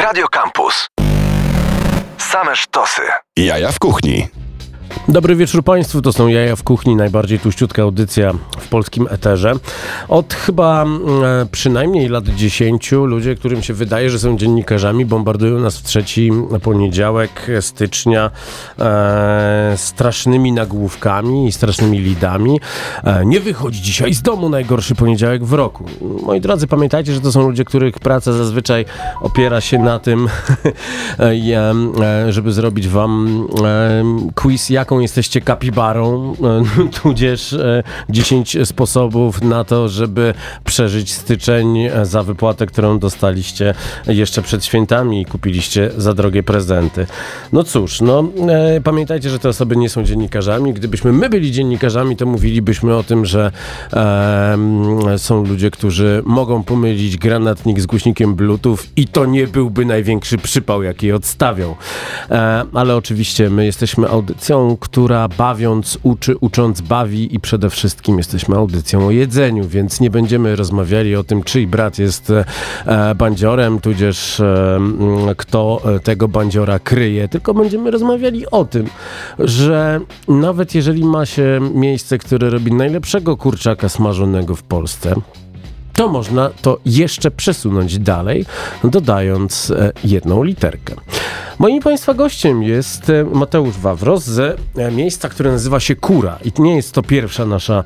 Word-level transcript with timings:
Radio 0.00 0.26
Campus. 0.28 0.86
Same 2.18 2.56
sztosy. 2.56 3.02
Jaja 3.36 3.72
w 3.72 3.78
kuchni. 3.78 4.39
Dobry 5.10 5.36
wieczór 5.36 5.64
Państwu, 5.64 6.02
to 6.02 6.12
są 6.12 6.28
Jaja 6.28 6.56
w 6.56 6.62
Kuchni, 6.62 6.96
najbardziej 6.96 7.38
tuściutka 7.38 7.82
audycja 7.82 8.32
w 8.58 8.68
polskim 8.68 9.06
eterze. 9.10 9.52
Od 10.08 10.34
chyba 10.34 10.82
mm, 10.82 11.24
e, 11.24 11.46
przynajmniej 11.52 12.08
lat 12.08 12.24
10 12.24 12.92
ludzie, 12.92 13.34
którym 13.34 13.62
się 13.62 13.74
wydaje, 13.74 14.10
że 14.10 14.18
są 14.18 14.36
dziennikarzami, 14.36 15.06
bombardują 15.06 15.58
nas 15.58 15.78
w 15.78 15.82
trzeci 15.82 16.30
poniedziałek 16.62 17.46
stycznia 17.60 18.30
e, 18.78 19.72
strasznymi 19.76 20.52
nagłówkami 20.52 21.46
i 21.46 21.52
strasznymi 21.52 21.98
lidami. 21.98 22.60
E, 23.04 23.26
nie 23.26 23.40
wychodzi 23.40 23.82
dzisiaj 23.82 24.14
z 24.14 24.22
domu 24.22 24.48
najgorszy 24.48 24.94
poniedziałek 24.94 25.44
w 25.44 25.52
roku. 25.52 25.84
Moi 26.26 26.40
drodzy, 26.40 26.66
pamiętajcie, 26.66 27.14
że 27.14 27.20
to 27.20 27.32
są 27.32 27.42
ludzie, 27.42 27.64
których 27.64 27.98
praca 27.98 28.32
zazwyczaj 28.32 28.84
opiera 29.20 29.60
się 29.60 29.78
na 29.78 29.98
tym, 29.98 30.28
e, 31.18 31.32
e, 32.00 32.32
żeby 32.32 32.52
zrobić 32.52 32.88
wam 32.88 33.46
e, 33.64 34.04
quiz, 34.34 34.70
jaką 34.70 34.99
jesteście 35.02 35.40
kapibarą, 35.40 36.32
e, 36.32 36.90
tudzież 37.02 37.52
e, 37.52 37.82
10 38.08 38.56
sposobów 38.64 39.42
na 39.42 39.64
to, 39.64 39.88
żeby 39.88 40.34
przeżyć 40.64 41.12
styczeń 41.12 41.78
e, 41.78 42.06
za 42.06 42.22
wypłatę, 42.22 42.66
którą 42.66 42.98
dostaliście 42.98 43.74
jeszcze 44.06 44.42
przed 44.42 44.64
świętami 44.64 45.22
i 45.22 45.24
kupiliście 45.24 45.90
za 45.96 46.14
drogie 46.14 46.42
prezenty. 46.42 47.06
No 47.52 47.64
cóż, 47.64 48.00
no 48.00 48.24
e, 48.48 48.80
pamiętajcie, 48.80 49.30
że 49.30 49.38
te 49.38 49.48
osoby 49.48 49.76
nie 49.76 49.88
są 49.88 50.04
dziennikarzami. 50.04 50.72
Gdybyśmy 50.72 51.12
my 51.12 51.28
byli 51.28 51.52
dziennikarzami, 51.52 52.16
to 52.16 52.26
mówilibyśmy 52.26 52.96
o 52.96 53.02
tym, 53.02 53.26
że 53.26 53.52
e, 53.92 55.18
są 55.18 55.44
ludzie, 55.44 55.70
którzy 55.70 56.22
mogą 56.24 56.62
pomylić 56.62 57.16
granatnik 57.16 57.80
z 57.80 57.86
głośnikiem 57.86 58.34
Bluetooth 58.34 58.78
i 58.96 59.06
to 59.06 59.26
nie 59.26 59.46
byłby 59.46 59.84
największy 59.84 60.38
przypał, 60.38 60.82
jaki 60.82 61.12
odstawią. 61.12 61.74
E, 62.30 62.64
ale 62.74 62.96
oczywiście 62.96 63.50
my 63.50 63.66
jesteśmy 63.66 64.08
audycją, 64.08 64.76
która 64.80 65.28
bawiąc 65.28 65.98
uczy, 66.02 66.36
ucząc 66.36 66.80
bawi 66.80 67.34
i 67.34 67.40
przede 67.40 67.70
wszystkim 67.70 68.18
jesteśmy 68.18 68.56
audycją 68.56 69.06
o 69.06 69.10
jedzeniu, 69.10 69.68
więc 69.68 70.00
nie 70.00 70.10
będziemy 70.10 70.56
rozmawiali 70.56 71.16
o 71.16 71.24
tym, 71.24 71.42
czyj 71.42 71.66
brat 71.66 71.98
jest 71.98 72.32
e, 72.86 73.14
bandziorem, 73.14 73.80
tudzież 73.80 74.40
e, 74.40 74.80
kto 75.36 75.80
e, 75.84 76.00
tego 76.00 76.28
bandziora 76.28 76.78
kryje, 76.78 77.28
tylko 77.28 77.54
będziemy 77.54 77.90
rozmawiali 77.90 78.50
o 78.50 78.64
tym, 78.64 78.86
że 79.38 80.00
nawet 80.28 80.74
jeżeli 80.74 81.04
ma 81.04 81.26
się 81.26 81.60
miejsce, 81.74 82.18
które 82.18 82.50
robi 82.50 82.72
najlepszego 82.72 83.36
kurczaka 83.36 83.88
smażonego 83.88 84.56
w 84.56 84.62
Polsce, 84.62 85.14
to 85.92 86.08
można 86.08 86.50
to 86.62 86.78
jeszcze 86.86 87.30
przesunąć 87.30 87.98
dalej, 87.98 88.46
dodając 88.84 89.70
e, 89.70 89.92
jedną 90.04 90.42
literkę. 90.42 90.94
Moim 91.58 91.82
Państwa 91.82 92.14
gościem 92.14 92.62
jest 92.62 93.10
e, 93.10 93.24
Mateusz 93.24 93.76
Wawros 93.78 94.24
z 94.24 94.60
e, 94.76 94.90
miejsca, 94.90 95.28
które 95.28 95.52
nazywa 95.52 95.80
się 95.80 95.96
Kura. 95.96 96.38
I 96.44 96.62
nie 96.62 96.76
jest 96.76 96.92
to 96.92 97.02
pierwsza 97.02 97.46
nasza, 97.46 97.84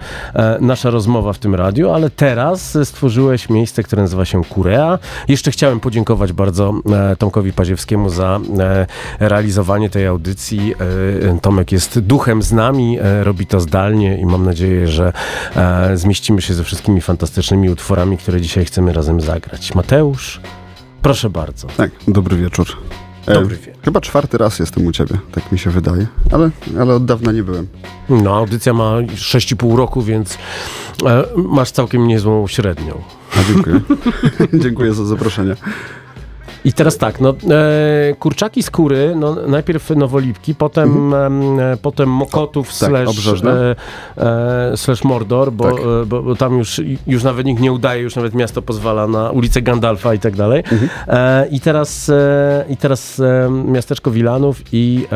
nasza 0.60 0.90
rozmowa 0.90 1.32
w 1.32 1.38
tym 1.38 1.54
radiu, 1.54 1.90
ale 1.90 2.10
teraz 2.10 2.78
stworzyłeś 2.84 3.50
miejsce, 3.50 3.82
które 3.82 4.02
nazywa 4.02 4.24
się 4.24 4.44
Kurea. 4.44 4.98
Jeszcze 5.28 5.50
chciałem 5.50 5.80
podziękować 5.80 6.32
bardzo 6.32 6.74
Tomkowi 7.18 7.52
Paziewskiemu 7.52 8.08
za 8.08 8.40
realizowanie 9.20 9.90
tej 9.90 10.06
audycji. 10.06 10.74
Tomek 11.42 11.72
jest 11.72 11.98
duchem 11.98 12.42
z 12.42 12.52
nami, 12.52 12.98
robi 13.22 13.46
to 13.46 13.60
zdalnie 13.60 14.18
i 14.18 14.26
mam 14.26 14.44
nadzieję, 14.44 14.88
że 14.88 15.12
zmieścimy 15.94 16.42
się 16.42 16.54
ze 16.54 16.64
wszystkimi 16.64 17.00
fantastycznymi 17.00 17.70
utworami, 17.70 18.03
które 18.16 18.40
dzisiaj 18.40 18.64
chcemy 18.64 18.92
razem 18.92 19.20
zagrać. 19.20 19.74
Mateusz, 19.74 20.40
proszę 21.02 21.30
bardzo. 21.30 21.66
Tak, 21.76 21.90
dobry 22.08 22.36
wieczór. 22.36 22.66
E, 23.26 23.34
Dobry 23.34 23.56
wieczór. 23.56 23.82
Chyba 23.84 24.00
czwarty 24.00 24.38
raz 24.38 24.58
jestem 24.58 24.86
u 24.86 24.92
ciebie, 24.92 25.18
tak 25.32 25.52
mi 25.52 25.58
się 25.58 25.70
wydaje, 25.70 26.06
ale, 26.32 26.50
ale 26.80 26.94
od 26.94 27.04
dawna 27.04 27.32
nie 27.32 27.42
byłem. 27.42 27.66
No, 28.08 28.36
audycja 28.36 28.72
ma 28.72 28.84
6,5 29.02 29.76
roku, 29.76 30.02
więc 30.02 30.38
e, 31.06 31.24
masz 31.36 31.70
całkiem 31.70 32.06
niezłą 32.08 32.46
średnią. 32.48 33.02
A 33.36 33.52
dziękuję. 33.52 33.80
dziękuję 34.64 34.94
za 34.94 35.04
zaproszenie. 35.04 35.56
I 36.64 36.72
teraz 36.72 36.98
tak, 36.98 37.20
no, 37.20 37.30
e, 37.30 38.14
kurczaki 38.18 38.62
skóry, 38.62 39.12
no, 39.16 39.36
najpierw 39.46 39.90
nowolipki, 39.90 40.54
potem, 40.54 41.14
em, 41.14 41.60
e, 41.60 41.76
potem 41.76 42.08
Mokotów 42.08 42.68
tak, 42.68 42.88
slash, 42.88 43.42
e, 43.44 43.76
e, 44.16 44.76
slash 44.76 45.04
Mordor, 45.04 45.52
bo, 45.52 45.64
Tak. 45.64 45.74
e, 45.80 46.06
bo, 46.06 46.22
bo 46.22 46.36
tam 46.36 46.58
już, 46.58 46.80
już 47.06 47.22
nawet 47.22 47.46
nikt 47.46 47.62
nie 47.62 47.72
udaje, 47.72 48.02
już 48.02 48.16
nawet 48.16 48.34
miasto 48.34 48.62
pozwala 48.62 49.06
na 49.06 49.30
ulicę 49.30 49.62
Gandalfa 49.62 50.14
i 50.14 50.18
tak 50.18 50.36
dalej. 50.36 50.62
E, 51.08 51.46
I 51.50 51.60
teraz, 51.60 52.10
i 52.68 52.76
teraz 52.76 53.22
miasteczko 53.64 54.10
Wilanów 54.10 54.62
i 54.72 55.06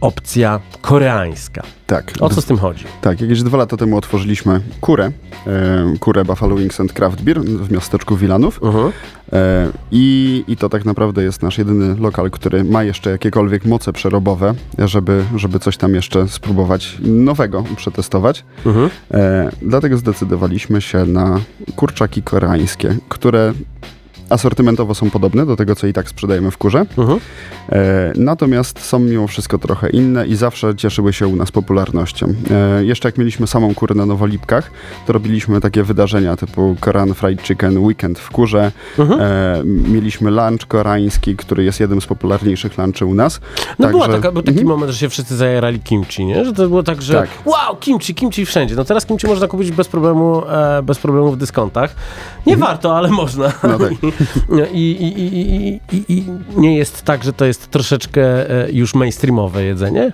opcja 0.00 0.60
koreańska. 0.80 1.62
Tak, 1.86 2.12
O 2.20 2.30
co 2.30 2.40
z 2.40 2.44
tym 2.44 2.58
chodzi? 2.58 2.84
tak, 3.00 3.20
jakieś 3.20 3.42
dwa 3.42 3.58
lata 3.58 3.76
temu 3.76 3.96
otworzyliśmy 3.96 4.60
kurę, 4.80 5.10
e, 5.46 5.94
kurę 6.00 6.24
Buffalo 6.24 6.56
Wings 6.56 6.80
and 6.80 6.92
Craft 6.92 7.22
Beer 7.22 7.40
w 7.40 7.70
miasteczku 7.72 8.16
Wilanów. 8.16 8.60
Mhm. 8.62 8.92
E, 9.32 9.68
i, 9.92 10.44
I 10.48 10.56
to 10.56 10.68
tak 10.68 10.84
naprawdę 10.84 11.22
jest 11.22 11.42
nasz 11.42 11.58
jedyny 11.58 11.96
lokal, 12.00 12.30
który 12.30 12.64
ma 12.64 12.82
jeszcze 12.84 13.10
jakiekolwiek 13.10 13.64
moce 13.64 13.92
przerobowe, 13.92 14.54
żeby, 14.78 15.24
żeby 15.36 15.58
coś 15.58 15.76
tam 15.76 15.94
jeszcze 15.94 16.28
spróbować 16.28 16.96
nowego 17.00 17.64
przetestować. 17.76 18.44
Mhm. 18.66 18.90
E, 19.14 19.50
dlatego 19.62 19.96
zdecydowaliśmy 19.96 20.80
się 20.80 21.04
na 21.04 21.40
kurczaki 21.76 22.22
koreańskie, 22.22 22.96
które 23.08 23.52
asortymentowo 24.30 24.94
są 24.94 25.10
podobne 25.10 25.46
do 25.46 25.56
tego, 25.56 25.76
co 25.76 25.86
i 25.86 25.92
tak 25.92 26.08
sprzedajemy 26.08 26.50
w 26.50 26.58
kurze. 26.58 26.86
Mhm. 26.98 27.20
E, 27.72 28.12
natomiast 28.16 28.80
są 28.84 28.98
mimo 28.98 29.26
wszystko 29.26 29.58
trochę 29.58 29.90
inne 29.90 30.26
i 30.26 30.36
zawsze 30.36 30.74
cieszyły 30.76 31.12
się 31.12 31.26
u 31.28 31.36
nas 31.36 31.50
popularnością. 31.50 32.34
E, 32.50 32.84
jeszcze 32.84 33.08
jak 33.08 33.18
mieliśmy 33.18 33.46
samą 33.46 33.74
kurę 33.74 33.94
na 33.94 34.06
Nowolipkach, 34.06 34.70
to 35.06 35.12
robiliśmy 35.12 35.60
takie 35.60 35.82
wydarzenia 35.82 36.36
typu 36.36 36.76
Korean 36.80 37.14
Fried 37.14 37.42
Chicken 37.42 37.78
Weekend 37.78 38.18
w 38.18 38.30
kurze. 38.30 38.72
Mhm. 38.98 39.20
E, 39.20 39.62
mieliśmy 39.64 40.30
lunch 40.30 40.66
koreański, 40.68 41.36
który 41.36 41.64
jest 41.64 41.80
jednym 41.80 42.00
z 42.00 42.06
popularniejszych 42.06 42.78
lunchy 42.78 43.06
u 43.06 43.14
nas. 43.14 43.40
No 43.78 43.88
była 43.88 44.02
Także- 44.06 44.18
taka, 44.18 44.32
był 44.32 44.42
taki 44.42 44.58
Mhm. 44.58 44.68
moment, 44.68 44.92
że 44.92 44.98
się 44.98 45.08
wszyscy 45.08 45.36
zajarali 45.36 45.80
kimchi, 45.80 46.24
nie? 46.24 46.44
Że 46.44 46.52
to 46.52 46.68
było 46.68 46.82
tak, 46.82 47.02
że 47.02 47.14
Tak. 47.14 47.28
wow, 47.44 47.76
kimchi, 47.80 48.14
kimchi 48.14 48.46
wszędzie. 48.46 48.74
No 48.74 48.84
teraz 48.84 49.06
kimchi 49.06 49.26
można 49.26 49.48
kupić 49.48 49.70
bez 49.70 49.88
problemu, 49.88 50.42
e, 50.48 50.82
bez 50.82 50.98
problemu 50.98 51.32
w 51.32 51.36
dyskontach. 51.36 51.94
Nie 52.46 52.56
warto, 52.56 52.96
ale 52.96 53.08
można. 53.10 53.52
No 53.62 53.78
tak. 53.78 53.90
I, 54.72 54.78
i, 54.78 55.20
i, 55.20 55.80
i, 55.96 56.18
i, 56.18 56.24
nie 56.56 56.76
jest 56.76 57.02
tak, 57.02 57.24
że 57.24 57.32
to 57.32 57.44
jest 57.44 57.70
troszeczkę 57.70 58.50
e, 58.50 58.72
już 58.72 58.94
mainstreamowe 58.94 59.64
jedzenie? 59.64 60.12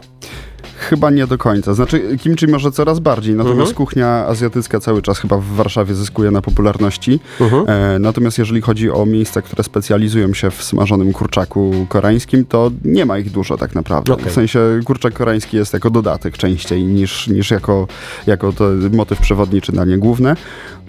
Chyba 0.78 1.10
nie 1.10 1.26
do 1.26 1.38
końca. 1.38 1.74
Znaczy, 1.74 2.18
kimchi 2.18 2.46
może 2.46 2.72
coraz 2.72 2.98
bardziej, 3.00 3.34
natomiast 3.34 3.60
Mhm. 3.70 3.74
kuchnia 3.74 4.08
azjatycka 4.26 4.80
cały 4.80 5.02
czas 5.02 5.18
chyba 5.18 5.38
w 5.38 5.44
Warszawie 5.44 5.94
zyskuje 5.94 6.30
na 6.30 6.42
popularności. 6.42 7.20
Mhm. 7.40 7.64
E, 7.68 7.98
natomiast 7.98 8.38
jeżeli 8.38 8.60
chodzi 8.60 8.90
o 8.90 9.06
miejsca, 9.06 9.42
które 9.42 9.64
specjalizują 9.64 10.34
się 10.34 10.50
w 10.50 10.62
smażonym 10.62 11.12
kurczaku 11.12 11.86
koreańskim, 11.88 12.44
to 12.44 12.70
nie 12.84 13.06
ma 13.06 13.18
ich 13.18 13.30
dużo 13.30 13.56
tak 13.56 13.74
naprawdę. 13.74 14.12
Okej. 14.12 14.30
W 14.30 14.32
sensie 14.32 14.60
kurczak 14.84 15.14
koreański 15.14 15.56
jest 15.56 15.72
jako 15.72 15.90
dodatek 15.90 16.36
częściej 16.38 16.84
niż, 16.84 17.28
niż 17.28 17.50
jako, 17.50 17.88
jako 18.26 18.52
to 18.52 18.64
motyw 18.92 19.20
przewodni 19.20 19.60
czy 19.60 19.72
danie 19.72 19.98
główne. 19.98 20.36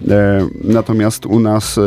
E, 0.08 0.48
natomiast 0.64 1.26
u 1.26 1.40
nas... 1.40 1.78
E, 1.78 1.82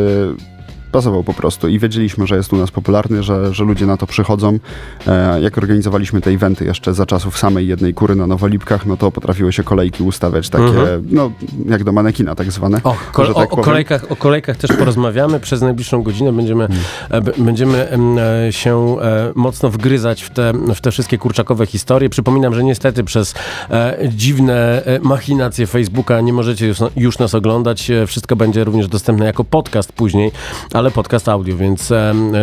pasował 0.92 1.24
po 1.24 1.34
prostu 1.34 1.68
i 1.68 1.80
wiedzieliśmy, 1.80 2.28
że 2.28 2.36
jest 2.36 2.54
u 2.54 2.58
nas 2.58 2.72
popularny, 2.72 3.24
że, 3.24 3.54
że 3.54 3.64
ludzie 3.64 3.86
na 3.86 3.98
to 3.98 4.08
przychodzą. 4.08 4.60
E, 5.08 5.42
jak 5.42 5.58
organizowaliśmy 5.58 6.22
te 6.22 6.30
eventy 6.32 6.66
jeszcze 6.66 6.94
za 6.94 7.06
czasów 7.06 7.38
samej 7.38 7.68
jednej 7.68 7.94
kury 7.94 8.16
na 8.16 8.28
Nowolipkach, 8.28 8.86
no 8.86 8.98
to 8.98 9.12
potrafiły 9.12 9.54
się 9.54 9.64
kolejki 9.64 10.04
ustawiać 10.04 10.50
takie, 10.50 10.64
Mhm. 10.64 11.08
no 11.12 11.32
jak 11.70 11.84
do 11.84 11.92
manekina 11.92 12.36
tak 12.36 12.52
zwane. 12.52 12.82
O, 12.84 12.96
ko- 13.14 13.26
że 13.26 13.32
o, 13.32 13.36
tak 13.36 13.48
o, 13.48 13.50
powiem. 13.50 13.66
kolejkach, 13.66 14.12
o 14.12 14.16
kolejkach 14.16 14.58
też 14.58 14.72
porozmawiamy. 14.78 15.40
Przez 15.40 15.62
najbliższą 15.62 16.04
godzinę 16.04 16.34
będziemy, 16.34 16.68
e, 17.10 17.22
b- 17.22 17.32
będziemy 17.38 17.90
em, 17.90 18.18
e, 18.18 18.52
się 18.54 18.98
e, 19.02 19.32
mocno 19.36 19.70
wgryzać 19.70 20.22
w 20.24 20.30
te, 20.30 20.54
w 20.76 20.82
te 20.82 20.92
wszystkie 20.92 21.18
kurczakowe 21.18 21.66
historie. 21.66 22.10
Przypominam, 22.10 22.56
że 22.56 22.64
niestety 22.64 23.04
przez 23.04 23.34
e, 23.70 23.98
dziwne 24.10 24.86
e, 24.86 25.00
machinacje 25.00 25.68
Facebooka 25.68 26.22
nie 26.22 26.34
możecie 26.34 26.68
już, 26.68 26.78
już 26.96 27.20
nas 27.20 27.36
oglądać. 27.36 27.92
E, 27.92 28.08
Wszystko 28.08 28.36
będzie 28.36 28.64
również 28.64 28.88
dostępne 28.88 29.26
jako 29.26 29.44
podcast 29.44 29.92
później, 29.94 30.32
ale 30.82 30.92
podcast 30.92 31.30
audio, 31.30 31.58
więc 31.58 31.94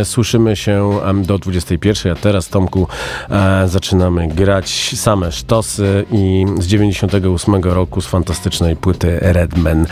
słyszymy 0.04 0.56
się 0.56 1.00
do 1.22 1.38
21. 1.38 2.12
A 2.12 2.14
teraz, 2.14 2.48
Tomku, 2.48 2.88
e, 3.30 3.68
zaczynamy 3.68 4.28
grać 4.28 4.94
same 4.96 5.32
sztosy 5.32 6.04
i 6.12 6.46
z 6.58 6.66
98 6.66 7.54
roku 7.64 8.00
z 8.00 8.06
fantastycznej 8.06 8.76
płyty 8.76 9.18
Redman 9.20 9.86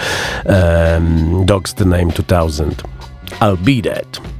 Dogs 1.44 1.75
the 1.75 1.84
Name 1.84 2.06
2000. 2.06 2.64
I'll 3.40 3.56
be 3.56 3.90
that. 3.90 4.36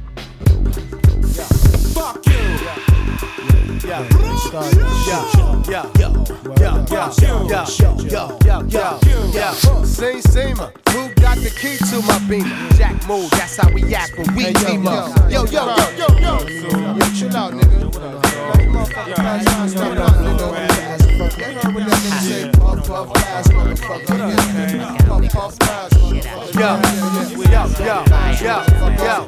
yo, 7.21 7.47
yo, 7.47 7.65
yo, 8.03 8.37
yo, 8.45 8.61
yo, 8.67 8.99
yo. 9.31 9.83
Same 9.83 10.21
seamer, 10.21 10.71
who 10.89 11.13
got 11.15 11.37
the 11.37 11.49
key 11.49 11.77
to 11.77 12.01
my 12.05 12.19
beamer? 12.27 12.49
Jack 12.75 13.07
move, 13.07 13.29
that's 13.31 13.55
how 13.57 13.71
we 13.71 13.95
act 13.95 14.17
when 14.17 14.35
we 14.35 14.43
hey, 14.43 14.53
team 14.53 14.87
up. 14.87 15.31
Yo, 15.31 15.45
yo, 15.45 15.75
yo, 15.75 15.75
yo, 15.97 16.07
yo. 16.19 16.39
Yo, 16.97 17.13
chill 17.13 17.35
out, 17.35 17.53
nigga. 17.53 17.87
Yo, 26.53 26.79
yo, 27.49 27.65
yo, 27.81 28.03
yo, 28.41 28.63
yo. 29.03 29.25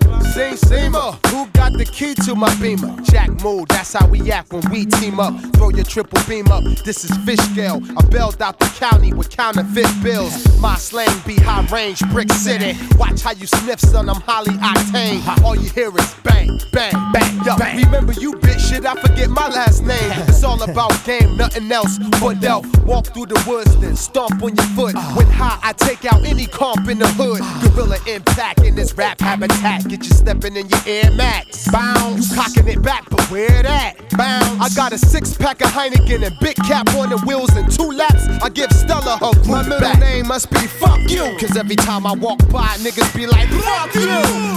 Who 1.27 1.47
got 1.47 1.73
the 1.73 1.85
key 1.91 2.13
to 2.25 2.35
my 2.35 2.53
beamer? 2.55 2.95
Jack 3.01 3.29
Mood, 3.43 3.69
that's 3.69 3.93
how 3.93 4.07
we 4.07 4.31
act 4.31 4.53
when 4.53 4.61
we 4.69 4.85
team 4.85 5.19
up. 5.19 5.33
Throw 5.55 5.69
your 5.69 5.83
triple 5.85 6.19
beam 6.27 6.47
up, 6.49 6.63
this 6.85 7.03
is 7.03 7.15
fish 7.25 7.39
scale. 7.51 7.81
I 7.97 8.05
bailed 8.05 8.41
out 8.41 8.59
the 8.59 8.65
county 8.77 9.11
with 9.13 9.29
counterfeit 9.29 9.87
bills. 10.03 10.59
My 10.59 10.75
slang 10.75 11.09
be 11.25 11.35
high 11.35 11.65
range, 11.71 12.01
brick 12.11 12.31
city. 12.31 12.77
Watch 12.97 13.21
how 13.21 13.31
you 13.31 13.47
sniff, 13.47 13.79
son, 13.79 14.09
I'm 14.09 14.21
highly 14.21 14.53
octane. 14.57 15.43
All 15.43 15.55
you 15.55 15.69
hear 15.69 15.89
is 15.97 16.13
bang, 16.23 16.59
bang, 16.71 16.93
bang. 17.13 17.43
Yo, 17.45 17.55
remember 17.83 18.13
you 18.13 18.33
bitch 18.33 18.59
shit, 18.69 18.85
I 18.85 18.95
forget 19.01 19.29
my 19.29 19.47
last 19.47 19.83
name. 19.83 19.97
It's 20.29 20.43
all 20.43 20.61
about 20.61 20.93
game, 21.05 21.35
nothing 21.37 21.69
else 21.71 21.78
but 22.19 22.39
delf. 22.39 22.65
Walk 22.85 23.07
through 23.07 23.27
the 23.27 23.43
woods, 23.47 23.75
then 23.77 23.95
stomp 23.95 24.41
on 24.43 24.55
your 24.55 24.65
foot. 24.75 24.95
When 25.15 25.27
high, 25.27 25.59
I 25.61 25.73
take 25.73 26.05
out 26.05 26.23
any 26.25 26.45
comp 26.45 26.87
in 26.89 26.99
the 26.99 27.07
hood. 27.07 27.41
Gorilla 27.75 27.97
impact 28.07 28.63
in 28.63 28.75
this 28.75 28.93
rap 28.95 29.19
habitat. 29.21 29.87
Get 29.87 30.03
you 30.03 30.11
stepping 30.11 30.55
in 30.55 30.67
your 30.69 30.79
Air 30.85 31.11
Max. 31.11 31.69
Bounce. 31.71 32.29
You 32.29 32.35
cocking 32.35 32.67
it 32.67 32.81
back, 32.81 33.09
but 33.09 33.21
where 33.31 33.63
that? 33.63 33.95
Bounce. 34.17 34.59
I 34.61 34.69
got 34.75 34.93
a 34.93 34.97
six 34.97 35.35
pack 35.35 35.61
of 35.61 35.67
Heineken 35.71 36.25
and 36.25 36.37
big 36.39 36.55
cap 36.57 36.89
on 36.95 37.09
the 37.09 37.17
wheels 37.25 37.49
and 37.55 37.71
two 37.71 37.91
laps. 37.91 38.27
I 38.43 38.49
give 38.49 38.71
Stella 38.71 39.17
her 39.17 39.33
group 39.43 39.47
My 39.47 39.63
middle 39.63 39.79
back. 39.79 39.99
name 39.99 40.27
must 40.27 40.49
be 40.51 40.59
fuck 40.59 40.99
you. 41.09 41.35
Cause 41.39 41.55
every 41.57 41.75
time 41.75 42.05
I 42.05 42.13
walk 42.13 42.39
by, 42.49 42.75
niggas 42.79 43.15
be 43.15 43.27
like, 43.27 43.47
fuck 43.49 43.93
you. 43.95 44.09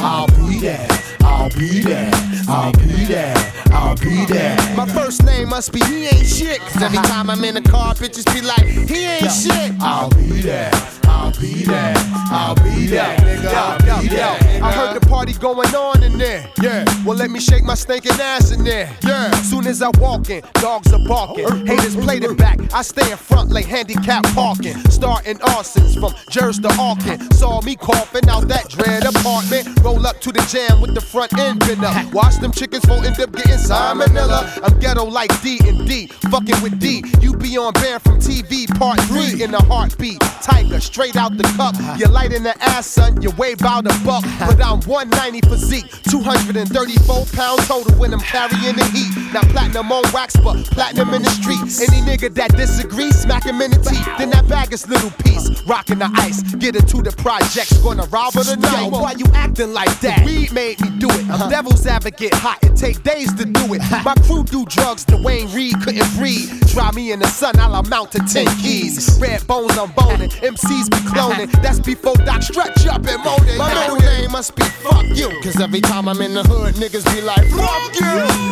I'll 0.02 0.26
be 0.48 0.58
there. 0.60 0.88
I'll 1.20 1.50
be 1.50 1.80
there. 1.80 2.10
I'll 2.48 2.72
be 2.72 3.04
there. 3.06 3.52
I'll 3.72 3.96
be 3.96 4.26
there. 4.26 4.56
My 4.76 4.86
first 4.86 5.25
name 5.25 5.48
must 5.48 5.72
be 5.72 5.80
he 5.84 6.06
ain't 6.06 6.26
shit. 6.26 6.60
Cause 6.60 6.82
every 6.82 6.98
time 6.98 7.12
I'm 7.12 7.44
in 7.44 7.55
the 7.55 7.62
car, 7.62 7.94
bitches 7.94 8.25
be 8.32 8.41
like, 8.41 8.64
he 8.64 9.05
ain't 9.05 9.31
shit. 9.31 9.73
I'll 9.81 10.11
be 10.11 10.41
there. 10.41 10.70
I'll 11.05 11.31
be 11.32 11.62
there. 11.64 11.94
I'll 12.31 12.55
be 12.55 12.87
there. 12.87 13.17
Nigga, 13.19 13.55
I'll 13.55 14.03
be 14.03 14.09
there. 14.09 14.62
I 14.62 14.73
heard 14.73 15.00
the 15.00 15.06
party 15.06 15.35
going 15.35 15.75
on 15.75 16.03
in 16.03 16.19
there. 16.19 16.49
Yeah. 16.61 16.85
Well, 17.05 17.17
let 17.17 17.31
me 17.31 17.38
shake 17.38 17.64
my 17.64 17.75
stinking 17.75 18.20
ass 18.20 18.50
in 18.50 18.64
there. 18.64 18.91
Yeah. 19.05 19.31
Soon 19.43 19.67
as 19.67 19.82
I 19.82 19.91
walk 19.99 20.31
in, 20.31 20.43
dogs 20.55 20.93
are 20.93 21.05
barking. 21.06 21.47
Uh-huh. 21.47 21.64
Haters 21.64 21.97
played 21.97 22.25
it 22.25 22.37
back. 22.38 22.59
I 22.73 22.82
stay 22.82 23.11
in 23.11 23.17
front 23.17 23.50
like 23.50 23.67
handicap 23.67 24.25
parking. 24.35 24.79
Starting 24.91 25.37
arsons 25.38 25.99
from 26.00 26.12
Jers 26.31 26.59
to 26.61 26.75
Arkin. 26.81 27.20
Saw 27.32 27.61
me 27.61 27.76
coughing 27.76 28.29
out 28.29 28.49
that 28.49 28.69
dread 28.69 29.05
apartment. 29.05 29.79
Roll 29.82 30.06
up 30.06 30.20
to 30.23 30.32
the 30.32 30.41
jam 30.50 30.81
with 30.81 30.94
the 30.94 31.00
front 31.00 31.38
end 31.38 31.61
been 31.61 31.85
up. 31.85 32.12
Watch 32.12 32.37
them 32.38 32.53
chickens 32.53 32.85
for 32.85 33.05
end 33.05 33.20
up 33.20 33.32
getting 33.32 33.59
salmonella. 33.59 34.61
I'm 34.62 34.79
ghetto 34.81 35.05
like 35.05 35.31
D 35.43 35.61
and 35.69 35.87
D. 35.87 36.06
Fucking 36.31 36.62
with 36.62 36.81
D. 36.81 37.01
You 37.20 37.37
be 37.37 37.56
on 37.58 37.72
band 37.75 38.02
from 38.02 38.19
TV 38.19 38.66
part 38.78 39.00
three 39.02 39.43
in 39.43 39.54
a 39.54 39.62
heartbeat. 39.64 40.20
Tiger 40.43 40.81
straight 40.81 41.16
out 41.16 41.37
the 41.37 41.44
cup. 41.56 41.75
You're 41.99 42.08
light 42.08 42.32
in 42.32 42.43
the 42.43 42.54
ass, 42.62 42.87
son. 42.87 43.20
You 43.22 43.31
weigh 43.32 43.52
about 43.52 43.87
a 43.87 44.04
buck. 44.04 44.25
But 44.40 44.62
I'm 44.62 44.81
190 44.82 45.40
physique. 45.49 45.90
234 46.10 47.26
pounds 47.32 47.66
total 47.69 47.94
when 47.99 48.12
I'm 48.12 48.20
carrying 48.20 48.76
the 48.76 48.84
heat. 48.93 49.32
Now 49.32 49.43
platinum 49.52 49.90
on 49.93 50.04
wax, 50.12 50.37
but 50.37 50.64
platinum 50.66 51.14
in 51.14 51.22
the 51.22 51.31
streets. 51.31 51.81
Any 51.81 52.00
nigga 52.02 52.32
that 52.34 52.56
disagrees, 52.56 53.16
smack 53.20 53.44
him 53.44 53.60
in 53.60 53.70
the 53.70 53.78
teeth. 53.78 54.06
Then 54.19 54.31
that 54.31 54.49
bag 54.49 54.72
is 54.72 54.88
little 54.88 55.10
piece. 55.25 55.62
Rocking 55.66 55.99
the 55.99 56.10
ice. 56.14 56.43
Get 56.54 56.76
it 56.76 56.88
to 56.88 57.02
the 57.02 57.12
projects. 57.12 57.78
Gonna 57.78 58.06
rob 58.06 58.34
her 58.34 58.44
tonight. 58.44 58.90
Yo, 58.90 59.00
why 59.00 59.12
you 59.12 59.26
acting 59.34 59.72
like 59.72 59.99
that? 60.00 60.25
Weed 60.25 60.52
made 60.52 60.81
me 60.81 60.90
do 60.99 61.08
it. 61.10 61.28
I'm 61.31 61.50
devil's 61.50 61.87
advocate. 61.87 62.34
Hot. 62.34 62.58
It 62.62 62.76
take 62.76 63.02
days 63.02 63.32
to 63.34 63.44
do 63.44 63.75
it. 63.75 63.81
My 64.04 64.14
crew 64.26 64.44
do 64.44 64.64
drugs. 64.66 65.04
Dwayne 65.06 65.52
Reed 65.54 65.75
couldn't 65.82 66.10
breathe. 66.16 66.50
Try 66.69 66.90
me 66.94 67.12
in 67.12 67.20
the 67.20 67.26
sun, 67.26 67.58
I'll 67.58 67.74
amount 67.74 68.12
to 68.12 68.18
10 68.18 68.46
keys. 68.58 69.18
Red 69.20 69.46
bones, 69.46 69.76
I'm 69.78 69.90
boning. 69.92 70.30
MCs 70.30 70.90
be 70.90 70.96
cloning. 71.08 71.50
That's 71.62 71.80
before 71.80 72.16
Doc 72.16 72.42
stretch 72.42 72.86
up 72.86 73.06
and 73.06 73.24
moaning. 73.24 73.58
My 73.58 73.72
middle 73.74 73.96
name 73.96 74.30
must 74.32 74.54
be 74.56 74.62
fuck 74.62 75.06
you. 75.08 75.28
Cause 75.42 75.60
every 75.60 75.80
time 75.80 76.08
I'm 76.08 76.20
in 76.20 76.34
the 76.34 76.42
hood, 76.42 76.74
niggas 76.74 77.04
be 77.14 77.20
like, 77.22 77.46
fuck 77.50 78.00
you. 78.00 78.06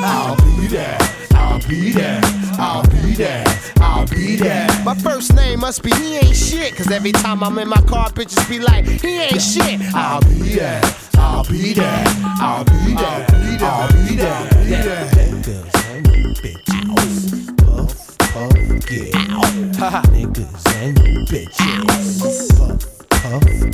I'll 0.05 0.37
be 0.37 0.67
there. 0.67 0.99
I'll 1.33 1.61
be 1.69 1.91
there. 1.93 2.21
I'll 2.59 2.87
be 2.89 3.15
there. 3.15 3.45
I'll 3.81 4.07
be 4.07 4.37
there. 4.37 4.69
My 4.85 4.95
first 4.95 5.35
name 5.35 5.61
must 5.61 5.83
be 5.83 5.91
he 5.93 6.17
ain't 6.17 6.37
shit. 6.37 6.77
Cause 6.77 6.91
every 6.91 7.13
time 7.13 7.43
I'm 7.43 7.59
in 7.59 7.69
my 7.69 7.81
car, 7.83 8.11
bitches 8.11 8.49
be 8.49 8.59
like, 8.59 8.87
he 8.87 9.21
ain't 9.21 9.41
shit. 9.41 9.81
I'll 9.95 10.21
be 10.21 10.55
there. 10.57 10.81
I'll 11.15 11.45
be 11.45 11.73
there. 11.73 12.05
I'll 12.41 12.65
be 12.65 12.95
there. 12.95 13.27
I'll 13.63 13.89
be 13.89 13.95
there. 13.95 14.00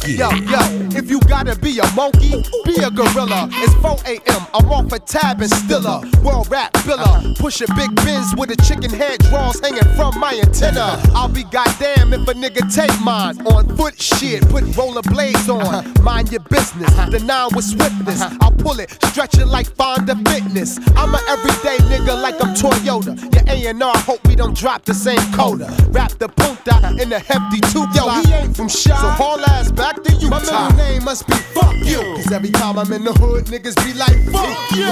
Yo, 0.07 0.31
yo, 0.31 0.61
if 0.95 1.06
you 1.06 1.06
gotta 1.37 1.61
be 1.61 1.79
a 1.79 1.95
monkey, 1.95 2.33
be 2.65 2.77
a 2.83 2.91
gorilla. 2.91 3.47
It's 3.53 3.75
4 3.75 3.99
a.m. 4.07 4.47
I'm 4.55 4.71
off 4.73 4.91
a 4.93 4.99
tab 4.99 5.43
and 5.43 5.51
still 5.51 5.87
a 5.87 6.01
World 6.25 6.51
rap 6.51 6.73
biller. 6.87 7.39
Pushing 7.39 7.69
big 7.77 7.95
bins 7.97 8.35
with 8.37 8.51
a 8.51 8.57
chicken 8.65 8.91
head 8.91 9.19
draws 9.29 9.61
hanging 9.61 9.85
from 9.97 10.19
my 10.19 10.35
antenna. 10.35 10.99
I'll 11.15 11.29
be 11.29 11.45
goddamn 11.45 12.15
if 12.15 12.27
a 12.27 12.33
nigga 12.33 12.63
take 12.75 12.99
mine. 13.03 13.47
On 13.47 13.77
foot 13.77 14.01
shit, 14.01 14.49
put 14.49 14.65
roller 14.77 15.03
blades 15.03 15.49
on. 15.49 15.93
Mind 16.03 16.33
your 16.33 16.41
business. 16.41 16.91
The 17.11 17.21
nine 17.21 17.51
with 17.55 17.67
swiftness. 17.67 18.23
I'll 18.41 18.53
pull 18.53 18.81
it, 18.81 18.91
stretch 19.05 19.39
it 19.39 19.47
like 19.47 19.67
Fonda 19.77 20.17
Fitness. 20.17 20.79
I'm 20.97 21.15
a 21.15 21.21
everyday 21.29 21.79
nigga 21.91 22.21
like 22.21 22.43
I'm 22.43 22.55
Toyota. 22.55 23.13
Your 23.35 23.75
A&R 23.75 23.99
hope 23.99 24.27
we 24.27 24.37
don't 24.37 24.57
drop 24.57 24.87
the 24.87 24.95
same 24.95 25.21
coda. 25.33 25.69
Rap 25.91 26.13
the 26.13 26.29
punta 26.29 26.97
in 27.01 27.11
the 27.11 27.19
hefty 27.19 27.61
two 27.73 27.85
Yo, 27.95 28.09
he 28.23 28.33
ain't 28.33 28.57
from 28.57 28.69
shy. 28.69 28.97
So 28.97 29.09
haul 29.11 29.45
ass 29.45 29.71
back 29.71 30.03
to 30.03 30.13
you. 30.15 30.31
My 30.31 30.41
middle 30.41 30.77
name 30.77 31.05
must 31.05 31.26
be 31.27 31.35
fuck 31.35 31.77
you. 31.85 32.01
Cause 32.17 32.33
every 32.33 32.51
time 32.51 32.79
I'm 32.79 32.93
in 32.93 33.05
the 33.05 33.13
hood, 33.13 33.47
niggas 33.47 33.77
be 33.85 33.93
like, 33.95 34.19
fuck 34.31 34.57
you. 34.77 34.87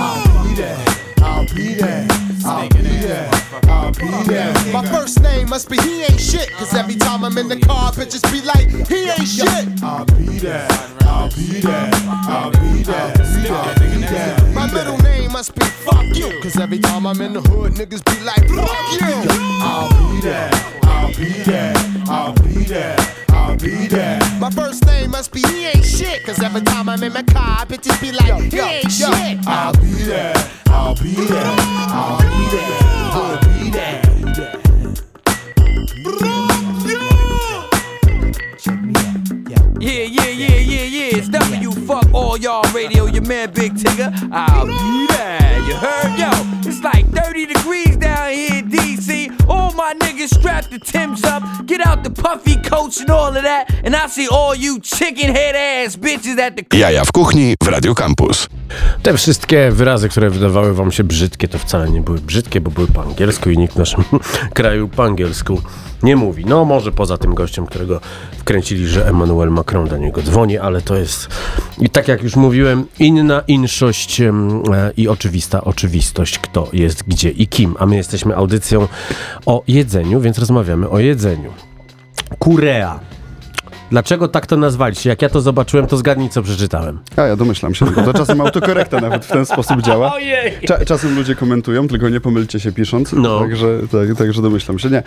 I'll 0.00 0.44
be 0.44 0.54
there. 0.54 1.00
I'll 1.22 1.46
be 1.54 1.74
there. 1.74 2.06
I'll 2.44 2.68
be 2.68 2.80
there. 2.80 3.30
I'll 3.68 3.92
be 3.92 4.08
there. 4.26 4.72
My 4.72 4.86
first 4.86 5.20
name 5.22 5.48
must 5.48 5.68
be 5.68 5.76
he 5.82 6.02
ain't 6.02 6.20
shit. 6.20 6.50
Cause 6.52 6.74
every 6.74 6.96
time 6.96 7.24
I'm 7.24 7.36
in 7.38 7.48
the 7.48 7.60
car, 7.60 7.92
bitches 7.92 8.22
be 8.32 8.40
like, 8.46 8.68
he 8.88 9.10
ain't 9.10 9.28
shit. 9.28 9.82
I'll 9.82 10.04
be 10.04 10.38
there. 10.38 10.66
I'll 11.02 11.28
be 11.28 11.60
there. 11.60 11.90
I'll 12.04 12.50
be 12.50 12.82
there. 12.82 13.12
I'll 13.50 13.74
be 13.80 14.00
there. 14.00 14.54
My 14.54 14.72
middle 14.72 14.98
name 14.98 15.32
must 15.32 15.54
be 15.54 15.64
fuck 15.64 16.04
you. 16.14 16.40
Cause 16.40 16.58
every 16.58 16.78
time 16.78 17.06
I'm 17.06 17.20
in 17.20 17.32
the 17.32 17.40
hood, 17.42 17.74
niggas 17.74 18.04
be 18.04 18.24
like, 18.24 18.48
fuck 18.48 18.92
you. 19.00 19.30
I'll 19.62 20.12
be 20.12 20.20
there. 20.20 20.50
I'll 20.82 21.08
be 21.14 21.28
there. 21.44 21.74
I'll 22.08 22.32
be 22.34 22.64
there. 22.64 23.19
I'll 23.60 23.66
be 23.66 23.86
there. 23.88 24.18
My 24.40 24.48
first 24.50 24.86
name 24.86 25.10
must 25.10 25.32
be 25.32 25.40
he 25.40 25.66
ain't 25.66 25.84
shit. 25.84 26.24
Cause 26.24 26.42
every 26.42 26.62
time 26.62 26.88
I'm 26.88 27.02
in 27.02 27.12
my 27.12 27.22
car, 27.22 27.66
bitches 27.66 28.00
be 28.00 28.10
like, 28.10 28.50
he 28.50 28.58
ain't 28.58 28.90
shit. 28.90 29.46
I'll 29.46 29.74
be 29.74 29.92
there. 30.04 30.32
I'll 30.68 30.94
be 30.94 31.12
there. 31.12 31.42
I'll 31.44 32.18
be 32.18 32.26
there. 32.56 32.78
I'll 33.12 33.40
be 33.42 33.70
there. 33.70 34.00
Yeah, 39.78 40.04
yeah, 40.04 40.28
yeah, 40.28 40.56
yeah, 40.56 40.82
yeah. 40.84 41.16
It's 41.16 41.28
W 41.28 41.70
fuck 41.86 41.99
all 42.12 42.36
y'all 42.36 42.62
radio, 42.72 43.06
your 43.06 43.26
man 43.26 43.52
Big 43.52 43.74
Tigger. 43.74 44.12
I'll 44.32 44.66
be 44.66 45.06
there. 45.08 45.58
You 45.66 45.74
heard? 45.74 46.18
Yo, 46.18 46.30
it's 46.68 46.82
like 46.82 47.06
30 47.08 47.46
degrees 47.46 47.96
down 47.96 48.32
here 48.32 48.58
in 48.58 48.70
DC. 48.70 49.48
All 49.48 49.72
my 49.74 49.94
niggas 49.94 50.34
strap 50.34 50.64
the 50.70 50.78
Tims 50.78 51.24
up, 51.24 51.42
get 51.66 51.86
out 51.86 52.04
the 52.04 52.10
puffy 52.10 52.56
coats 52.56 53.00
and 53.00 53.10
all 53.10 53.36
of 53.36 53.42
that. 53.42 53.70
And 53.84 53.94
I 53.94 54.06
see 54.08 54.28
all 54.28 54.54
you 54.54 54.80
chicken 54.80 55.34
head 55.34 55.54
ass 55.56 55.96
bitches 55.96 56.38
at 56.38 56.56
the 56.56 56.78
Jaja 56.78 57.04
w 57.04 57.12
kuchni 57.12 57.54
w 57.62 57.68
Radio 57.68 57.94
Campus. 57.94 58.48
Te 59.02 59.16
wszystkie 59.16 59.70
wyrazy, 59.70 60.08
które 60.08 60.30
wydawały 60.30 60.74
wam 60.74 60.92
się 60.92 61.04
brzydkie, 61.04 61.48
to 61.48 61.58
wcale 61.58 61.90
nie 61.90 62.00
były 62.00 62.18
brzydkie, 62.18 62.60
bo 62.60 62.70
były 62.70 62.86
po 62.86 63.02
angielsku 63.02 63.50
i 63.50 63.58
nikt 63.58 63.74
w 63.74 63.78
naszym 63.78 64.04
kraju 64.54 64.88
po 64.88 65.04
angielsku 65.04 65.62
nie 66.02 66.16
mówi. 66.16 66.44
No 66.46 66.64
może 66.64 66.92
poza 66.92 67.18
tym 67.18 67.34
gościem, 67.34 67.66
którego 67.66 68.00
wkręcili, 68.38 68.86
że 68.86 69.08
Emmanuel 69.08 69.50
Macron 69.50 69.88
do 69.88 69.96
niego 69.96 70.22
dzwoni, 70.22 70.58
ale 70.58 70.82
to 70.82 70.96
jest 70.96 71.28
i 71.78 71.90
tak 71.90 71.99
jak 72.08 72.22
już 72.22 72.36
mówiłem, 72.36 72.86
inna 72.98 73.42
inszość 73.48 74.20
e, 74.20 74.32
i 74.96 75.08
oczywista 75.08 75.64
oczywistość, 75.64 76.38
kto 76.38 76.68
jest 76.72 77.02
gdzie 77.08 77.30
i 77.30 77.46
kim. 77.46 77.74
A 77.78 77.86
my 77.86 77.96
jesteśmy 77.96 78.36
audycją 78.36 78.88
o 79.46 79.62
jedzeniu, 79.68 80.20
więc 80.20 80.38
rozmawiamy 80.38 80.88
o 80.88 80.98
jedzeniu. 80.98 81.52
Kurea. 82.38 83.00
Dlaczego 83.90 84.28
tak 84.28 84.46
to 84.46 84.56
nazwaliście? 84.56 85.10
Jak 85.10 85.22
ja 85.22 85.28
to 85.28 85.40
zobaczyłem, 85.40 85.86
to 85.86 85.96
zgadnij, 85.96 86.28
co 86.28 86.42
przeczytałem. 86.42 86.98
A 87.16 87.22
ja 87.22 87.36
domyślam 87.36 87.74
się, 87.74 87.86
bo 87.86 88.02
to 88.02 88.12
czasem 88.14 88.40
autokorekta 88.46 89.00
nawet 89.00 89.24
w 89.24 89.28
ten 89.28 89.46
sposób 89.46 89.82
działa. 89.82 90.14
Ojej! 90.14 90.52
Cza 90.68 90.84
czasem 90.84 91.14
ludzie 91.16 91.34
komentują, 91.34 91.88
tylko 91.88 92.08
nie 92.08 92.20
pomylcie 92.20 92.60
się 92.60 92.72
pisząc. 92.72 93.12
No. 93.12 93.40
Także, 93.40 93.66
tak, 93.92 94.18
także 94.18 94.42
domyślam 94.42 94.78
się. 94.78 94.90
Nie. 94.90 94.98
E, 94.98 95.02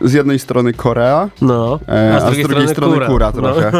z 0.00 0.12
jednej 0.12 0.38
strony 0.38 0.72
Korea, 0.72 1.28
No, 1.40 1.80
e, 1.88 2.16
a 2.16 2.20
z 2.20 2.24
drugiej, 2.24 2.68
strony, 2.68 3.06
kura, 3.06 3.32
No. 3.34 3.42
trochę. 3.42 3.72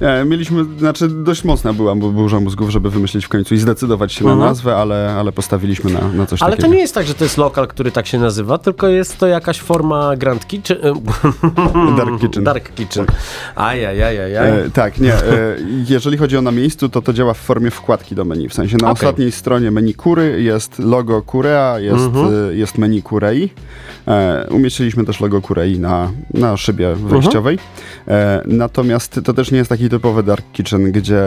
E, 0.00 0.24
mieliśmy, 0.24 0.64
znaczy 0.78 1.08
dość 1.08 1.44
mocna 1.44 1.72
była 1.72 1.94
bu- 1.94 2.12
burza 2.12 2.40
mózgów, 2.40 2.70
żeby 2.70 2.90
wymyślić 2.90 3.24
w 3.24 3.28
końcu 3.28 3.54
i 3.54 3.58
zdecydować 3.58 4.12
się 4.12 4.20
Mhm. 4.20 4.38
na 4.40 4.44
nazwę, 4.46 4.76
ale, 4.76 5.14
ale 5.18 5.32
postawiliśmy 5.32 5.90
na, 5.92 6.00
na 6.12 6.26
coś 6.26 6.42
Ale 6.42 6.50
to 6.52 6.56
takiego. 6.56 6.74
nie 6.74 6.80
jest 6.80 6.94
tak, 6.94 7.06
że 7.06 7.14
to 7.14 7.24
jest 7.24 7.38
lokal, 7.38 7.66
który 7.68 7.90
tak 7.92 8.06
się 8.06 8.18
nazywa, 8.18 8.58
tylko 8.58 8.88
jest 8.88 9.18
to 9.18 9.26
jakaś 9.26 9.60
forma 9.60 10.16
Grand 10.16 10.46
Kitchen. 10.46 10.78
Dark 11.98 12.20
Kitchen. 12.20 12.44
Dark 12.44 12.74
Kitchen. 12.74 13.06
Ajajajajaj. 13.56 14.50
E, 14.66 14.70
tak, 14.70 14.98
nie. 14.98 15.14
E, 15.14 15.20
jeżeli 15.88 16.16
chodzi 16.18 16.36
o 16.36 16.42
na 16.42 16.50
miejscu, 16.50 16.88
to 16.88 17.02
to 17.02 17.12
działa 17.12 17.34
w 17.34 17.38
formie 17.38 17.70
wkładki 17.70 18.14
do 18.14 18.24
menu. 18.24 18.48
W 18.48 18.54
sensie 18.54 18.76
na 18.76 18.90
Okej. 18.90 18.92
ostatniej 18.92 19.32
stronie 19.32 19.70
menu 19.70 19.94
Kury 19.94 20.42
jest 20.42 20.78
logo 20.78 21.22
Kurea, 21.22 21.78
jest, 21.78 22.04
Mhm. 22.04 22.50
e, 22.50 22.54
jest 22.54 22.78
menu 22.78 23.02
Kurei. 23.02 23.50
E, 24.08 24.46
umieściliśmy 24.50 25.04
też 25.04 25.20
logo 25.20 25.40
Kurei 25.40 25.78
na, 25.78 26.10
na 26.34 26.56
szybie 26.56 26.94
wejściowej. 26.94 27.58
E, 28.08 28.42
natomiast 28.46 29.20
to 29.24 29.34
też 29.34 29.50
nie 29.50 29.58
jest 29.58 29.68
taki 29.70 29.88
typowy 29.88 30.22
dark 30.22 30.44
kitchen, 30.52 30.92
gdzie 30.92 31.22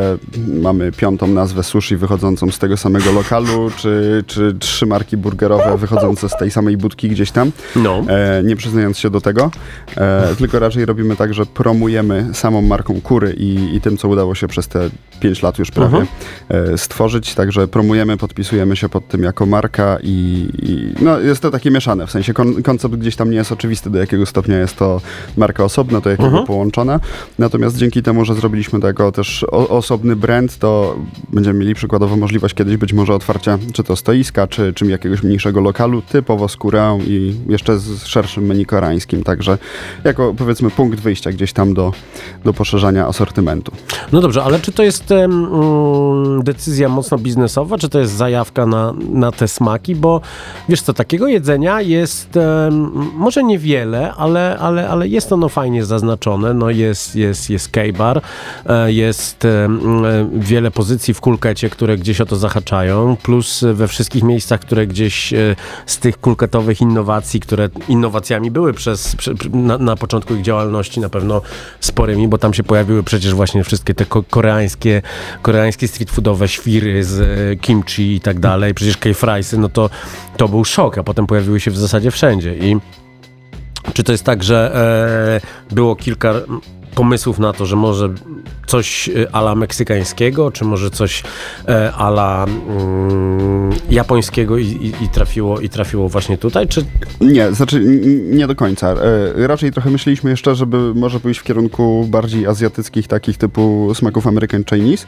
mamy 0.62 0.92
piątą 0.92 1.28
nazwę 1.28 1.64
sushi 1.64 1.98
wychodzącą 1.98 2.52
z 2.52 2.60
tego 2.60 2.78
samego 2.78 3.12
lokalu, 3.12 3.72
czy, 3.78 4.24
czy 4.28 4.56
trzy 4.60 4.86
marki 4.86 5.18
burgerowe 5.18 5.78
wychodzące 5.78 6.30
z 6.30 6.38
tej 6.40 6.52
samej 6.52 6.78
budki 6.78 7.10
gdzieś 7.10 7.32
tam 7.32 7.52
No. 7.76 8.04
e, 8.10 8.44
nie 8.44 8.56
przyznając 8.56 8.98
się 8.98 9.10
do 9.10 9.22
tego, 9.22 9.52
e, 9.98 10.28
tylko 10.38 10.60
raczej 10.60 10.86
robimy 10.86 11.16
tak, 11.16 11.34
że 11.34 11.46
promujemy 11.46 11.91
samą 12.34 12.62
marką 12.62 13.02
kury 13.02 13.34
i, 13.38 13.76
i 13.76 13.82
tym, 13.82 13.98
co 13.98 14.08
udało 14.08 14.36
się 14.36 14.48
przez 14.48 14.68
te 14.68 14.90
5 15.22 15.42
lat 15.42 15.60
już 15.60 15.72
prawie 15.72 16.06
e, 16.50 16.78
stworzyć, 16.78 17.36
także 17.36 17.68
promujemy, 17.68 18.18
podpisujemy 18.18 18.76
się 18.76 18.90
pod 18.90 19.08
tym 19.08 19.24
jako 19.24 19.46
marka 19.46 19.98
i, 20.04 20.48
i 20.64 21.04
no, 21.04 21.20
jest 21.20 21.42
to 21.42 21.52
takie 21.52 21.72
mieszane, 21.72 22.08
w 22.08 22.12
sensie 22.12 22.34
kon, 22.34 22.64
koncept 22.64 22.96
gdzieś 22.96 23.16
tam 23.16 23.32
nie 23.32 23.38
jest 23.38 23.52
oczywisty, 23.52 23.90
do 23.90 24.00
jakiego 24.00 24.26
stopnia 24.26 24.58
jest 24.58 24.78
to 24.78 25.02
marka 25.38 25.64
osobna, 25.64 26.02
do 26.02 26.10
jakiego 26.10 26.44
połączona, 26.44 27.00
natomiast 27.40 27.78
dzięki 27.78 28.04
temu, 28.04 28.26
że 28.26 28.36
zrobiliśmy 28.36 28.80
to 28.80 28.88
jako 28.88 29.12
też 29.12 29.46
o, 29.52 29.70
osobny 29.70 30.16
brand, 30.16 30.58
to 30.58 30.96
będziemy 31.34 31.60
mieli 31.60 31.76
przykładowo 31.76 32.18
możliwość 32.18 32.56
kiedyś 32.56 32.78
być 32.78 32.94
może 32.94 33.14
otwarcia 33.14 33.58
czy 33.74 33.84
to 33.84 33.96
stoiska, 33.96 34.48
czy, 34.48 34.74
czy 34.74 34.86
jakiegoś 34.86 35.24
mniejszego 35.24 35.62
lokalu, 35.62 36.02
typowo 36.02 36.48
z 36.48 36.58
kurą 36.58 37.00
i 37.00 37.36
jeszcze 37.50 37.80
z 37.80 38.06
szerszym 38.06 38.46
menu 38.46 38.66
koreańskim, 38.66 39.24
także 39.24 39.58
jako 40.04 40.34
powiedzmy 40.38 40.72
punkt 40.72 41.00
wyjścia 41.00 41.32
gdzieś 41.32 41.54
tam 41.54 41.74
do, 41.74 41.94
do 42.44 42.54
poszerzania 42.54 43.08
asortymentu. 43.08 43.72
No 44.12 44.22
dobrze, 44.22 44.44
ale 44.44 44.60
czy 44.60 44.72
to 44.72 44.84
jest 44.84 45.11
mm, 45.16 46.44
decyzja 46.44 46.90
mocno 46.90 47.18
biznesowa, 47.18 47.78
czy 47.78 47.90
to 47.90 48.00
jest 48.00 48.14
zajawka 48.14 48.66
na, 48.66 48.94
na 49.10 49.32
te 49.32 49.48
smaki? 49.48 49.96
Bo 49.96 50.22
wiesz 50.70 50.82
co, 50.82 50.94
takiego 50.94 51.28
jedzenia 51.28 51.82
jest 51.82 52.40
może 53.14 53.44
niewiele, 53.44 54.14
ale, 54.14 54.58
ale, 54.60 54.90
ale 54.90 55.08
jest 55.08 55.34
ono 55.34 55.50
fajnie 55.50 55.86
zaznaczone. 55.86 56.54
No 56.54 56.70
jest, 56.70 57.16
jest, 57.16 57.50
jest 57.50 57.70
K-bar, 57.70 58.22
e, 58.66 58.94
jest 58.94 59.46
e, 59.46 59.70
wiele 60.34 60.72
pozycji 60.72 61.14
w 61.14 61.22
kulkecie, 61.22 61.70
które 61.70 61.98
gdzieś 61.98 62.22
o 62.22 62.26
to 62.26 62.36
zahaczają, 62.36 63.18
plus 63.24 63.64
we 63.74 63.88
wszystkich 63.88 64.24
miejscach, 64.24 64.60
które 64.60 64.88
gdzieś 64.88 65.34
e, 65.34 65.56
z 65.86 65.98
tych 65.98 66.20
kulketowych 66.20 66.82
innowacji, 66.82 67.40
które 67.40 67.70
innowacjami 67.88 68.52
były 68.52 68.74
przez, 68.74 69.16
na, 69.54 69.78
na 69.78 69.96
początku 69.96 70.36
ich 70.36 70.42
działalności 70.42 71.00
na 71.00 71.10
pewno 71.10 71.42
sporymi, 71.80 72.28
bo 72.28 72.38
tam 72.38 72.54
się 72.54 72.64
pojawiły 72.64 73.04
przecież 73.04 73.34
właśnie 73.34 73.64
wszystkie 73.64 73.94
te 73.94 74.06
ko- 74.06 74.24
koreańskie, 75.42 75.88
street 75.88 76.12
foodowe 76.12 76.48
świry 76.48 77.04
z 77.04 77.22
e, 77.22 77.56
kimchi 77.56 78.16
i 78.16 78.22
tak 78.22 78.40
dalej, 78.40 78.74
przecież 78.74 78.98
K-friesy, 78.98 79.58
no 79.58 79.70
to, 79.70 79.90
to 80.38 80.48
był 80.48 80.66
szok, 80.66 80.98
a 80.98 81.04
potem 81.04 81.28
pojawiły 81.28 81.60
się 81.60 81.72
w 81.72 81.78
zasadzie 81.78 82.12
wszędzie. 82.12 82.56
I 82.58 82.78
czy 83.94 84.04
to 84.04 84.12
jest 84.12 84.24
tak, 84.24 84.44
że 84.44 84.72
e, 85.72 85.76
było 85.76 85.96
kilka 85.96 86.34
pomysłów 86.96 87.40
na 87.40 87.54
to, 87.54 87.66
że 87.66 87.76
może 87.76 88.10
coś 88.68 89.10
e, 89.10 89.36
ala 89.36 89.56
meksykańskiego, 89.56 90.52
czy 90.52 90.66
może 90.66 90.90
coś 90.90 91.24
e, 91.68 91.94
ala 91.94 92.46
mm, 92.46 93.70
japońskiego 93.90 94.58
i, 94.58 94.66
i, 94.66 95.04
i, 95.04 95.10
trafiło, 95.10 95.60
i 95.60 95.70
trafiło 95.70 96.10
właśnie 96.10 96.38
tutaj, 96.38 96.68
czy 96.68 96.86
Nie, 97.22 97.52
znaczy 97.52 97.82
nie 98.32 98.48
do 98.48 98.56
końca. 98.56 98.88
E, 98.88 99.48
raczej 99.48 99.72
trochę 99.72 99.90
myśleliśmy 99.90 100.30
jeszcze, 100.30 100.56
żeby 100.56 100.94
może 100.96 101.20
pójść 101.20 101.40
w 101.40 101.44
kierunku 101.44 102.06
bardziej 102.10 102.48
azjatyckich, 102.48 103.08
takich 103.08 103.38
typu 103.38 103.92
smaków 103.96 104.28
American 104.28 104.64
Chinese. 104.64 105.06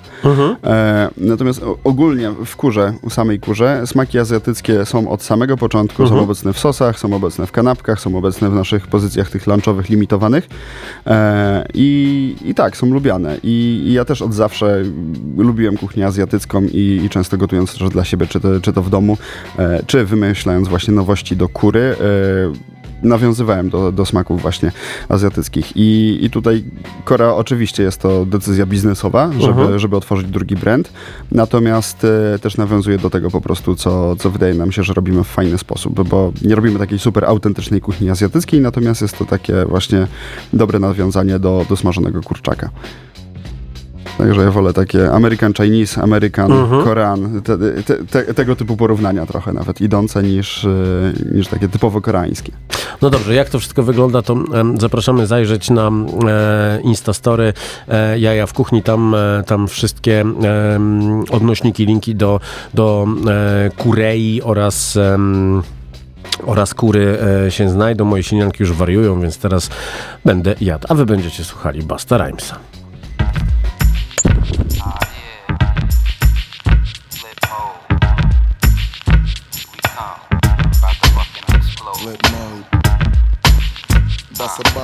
E, 0.63 1.09
natomiast 1.17 1.61
ogólnie 1.83 2.31
w 2.45 2.55
kurze, 2.55 2.93
w 3.09 3.13
samej 3.13 3.39
kurze, 3.39 3.81
smaki 3.85 4.19
azjatyckie 4.19 4.85
są 4.85 5.09
od 5.09 5.23
samego 5.23 5.57
początku, 5.57 6.07
są 6.07 6.19
obecne 6.19 6.53
w 6.53 6.59
sosach, 6.59 6.99
są 6.99 7.13
obecne 7.13 7.47
w 7.47 7.51
kanapkach, 7.51 7.99
są 7.99 8.17
obecne 8.17 8.49
w 8.49 8.53
naszych 8.53 8.87
pozycjach 8.87 9.29
tych 9.29 9.47
lunchowych, 9.47 9.89
limitowanych. 9.89 10.47
I, 11.73 12.35
I 12.45 12.55
tak, 12.55 12.77
są 12.77 12.87
lubiane. 12.87 13.37
I, 13.43 13.83
I 13.85 13.93
ja 13.93 14.05
też 14.05 14.21
od 14.21 14.33
zawsze 14.33 14.83
lubiłem 15.37 15.77
kuchnię 15.77 16.05
azjatycką 16.05 16.63
i, 16.63 17.01
i 17.05 17.09
często 17.09 17.37
gotując 17.37 17.77
też 17.77 17.89
dla 17.89 18.03
siebie, 18.03 18.27
czy 18.27 18.39
to, 18.39 18.61
czy 18.61 18.73
to 18.73 18.81
w 18.81 18.89
domu, 18.89 19.17
e, 19.57 19.83
czy 19.87 20.05
wymyślając 20.05 20.67
właśnie 20.67 20.93
nowości 20.93 21.35
do 21.35 21.49
kury, 21.49 21.81
e, 21.81 22.72
nawiązywałem 23.03 23.69
do, 23.69 23.91
do 23.91 24.05
smaków 24.05 24.41
właśnie 24.41 24.71
azjatyckich. 25.09 25.71
I, 25.75 26.19
I 26.21 26.29
tutaj 26.29 26.63
Korea 27.05 27.35
oczywiście 27.35 27.83
jest 27.83 28.01
to 28.01 28.25
decyzja 28.25 28.65
biznesowa, 28.65 29.31
żeby, 29.39 29.79
żeby 29.79 29.97
otworzyć 29.97 30.27
drugi 30.27 30.55
brand, 30.55 30.91
natomiast 31.31 32.05
e, 32.35 32.39
też 32.39 32.57
nawiązuje 32.57 32.97
do 32.97 33.09
tego 33.09 33.31
po 33.31 33.41
prostu, 33.41 33.75
co, 33.75 34.15
co 34.15 34.29
wydaje 34.29 34.53
nam 34.53 34.71
się, 34.71 34.83
że 34.83 34.93
robimy 34.93 35.23
w 35.23 35.27
fajny 35.27 35.57
sposób, 35.57 36.07
bo 36.09 36.31
nie 36.41 36.55
robimy 36.55 36.79
takiej 36.79 36.99
super 36.99 37.25
autentycznej 37.25 37.81
kuchni 37.81 38.09
azjatyckiej, 38.09 38.61
natomiast 38.61 39.01
jest 39.01 39.17
to 39.17 39.25
takie 39.25 39.65
właśnie 39.65 40.07
dobre 40.53 40.79
nawiązanie 40.79 41.39
do, 41.39 41.65
do 41.69 41.77
smażonego 41.77 42.21
kurczaka. 42.21 42.69
Także 44.17 44.41
ja 44.41 44.51
wolę 44.51 44.73
takie 44.73 45.11
American 45.11 45.53
Chinese, 45.53 46.01
American 46.01 46.51
Korean, 46.83 47.41
te, 47.41 47.57
te, 47.57 48.05
te, 48.05 48.33
tego 48.33 48.55
typu 48.55 48.77
porównania 48.77 49.25
trochę 49.25 49.53
nawet 49.53 49.81
idące 49.81 50.23
niż, 50.23 50.65
e, 50.65 50.69
niż 51.35 51.47
takie 51.47 51.69
typowo 51.69 52.01
koreańskie. 52.01 52.51
No 53.03 53.09
dobrze, 53.09 53.35
jak 53.35 53.49
to 53.49 53.59
wszystko 53.59 53.83
wygląda, 53.83 54.21
to 54.21 54.35
zapraszamy 54.79 55.27
zajrzeć 55.27 55.69
na 55.69 55.91
e, 56.27 56.81
Instastory 56.81 57.53
e, 57.87 58.19
Jaja 58.19 58.47
w 58.47 58.53
Kuchni. 58.53 58.83
Tam, 58.83 59.15
e, 59.15 59.43
tam 59.47 59.67
wszystkie 59.67 60.21
em, 60.21 61.23
odnośniki, 61.31 61.85
linki 61.85 62.15
do, 62.15 62.39
do 62.73 63.07
e, 63.27 63.69
Kurei 63.77 64.41
oraz... 64.41 64.97
oraz 66.45 66.73
kury 66.73 67.17
e, 67.47 67.51
się 67.51 67.69
znajdą. 67.69 68.05
Moje 68.05 68.23
sinianki 68.23 68.57
już 68.59 68.73
wariują, 68.73 69.21
więc 69.21 69.37
teraz 69.37 69.69
będę 70.25 70.55
jadł. 70.61 70.87
A 70.89 70.93
wy 70.93 71.05
będziecie 71.05 71.43
słuchali 71.43 71.83
Basta 71.83 72.17
Rhymesa. 72.17 72.72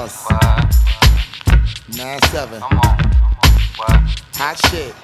Bust 0.09 0.25
a 0.31 0.33
bus. 0.33 0.83
Nine 1.95 2.19
seven. 2.31 2.61
Hot 4.37 4.57
shit. 4.69 4.95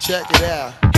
Check 0.00 0.28
it 0.32 0.42
out. 0.42 0.97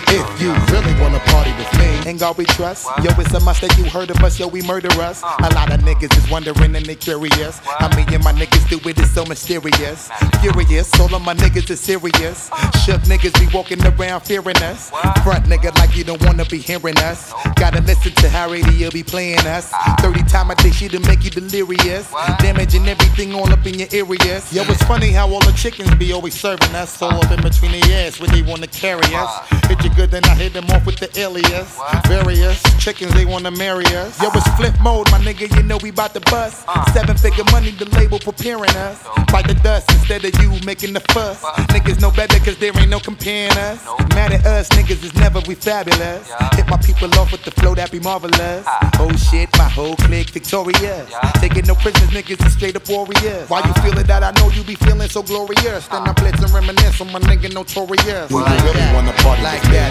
If 0.13 0.41
you 0.41 0.51
really 0.75 0.93
wanna 0.99 1.19
party 1.31 1.53
with 1.53 1.71
me, 1.79 2.09
ain't 2.09 2.19
God 2.19 2.37
we 2.37 2.43
trust. 2.43 2.85
Yo, 3.01 3.11
it's 3.17 3.33
a 3.33 3.39
must 3.39 3.61
that 3.61 3.77
you 3.77 3.85
heard 3.85 4.11
of 4.11 4.21
us, 4.21 4.37
yo, 4.37 4.47
we 4.47 4.61
murder 4.61 4.91
us. 5.01 5.23
A 5.23 5.49
lot 5.55 5.71
of 5.71 5.79
niggas 5.79 6.17
is 6.17 6.29
wondering 6.29 6.75
and 6.75 6.85
they 6.85 6.95
curious. 6.95 7.59
How 7.59 7.87
me 7.95 8.03
and 8.13 8.21
my 8.21 8.33
niggas 8.33 8.67
do 8.67 8.77
it, 8.89 8.99
is 8.99 9.09
so 9.13 9.23
mysterious. 9.25 10.09
Furious, 10.41 10.99
all 10.99 11.15
of 11.15 11.21
my 11.21 11.33
niggas 11.33 11.69
is 11.69 11.79
serious. 11.79 12.49
Shook 12.83 13.01
niggas 13.07 13.39
be 13.39 13.47
walking 13.55 13.81
around 13.85 14.19
fearing 14.21 14.57
us. 14.57 14.89
Front 15.23 15.45
nigga 15.45 15.73
like 15.77 15.95
you 15.95 16.03
don't 16.03 16.21
wanna 16.25 16.43
be 16.43 16.57
hearing 16.57 16.97
us. 16.97 17.31
Gotta 17.55 17.79
listen 17.79 18.11
to 18.15 18.27
how 18.27 18.49
radio 18.49 18.91
be 18.91 19.03
playing 19.03 19.47
us. 19.47 19.71
30 20.01 20.23
time 20.23 20.51
a 20.51 20.55
day 20.55 20.71
shit 20.71 20.91
to 20.91 20.99
make 21.07 21.23
you 21.23 21.29
delirious. 21.29 22.11
Damaging 22.39 22.85
everything 22.85 23.33
all 23.33 23.49
up 23.49 23.65
in 23.65 23.79
your 23.79 23.87
areas. 23.93 24.51
Yo, 24.51 24.63
it's 24.63 24.83
funny 24.83 25.11
how 25.11 25.31
all 25.31 25.39
the 25.39 25.53
chickens 25.53 25.95
be 25.95 26.11
always 26.11 26.37
serving 26.37 26.75
us. 26.75 27.01
All 27.01 27.13
up 27.13 27.31
in 27.31 27.41
between 27.41 27.71
the 27.71 27.93
ass 27.93 28.19
when 28.19 28.29
they 28.31 28.41
wanna 28.41 28.67
carry 28.67 29.07
us. 29.15 29.31
Hit 29.69 29.81
you 29.85 30.00
good, 30.01 30.11
then 30.11 30.23
I 30.25 30.35
hit 30.35 30.53
them 30.53 30.65
off 30.71 30.85
with 30.85 30.97
the 30.97 31.09
alias. 31.19 31.77
Various 32.07 32.61
chickens, 32.79 33.13
they 33.13 33.25
wanna 33.25 33.51
marry 33.51 33.85
us. 33.95 34.21
Yo, 34.21 34.29
it's 34.33 34.47
flip 34.57 34.73
mode, 34.81 35.09
my 35.11 35.19
nigga, 35.19 35.53
you 35.55 35.63
know 35.63 35.77
we 35.77 35.91
bout 35.91 36.13
to 36.13 36.21
bust. 36.31 36.65
Seven 36.93 37.17
figure 37.17 37.43
money, 37.51 37.71
the 37.71 37.85
label 37.97 38.19
preparing 38.19 38.75
us. 38.87 38.97
Fight 39.29 39.47
the 39.47 39.55
dust 39.63 39.91
instead 39.91 40.25
of 40.25 40.33
you 40.41 40.49
making 40.65 40.93
the 40.93 41.01
fuss. 41.13 41.43
Niggas 41.73 42.01
know 42.01 42.11
better 42.11 42.39
cause 42.39 42.57
there 42.57 42.71
ain't 42.77 42.89
no 42.89 42.99
comparing 42.99 43.55
us. 43.57 43.85
Mad 44.15 44.33
at 44.33 44.45
us, 44.45 44.69
niggas 44.69 45.03
is 45.03 45.13
never 45.15 45.39
we 45.47 45.55
fabulous. 45.55 46.31
Hit 46.55 46.67
my 46.67 46.77
people 46.77 47.09
off 47.19 47.31
with 47.31 47.43
the 47.43 47.51
flow 47.51 47.75
that 47.75 47.91
be 47.91 47.99
marvelous. 47.99 48.65
Oh 48.99 49.11
shit, 49.29 49.49
my 49.57 49.69
whole 49.69 49.95
clique 49.95 50.29
victorious. 50.31 51.13
Taking 51.35 51.65
no 51.65 51.75
prisoners, 51.75 52.09
niggas 52.09 52.45
is 52.45 52.53
straight 52.53 52.75
up 52.75 52.87
warriors. 52.89 53.49
Why 53.49 53.61
you 53.65 53.73
feeling 53.83 54.07
that? 54.07 54.23
I 54.23 54.31
know 54.39 54.49
you 54.49 54.63
be 54.63 54.75
feeling 54.75 55.09
so 55.09 55.21
glorious. 55.21 55.87
Then 55.87 56.07
I 56.07 56.13
blitz 56.13 56.41
and 56.41 56.51
reminisce 56.51 57.01
on 57.01 57.11
my 57.11 57.19
nigga 57.19 57.53
notorious. 57.53 58.29
Do 58.29 58.37
you 58.37 58.59
really 58.65 58.85
wanna 58.93 59.13
party 59.21 59.41
like 59.43 59.61
that, 59.73 59.90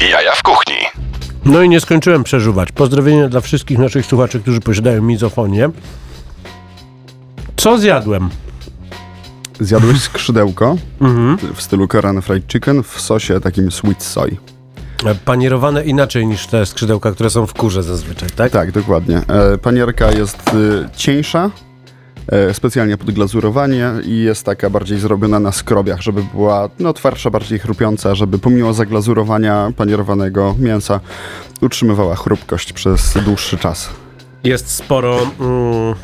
Jaja 0.00 0.32
w 0.34 0.42
kuchni. 0.42 0.76
No 1.44 1.62
i 1.62 1.68
nie 1.68 1.80
skończyłem 1.80 2.24
przeżuwać. 2.24 2.72
Pozdrowienia 2.72 3.28
dla 3.28 3.40
wszystkich 3.40 3.78
naszych 3.78 4.06
słuchaczy, 4.06 4.40
którzy 4.40 4.60
posiadają 4.60 5.02
mizofonię. 5.02 5.70
Co 7.56 7.78
zjadłem? 7.78 8.28
Zjadłeś 9.60 10.00
skrzydełko 10.00 10.76
w 11.56 11.62
stylu 11.62 11.88
Korean 11.88 12.22
Fried 12.22 12.52
Chicken 12.52 12.82
w 12.82 13.00
sosie 13.00 13.40
takim 13.40 13.72
sweet 13.72 14.02
soy. 14.02 14.36
E, 15.06 15.14
Panierowane 15.14 15.84
inaczej 15.84 16.26
niż 16.26 16.46
te 16.46 16.66
skrzydełka, 16.66 17.12
które 17.12 17.30
są 17.30 17.46
w 17.46 17.54
kurze 17.54 17.82
zazwyczaj, 17.82 18.28
tak? 18.30 18.52
Tak, 18.52 18.72
dokładnie. 18.72 19.16
E, 19.28 19.58
panierka 19.58 20.12
jest 20.12 20.54
y, 20.54 20.88
cieńsza, 20.96 21.50
specjalnie 22.52 22.96
pod 22.96 23.10
glazurowanie 23.10 23.90
i 24.04 24.18
jest 24.18 24.44
taka 24.46 24.70
bardziej 24.70 24.98
zrobiona 24.98 25.40
na 25.40 25.52
skrobiach, 25.52 26.00
żeby 26.00 26.22
była 26.34 26.68
no, 26.78 26.92
twardsza, 26.92 27.30
bardziej 27.30 27.58
chrupiąca, 27.58 28.14
żeby 28.14 28.38
pomimo 28.38 28.74
zaglazurowania 28.74 29.72
panierowanego 29.76 30.54
mięsa 30.58 31.00
utrzymywała 31.60 32.16
chrupkość 32.16 32.72
przez 32.72 33.18
dłuższy 33.24 33.58
czas. 33.58 33.90
Jest 34.44 34.70
sporo 34.70 35.18
mm, 35.40 35.94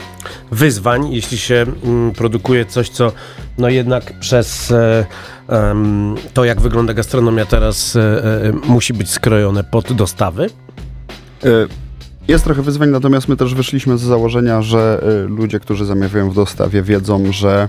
wyzwań, 0.51 1.13
jeśli 1.13 1.39
się 1.39 1.67
mm, 1.85 2.13
produkuje 2.13 2.67
coś, 2.67 2.89
co 2.89 3.13
no 3.59 3.69
jednak 3.69 4.19
przez 4.21 4.71
e, 4.71 5.07
to, 6.35 6.45
jak 6.45 6.61
wygląda 6.61 6.95
gastronomia 6.95 7.47
teraz, 7.47 7.97
e, 7.97 8.01
e, 8.01 8.53
musi 8.53 8.93
być 8.93 9.11
skrojone 9.11 9.65
pod 9.65 9.93
dostawy. 9.93 10.51
E, 12.29 12.33
Jest 12.33 12.45
trochę 12.45 12.63
wyzwań, 12.63 12.89
natomiast 12.89 13.29
my 13.29 13.37
też 13.37 13.55
wyszliśmy 13.55 13.99
z 13.99 14.01
założenia, 14.01 14.63
że 14.63 15.03
y, 15.25 15.29
ludzie, 15.29 15.61
którzy 15.61 15.85
zamawiają 15.85 16.31
w 16.31 16.35
dostawie, 16.35 16.83
wiedzą, 16.83 17.33
że 17.33 17.69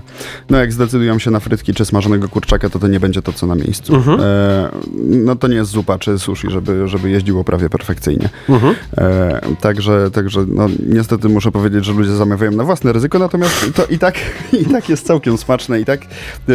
no 0.50 0.58
jak 0.58 0.72
zdecydują 0.72 1.18
się 1.18 1.30
na 1.30 1.40
frytki 1.40 1.74
czy 1.74 1.84
smażonego 1.84 2.28
kurczaka, 2.28 2.70
to 2.70 2.78
to 2.78 2.88
nie 2.88 3.00
będzie 3.00 3.22
to, 3.22 3.32
co 3.32 3.46
na 3.46 3.54
miejscu. 3.54 3.94
Mhm. 3.94 4.20
E, 4.20 4.70
no 5.06 5.36
to 5.36 5.48
nie 5.48 5.56
jest 5.56 5.70
zupa 5.70 5.98
czy 5.98 6.18
sushi, 6.18 6.50
żeby, 6.50 6.88
żeby 6.88 7.10
jeździło 7.10 7.44
prawie 7.44 7.68
perfekcyjnie. 7.70 8.28
Mhm. 8.48 8.74
E, 8.98 9.40
także 9.60 10.10
także 10.10 10.44
no, 10.48 10.66
niestety 10.86 11.28
muszę 11.28 11.52
powiedzieć, 11.52 11.84
że 11.84 11.92
ludzie 11.92 12.10
zamawiają 12.16 12.52
na 12.52 12.64
własne 12.64 12.92
ryzyko, 12.92 13.18
natomiast 13.18 13.66
to 13.74 13.86
i 13.86 13.98
tak, 13.98 14.14
i 14.62 14.64
tak 14.64 14.88
jest 14.88 15.06
całkiem 15.06 15.38
smaczne, 15.38 15.80
i 15.80 15.84
tak 15.84 16.00
e, 16.02 16.52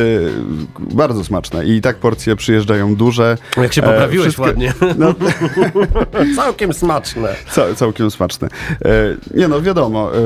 bardzo 0.80 1.24
smaczne. 1.24 1.66
I 1.66 1.82
tak 1.82 1.96
porcje 1.98 2.36
przyjeżdżają 2.36 2.96
duże. 2.96 3.38
Jak 3.58 3.74
się 3.74 3.84
E, 3.84 3.86
poprawiłeś 3.86 4.28
wszystkie- 4.28 4.42
ładnie. 4.44 4.74
No, 4.98 5.14
Całkiem 6.36 6.74
smaczne. 6.74 7.36
Ca 7.52 7.76
całkiem 7.90 8.12
smaczne. 8.12 8.48
Nie 9.36 9.48
no, 9.48 9.62
wiadomo, 9.62 10.16
e, 10.16 10.20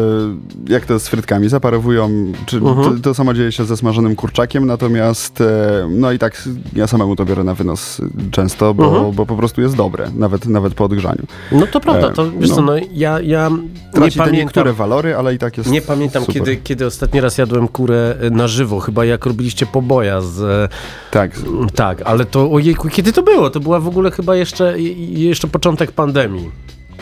jak 0.69 0.85
to 0.85 0.93
jest 0.93 1.05
z 1.05 1.09
frytkami, 1.09 1.49
zaparowują, 1.49 2.09
czy 2.45 2.57
Mhm. 2.57 2.95
to, 2.97 3.01
to 3.03 3.13
samo 3.13 3.33
dzieje 3.33 3.51
się 3.51 3.65
ze 3.65 3.77
smażonym 3.77 4.15
kurczakiem, 4.15 4.65
natomiast 4.65 5.41
e, 5.41 5.87
no 5.89 6.11
i 6.11 6.19
tak 6.19 6.43
ja 6.75 6.87
samemu 6.87 7.15
to 7.15 7.25
biorę 7.25 7.43
na 7.43 7.53
wynos 7.55 8.01
często, 8.31 8.73
bo, 8.73 8.85
Mhm. 8.87 9.11
bo 9.11 9.25
po 9.25 9.35
prostu 9.35 9.61
jest 9.61 9.75
dobre, 9.75 10.11
nawet, 10.15 10.45
nawet 10.45 10.73
po 10.73 10.83
odgrzaniu. 10.85 11.23
No 11.51 11.67
to 11.67 11.79
prawda, 11.79 12.07
E, 12.09 12.13
to 12.13 12.31
wiesz 12.31 12.49
no. 12.49 12.55
co, 12.55 12.61
no 12.61 12.73
ja, 12.93 13.19
ja 13.21 13.49
nie 13.49 13.59
pamiętam. 13.93 14.31
niektóre 14.33 14.73
walory, 14.73 15.15
ale 15.15 15.35
i 15.35 15.37
tak 15.37 15.57
jest 15.57 15.69
Nie 15.71 15.81
pamiętam, 15.81 16.23
super. 16.25 16.41
kiedy, 16.41 16.57
kiedy 16.57 16.85
ostatni 16.85 17.21
raz 17.21 17.37
jadłem 17.37 17.67
kurę 17.67 18.15
na 18.31 18.47
żywo, 18.47 18.79
chyba 18.79 19.05
jak 19.05 19.25
robiliście 19.25 19.65
poboja 19.65 20.21
z... 20.21 20.71
Tak, 21.11 21.31
Tak, 21.75 22.01
ale 22.05 22.25
to 22.25 22.51
ojejku, 22.51 22.89
kiedy 22.89 23.13
to 23.13 23.23
było? 23.23 23.49
To 23.49 23.59
była 23.59 23.79
w 23.79 23.87
ogóle 23.87 24.11
chyba 24.11 24.35
jeszcze, 24.35 24.79
jeszcze 25.09 25.47
początek 25.47 25.91
pandemii. 25.91 26.51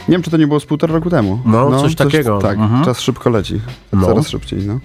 Nie 0.07 0.11
wiem, 0.11 0.21
czy 0.23 0.31
to 0.31 0.37
nie 0.37 0.47
było 0.47 0.59
z 0.59 0.65
półtora 0.65 0.93
roku 0.93 1.09
temu. 1.09 1.39
No, 1.45 1.81
coś 1.81 1.95
takiego. 1.95 2.37
Tak, 2.39 2.57
Mhm. 2.57 2.85
czas 2.85 3.01
szybko 3.01 3.29
leci. 3.29 3.61
No. 3.93 4.07
Coraz 4.07 4.27
szybciej, 4.29 4.59
no. 4.67 4.79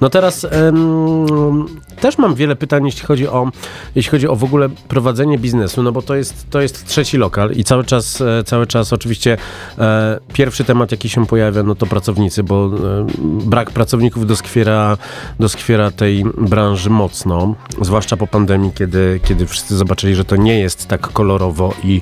No 0.00 0.10
teraz 0.10 0.46
em, 0.50 1.66
też 2.00 2.18
mam 2.18 2.34
wiele 2.34 2.56
pytań, 2.56 2.86
jeśli 2.86 3.02
chodzi 3.06 3.28
o, 3.28 3.50
jeśli 3.94 4.10
chodzi 4.10 4.28
o 4.28 4.36
w 4.36 4.44
ogóle 4.44 4.68
prowadzenie 4.88 5.38
biznesu, 5.38 5.82
no 5.82 5.92
bo 5.92 6.02
to 6.02 6.14
jest, 6.14 6.50
to 6.50 6.60
jest 6.60 6.86
trzeci 6.86 7.16
lokal 7.16 7.52
i 7.52 7.64
cały 7.64 7.84
czas, 7.84 8.20
e, 8.20 8.44
cały 8.44 8.66
czas 8.66 8.92
oczywiście 8.92 9.36
e, 9.78 10.18
pierwszy 10.32 10.64
temat, 10.64 10.90
jaki 10.92 11.08
się 11.08 11.26
pojawia, 11.26 11.62
no 11.62 11.74
to 11.74 11.86
pracownicy, 11.86 12.42
bo 12.42 12.66
e, 12.66 13.06
brak 13.22 13.70
pracowników 13.70 14.26
doskwiera, 14.26 14.96
doskwiera 15.40 15.90
tej 15.90 16.24
branży 16.38 16.90
mocno, 16.90 17.54
zwłaszcza 17.80 18.16
po 18.16 18.26
pandemii, 18.26 18.72
kiedy, 18.74 19.20
kiedy 19.24 19.46
wszyscy 19.46 19.76
zobaczyli, 19.76 20.14
że 20.14 20.24
to 20.24 20.36
nie 20.36 20.60
jest 20.60 20.86
tak 20.86 21.00
kolorowo 21.00 21.74
i 21.84 22.00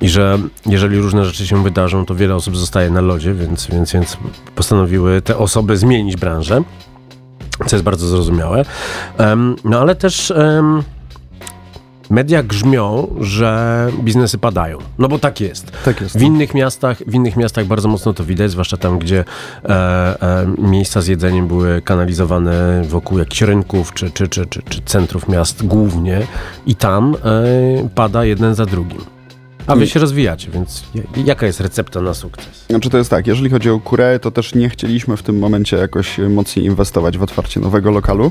i 0.00 0.08
że 0.08 0.38
jeżeli 0.66 0.98
różne 0.98 1.24
rzeczy 1.24 1.46
się 1.46 1.62
wydarzą, 1.62 2.06
to 2.06 2.14
wiele 2.14 2.34
osób 2.34 2.56
zostaje 2.56 2.90
na 2.90 3.00
lodzie, 3.00 3.34
więc, 3.34 3.66
więc, 3.66 3.92
więc 3.92 4.16
postanowiły 4.54 5.22
te 5.22 5.36
osoby 5.36 5.76
zmienić 5.76 6.16
branżę 6.16 6.62
co 7.66 7.76
jest 7.76 7.84
bardzo 7.84 8.06
zrozumiałe. 8.06 8.64
Em, 9.18 9.56
no 9.64 9.80
ale 9.80 9.94
też 9.94 10.30
em, 10.30 10.82
media 12.10 12.42
grzmią, 12.42 13.14
że 13.20 13.88
biznesy 14.02 14.38
padają. 14.38 14.78
No 14.98 15.08
bo 15.08 15.18
tak 15.18 15.40
jest. 15.40 15.72
Tak 15.84 16.00
jest. 16.00 16.18
W 16.18 16.22
innych 16.22 16.54
miastach, 16.54 16.98
w 17.06 17.14
innych 17.14 17.36
miastach 17.36 17.66
bardzo 17.66 17.88
mocno 17.88 18.12
to 18.12 18.24
widać, 18.24 18.50
zwłaszcza 18.50 18.76
tam, 18.76 18.98
gdzie 18.98 19.24
e, 19.64 19.68
e, 19.68 20.46
miejsca 20.58 21.00
z 21.00 21.06
jedzeniem 21.06 21.48
były 21.48 21.82
kanalizowane 21.82 22.82
wokół 22.84 23.18
jakichś 23.18 23.42
rynków 23.42 23.94
czy, 23.94 24.10
czy, 24.10 24.28
czy, 24.28 24.46
czy, 24.46 24.62
czy 24.62 24.82
centrów 24.82 25.28
miast 25.28 25.66
głównie 25.66 26.26
i 26.66 26.74
tam 26.74 27.14
e, 27.24 27.88
pada 27.94 28.24
jeden 28.24 28.54
za 28.54 28.66
drugim. 28.66 29.19
A 29.70 29.76
wy 29.76 29.86
się 29.86 30.00
rozwijacie, 30.00 30.50
więc 30.50 30.84
jaka 31.24 31.46
jest 31.46 31.60
recepta 31.60 32.00
na 32.00 32.14
sukces? 32.14 32.64
Znaczy 32.70 32.90
to 32.90 32.98
jest 32.98 33.10
tak, 33.10 33.26
jeżeli 33.26 33.50
chodzi 33.50 33.70
o 33.70 33.80
Kureę, 33.80 34.18
to 34.18 34.30
też 34.30 34.54
nie 34.54 34.68
chcieliśmy 34.68 35.16
w 35.16 35.22
tym 35.22 35.38
momencie 35.38 35.76
jakoś 35.76 36.18
mocniej 36.18 36.66
inwestować 36.66 37.18
w 37.18 37.22
otwarcie 37.22 37.60
nowego 37.60 37.90
lokalu, 37.90 38.30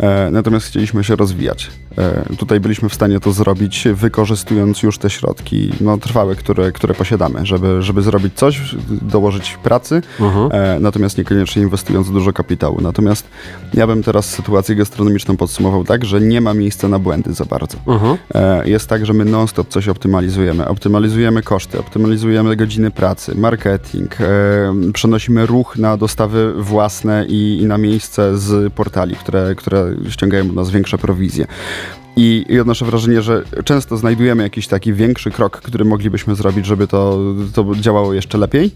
e, 0.00 0.30
natomiast 0.30 0.66
chcieliśmy 0.66 1.04
się 1.04 1.16
rozwijać. 1.16 1.70
E, 1.98 2.36
tutaj 2.36 2.60
byliśmy 2.60 2.88
w 2.88 2.94
stanie 2.94 3.20
to 3.20 3.32
zrobić, 3.32 3.88
wykorzystując 3.94 4.82
już 4.82 4.98
te 4.98 5.10
środki 5.10 5.72
no, 5.80 5.98
trwałe, 5.98 6.36
które, 6.36 6.72
które 6.72 6.94
posiadamy, 6.94 7.46
żeby, 7.46 7.82
żeby 7.82 8.02
zrobić 8.02 8.34
coś, 8.34 8.74
dołożyć 9.02 9.58
pracy, 9.62 10.02
e, 10.50 10.78
natomiast 10.80 11.18
niekoniecznie 11.18 11.62
inwestując 11.62 12.10
dużo 12.10 12.32
kapitału. 12.32 12.80
Natomiast 12.80 13.28
ja 13.74 13.86
bym 13.86 14.02
teraz 14.02 14.26
sytuację 14.26 14.76
gastronomiczną 14.76 15.36
podsumował 15.36 15.84
tak, 15.84 16.04
że 16.04 16.20
nie 16.20 16.40
ma 16.40 16.54
miejsca 16.54 16.88
na 16.88 16.98
błędy 16.98 17.34
za 17.34 17.44
bardzo. 17.44 17.76
E, 18.34 18.68
jest 18.68 18.88
tak, 18.88 19.06
że 19.06 19.12
my 19.12 19.24
non-stop 19.24 19.68
coś 19.68 19.88
optymalizujemy. 19.88 20.59
Optymalizujemy 20.68 21.42
koszty, 21.42 21.78
optymalizujemy 21.78 22.56
godziny 22.56 22.90
pracy, 22.90 23.34
marketing, 23.34 24.20
e, 24.20 24.92
przenosimy 24.92 25.46
ruch 25.46 25.76
na 25.76 25.96
dostawy 25.96 26.52
własne 26.62 27.26
i, 27.28 27.58
i 27.62 27.66
na 27.66 27.78
miejsce 27.78 28.38
z 28.38 28.72
portali, 28.72 29.16
które, 29.16 29.54
które 29.54 29.94
ściągają 30.10 30.44
od 30.44 30.54
nas 30.54 30.70
większe 30.70 30.98
prowizje. 30.98 31.46
I, 32.16 32.44
I 32.48 32.60
odnoszę 32.60 32.84
wrażenie, 32.84 33.22
że 33.22 33.44
często 33.64 33.96
znajdujemy 33.96 34.42
jakiś 34.42 34.66
taki 34.68 34.92
większy 34.92 35.30
krok, 35.30 35.60
który 35.60 35.84
moglibyśmy 35.84 36.34
zrobić, 36.34 36.66
żeby 36.66 36.86
to, 36.86 37.18
to 37.54 37.66
działało 37.74 38.14
jeszcze 38.14 38.38
lepiej. 38.38 38.70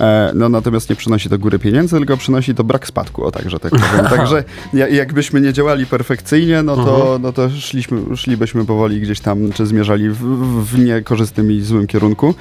E, 0.00 0.32
No 0.34 0.48
natomiast 0.48 0.90
nie 0.90 0.96
przynosi 0.96 1.28
to 1.28 1.38
góry 1.38 1.58
pieniędzy, 1.58 1.96
tylko 1.96 2.16
przynosi 2.16 2.54
to 2.54 2.64
brak 2.64 2.86
spadku, 2.86 3.24
o 3.24 3.30
tak, 3.30 3.50
że 3.50 3.58
tak 3.60 3.70
powiem. 3.70 4.06
Także 4.16 4.44
ja- 4.74 4.88
jakbyśmy 4.88 5.40
nie 5.40 5.52
działali 5.52 5.86
perfekcyjnie, 5.86 6.62
no 6.62 6.76
to, 6.76 7.18
no 7.22 7.32
to 7.32 7.50
szliśmy, 7.50 8.16
szlibyśmy 8.16 8.64
powoli 8.64 9.00
gdzieś 9.00 9.20
tam, 9.20 9.52
czy 9.52 9.66
zmierzali 9.66 10.10
w, 10.10 10.18
w 10.64 10.78
niekorzystnym 10.78 11.52
i 11.52 11.60
złym 11.60 11.86
kierunku. 11.86 12.34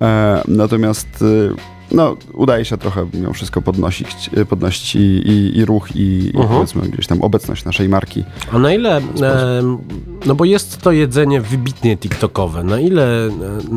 E, 0.00 0.42
Natomiast 0.48 1.22
y, 1.22 1.50
no, 1.92 2.16
udaje 2.32 2.64
się 2.64 2.78
trochę 2.78 3.06
mimo 3.14 3.32
wszystko 3.32 3.62
podnosić, 3.62 4.30
podnosić 4.48 4.94
i, 4.94 4.98
i, 4.98 5.58
i 5.58 5.64
ruch, 5.64 5.96
i, 5.96 6.28
i 6.28 6.32
powiedzmy 6.32 6.88
gdzieś 6.88 7.06
tam 7.06 7.22
obecność 7.22 7.64
naszej 7.64 7.88
marki. 7.88 8.24
A 8.52 8.58
na 8.58 8.74
ile, 8.74 8.96
em, 8.96 9.78
no 10.26 10.34
bo 10.34 10.44
jest 10.44 10.82
to 10.82 10.92
jedzenie 10.92 11.40
wybitnie 11.40 11.96
TikTokowe, 11.96 12.64
na 12.64 12.80
ile, 12.80 13.26
e, 13.26 13.30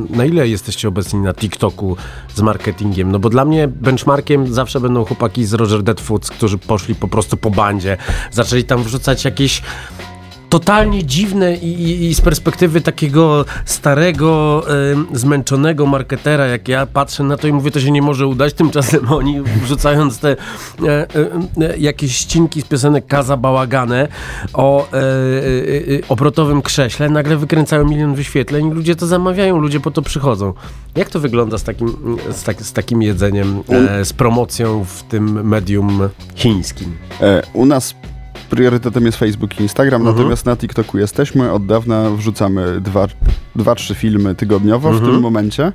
na 0.10 0.26
ile 0.26 0.48
jesteście 0.48 0.88
obecni 0.88 1.20
na 1.20 1.34
TikToku 1.34 1.98
z 2.36 2.42
marketingiem? 2.42 3.12
No 3.12 3.20
bo 3.20 3.30
dla 3.30 3.46
mnie 3.46 3.68
benchmarkiem 3.68 4.54
zawsze 4.54 4.80
będą 4.80 5.06
chłopaki 5.06 5.46
z 5.46 5.54
Roger 5.54 5.84
Dead 5.84 6.02
Foods, 6.02 6.30
którzy 6.30 6.58
poszli 6.58 6.96
po 6.96 7.08
prostu 7.08 7.38
po 7.38 7.50
bandzie, 7.50 7.98
zaczęli 8.32 8.64
tam 8.64 8.84
wrzucać 8.84 9.26
jakieś 9.26 9.62
totalnie 10.60 11.04
dziwne 11.04 11.56
i, 11.56 12.06
i, 12.06 12.16
z 12.16 12.22
perspektywy 12.22 12.82
takiego 12.82 13.46
starego, 13.66 14.64
em, 14.92 15.08
zmęczonego 15.14 15.86
marketera, 15.86 16.46
jak 16.46 16.68
ja 16.68 16.86
patrzę 16.86 17.24
na 17.24 17.38
to 17.38 17.48
i 17.48 17.54
mówię, 17.54 17.72
to 17.72 17.80
się 17.80 17.92
nie 17.92 18.02
może 18.02 18.28
udać, 18.28 18.54
tymczasem 18.54 19.12
oni 19.20 19.42
wrzucając 19.42 20.20
te 20.20 20.30
e, 20.30 21.08
e, 21.62 21.78
jakieś 21.78 22.16
ścinki 22.16 22.62
z 22.62 22.66
piosenek 22.66 23.08
Kaza 23.08 23.38
Bałagane 23.38 24.08
o 24.54 24.90
obrotowym 26.10 26.62
krześle, 26.62 27.10
nagle 27.10 27.38
wykręcają 27.38 27.86
milion 27.86 28.16
wyświetleń 28.16 28.72
ludzie 28.72 28.96
to 28.96 29.08
zamawiają, 29.08 29.58
ludzie 29.58 29.80
po 29.80 29.92
to 29.92 30.02
przychodzą. 30.02 30.54
Jak 30.96 31.10
to 31.10 31.20
wygląda 31.20 31.58
z 31.58 31.64
takim, 31.64 31.96
z, 32.32 32.44
tak, 32.44 32.62
z 32.62 32.74
takim 32.74 33.02
jedzeniem, 33.02 33.64
z 34.04 34.14
promocją 34.14 34.86
w 34.86 35.04
tym 35.04 35.48
medium 35.48 36.10
chińskim? 36.36 36.98
U 37.54 37.66
nas 37.66 37.96
priorytetem 38.48 39.06
jest 39.06 39.18
Facebook 39.18 39.60
i 39.60 39.64
Instagram, 39.64 40.04
natomiast 40.04 40.46
na 40.46 40.58
TikToku 40.58 40.98
jesteśmy. 40.98 41.52
Od 41.52 41.66
dawna 41.66 42.10
wrzucamy 42.10 42.82
dwa, 42.82 43.08
dwa 43.56 43.76
trzy 43.76 43.96
filmy 43.96 44.36
tygodniowo 44.36 44.92
w 44.92 45.06
tym 45.06 45.20
momencie. 45.20 45.72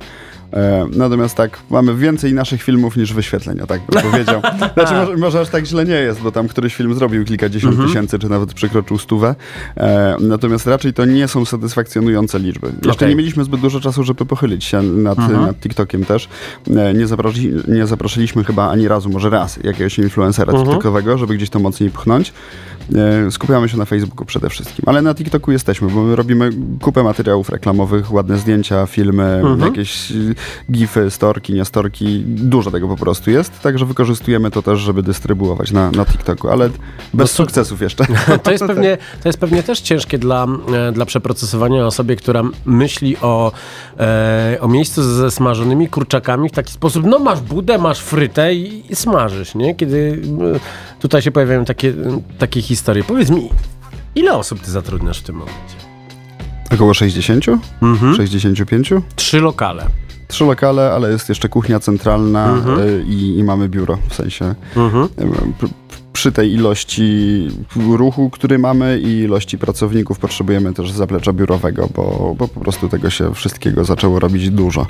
E, 0.53 0.87
natomiast 0.95 1.35
tak, 1.35 1.59
mamy 1.69 1.95
więcej 1.95 2.33
naszych 2.33 2.63
filmów 2.63 2.97
niż 2.97 3.13
wyświetlenia, 3.13 3.65
tak 3.67 3.81
bym 3.89 4.11
powiedział. 4.11 4.41
Znaczy, 4.73 4.93
może, 4.93 5.17
może 5.17 5.39
aż 5.39 5.49
tak 5.49 5.65
źle 5.65 5.85
nie 5.85 5.93
jest, 5.95 6.21
bo 6.21 6.31
tam 6.31 6.47
któryś 6.47 6.75
film 6.75 6.93
zrobił 6.93 7.25
kilkadziesiąt 7.25 7.87
tysięcy, 7.87 8.19
czy 8.19 8.29
nawet 8.29 8.53
przekroczył 8.53 8.97
stówę. 8.97 9.35
E, 9.77 10.15
natomiast 10.19 10.67
raczej 10.67 10.93
to 10.93 11.05
nie 11.05 11.27
są 11.27 11.45
satysfakcjonujące 11.45 12.39
liczby. 12.39 12.67
Jeszcze 12.67 12.91
Okej. 12.91 13.09
nie 13.09 13.15
mieliśmy 13.15 13.43
zbyt 13.43 13.61
dużo 13.61 13.79
czasu, 13.79 14.03
żeby 14.03 14.25
pochylić 14.25 14.63
się 14.63 14.81
nad, 14.81 15.17
nad 15.17 15.59
TikTokiem 15.59 16.05
też. 16.05 16.29
E, 16.77 16.93
nie, 16.93 17.07
zaprosili, 17.07 17.61
nie 17.67 17.87
zaprosiliśmy 17.87 18.43
chyba 18.43 18.69
ani 18.69 18.87
razu, 18.87 19.09
może 19.09 19.29
raz, 19.29 19.59
jakiegoś 19.63 19.99
influencera 19.99 20.53
TikTokowego, 20.53 21.17
żeby 21.17 21.35
gdzieś 21.35 21.49
to 21.49 21.59
mocniej 21.59 21.89
pchnąć. 21.89 22.33
E, 22.95 23.31
skupiamy 23.31 23.69
się 23.69 23.77
na 23.77 23.85
Facebooku 23.85 24.25
przede 24.25 24.49
wszystkim, 24.49 24.85
ale 24.87 25.01
na 25.01 25.15
TikToku 25.15 25.51
jesteśmy, 25.51 25.89
bo 25.89 26.03
my 26.03 26.15
robimy 26.15 26.49
kupę 26.81 27.03
materiałów 27.03 27.49
reklamowych, 27.49 28.13
ładne 28.13 28.37
zdjęcia, 28.37 28.85
filmy, 28.85 29.41
jakieś 29.59 30.11
y, 30.11 30.35
gify, 30.71 31.11
storki, 31.11 31.53
nie 31.53 31.65
storki, 31.65 32.23
dużo 32.25 32.71
tego 32.71 32.87
po 32.87 32.95
prostu 32.95 33.31
jest, 33.31 33.59
także 33.61 33.85
wykorzystujemy 33.85 34.51
to 34.51 34.61
też, 34.61 34.79
żeby 34.79 35.03
dystrybuować 35.03 35.71
na, 35.71 35.91
na 35.91 36.05
TikToku, 36.05 36.49
ale 36.49 36.69
bez 37.13 37.31
to- 37.31 37.37
sukcesów 37.37 37.81
jeszcze. 37.81 38.05
To 38.43 38.51
jest 38.51 38.65
pewnie, 38.73 38.97
to 39.23 39.29
jest 39.29 39.39
pewnie 39.39 39.63
też 39.63 39.81
ciężkie 39.81 40.17
dla, 40.17 40.47
e, 40.73 40.91
dla 40.91 41.05
przeprocesowania 41.05 41.85
osobie, 41.85 42.15
która 42.15 42.43
myśli 42.65 43.17
o, 43.21 43.51
e, 43.99 44.57
o 44.61 44.67
miejscu 44.67 45.03
ze 45.03 45.31
smażonymi 45.31 45.87
kurczakami 45.89 46.49
w 46.49 46.51
taki 46.51 46.73
sposób, 46.73 47.05
no 47.05 47.19
masz 47.19 47.41
budę, 47.41 47.77
masz 47.77 47.99
frytę 47.99 48.53
i, 48.55 48.91
i 48.91 48.95
smażysz, 48.95 49.55
nie? 49.55 49.75
Kiedy 49.75 50.21
e, 50.55 50.59
tutaj 50.99 51.21
się 51.21 51.31
pojawiają 51.31 51.65
takie, 51.65 51.93
takie 52.37 52.61
historie. 52.61 53.03
Powiedz 53.03 53.29
mi, 53.29 53.49
ile 54.15 54.33
osób 54.33 54.59
ty 54.59 54.71
zatrudniasz 54.71 55.19
w 55.19 55.23
tym 55.23 55.35
momencie? 55.35 55.75
Około 56.73 56.93
60? 56.93 57.45
65? 58.17 58.93
Trzy 59.15 59.39
lokale. 59.39 59.85
Trzy 60.33 60.45
lokale, 60.45 60.91
ale 60.91 61.11
jest 61.11 61.29
jeszcze 61.29 61.49
kuchnia 61.49 61.79
centralna 61.79 62.53
y, 62.79 63.03
i, 63.07 63.37
i 63.37 63.43
mamy 63.43 63.69
biuro, 63.69 63.97
w 64.09 64.15
sensie 64.15 64.55
y, 65.19 65.25
pr- 65.61 65.69
przy 66.13 66.31
tej 66.31 66.53
ilości 66.53 67.47
ruchu, 67.75 68.29
który 68.29 68.59
mamy 68.59 68.99
i 68.99 69.19
ilości 69.19 69.57
pracowników 69.57 70.19
potrzebujemy 70.19 70.73
też 70.73 70.91
zaplecza 70.91 71.33
biurowego, 71.33 71.89
bo, 71.95 72.35
bo 72.37 72.47
po 72.47 72.59
prostu 72.59 72.89
tego 72.89 73.09
się 73.09 73.33
wszystkiego 73.33 73.83
zaczęło 73.85 74.19
robić 74.19 74.49
dużo. 74.49 74.85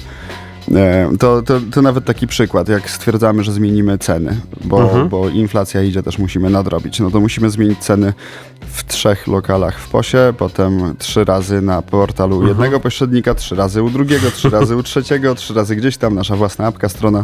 E, 0.71 1.09
To, 1.19 1.41
to, 1.41 1.59
to 1.71 1.81
nawet 1.81 2.05
taki 2.05 2.27
przykład, 2.27 2.69
jak 2.69 2.89
stwierdzamy, 2.89 3.43
że 3.43 3.51
zmienimy 3.51 3.97
ceny, 3.97 4.41
bo, 4.65 4.77
bo 5.09 5.29
inflacja 5.29 5.83
idzie, 5.83 6.03
też 6.03 6.19
musimy 6.19 6.49
nadrobić. 6.49 6.99
No 6.99 7.11
to 7.11 7.19
musimy 7.19 7.49
zmienić 7.49 7.79
ceny 7.79 8.13
w 8.61 8.83
trzech 8.85 9.27
lokalach 9.27 9.79
w 9.79 9.89
POSie, 9.89 10.33
potem 10.37 10.95
trzy 10.97 11.25
razy 11.25 11.61
na 11.61 11.81
portalu 11.81 12.47
jednego 12.47 12.79
pośrednika, 12.79 13.35
trzy 13.35 13.55
razy 13.55 13.83
u 13.83 13.89
drugiego, 13.89 14.31
trzy 14.31 14.49
razy 14.59 14.75
u 14.75 14.83
trzeciego, 14.83 15.35
trzy 15.35 15.53
razy 15.53 15.75
gdzieś 15.75 15.97
tam, 15.97 16.15
nasza 16.15 16.35
własna 16.35 16.67
apka, 16.67 16.89
strona. 16.89 17.23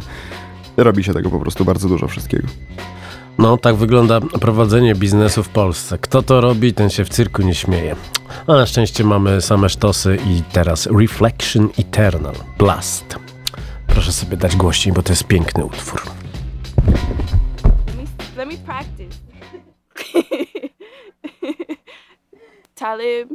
Robi 0.78 1.04
się 1.04 1.14
tego 1.14 1.30
po 1.30 1.40
prostu 1.40 1.66
bardzo 1.66 1.90
dużo 1.90 2.08
wszystkiego. 2.08 2.48
No, 3.40 3.58
tak 3.58 3.76
wygląda 3.76 4.22
prowadzenie 4.22 4.96
biznesu 4.96 5.44
w 5.44 5.50
Polsce. 5.50 5.98
Kto 5.98 6.22
to 6.22 6.42
robi, 6.42 6.74
ten 6.74 6.90
się 6.90 7.06
w 7.06 7.10
cyrku 7.10 7.42
nie 7.42 7.56
śmieje. 7.56 7.96
A 8.48 8.54
na 8.54 8.66
szczęście 8.66 9.04
mamy 9.04 9.42
same 9.42 9.70
sztosy 9.70 10.18
i 10.28 10.42
teraz 10.52 10.88
Reflection 11.00 11.70
Eternal 11.78 12.36
Blast. 12.58 13.20
Proszę 13.88 14.12
sobie 14.12 14.38
dać 14.38 14.56
głośniej, 14.56 14.94
bo 14.94 15.04
to 15.04 15.12
jest 15.12 15.24
piękny 15.24 15.66
utwór. 15.66 16.02
Let 17.88 17.96
me 17.96 18.04
let 18.38 18.48
me 18.48 18.58
practice. 18.66 19.18
Talib, 22.76 23.30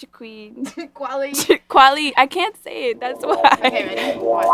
Jaqueen, 0.00 0.64
Quali, 0.94 1.32
Quali. 1.68 2.12
I 2.16 2.26
can't 2.26 2.56
say 2.62 2.90
it. 2.90 3.00
That's 3.00 3.24
why. 3.24 3.58
Okay, 3.64 3.86
ready? 3.86 4.18
Watch. 4.18 4.46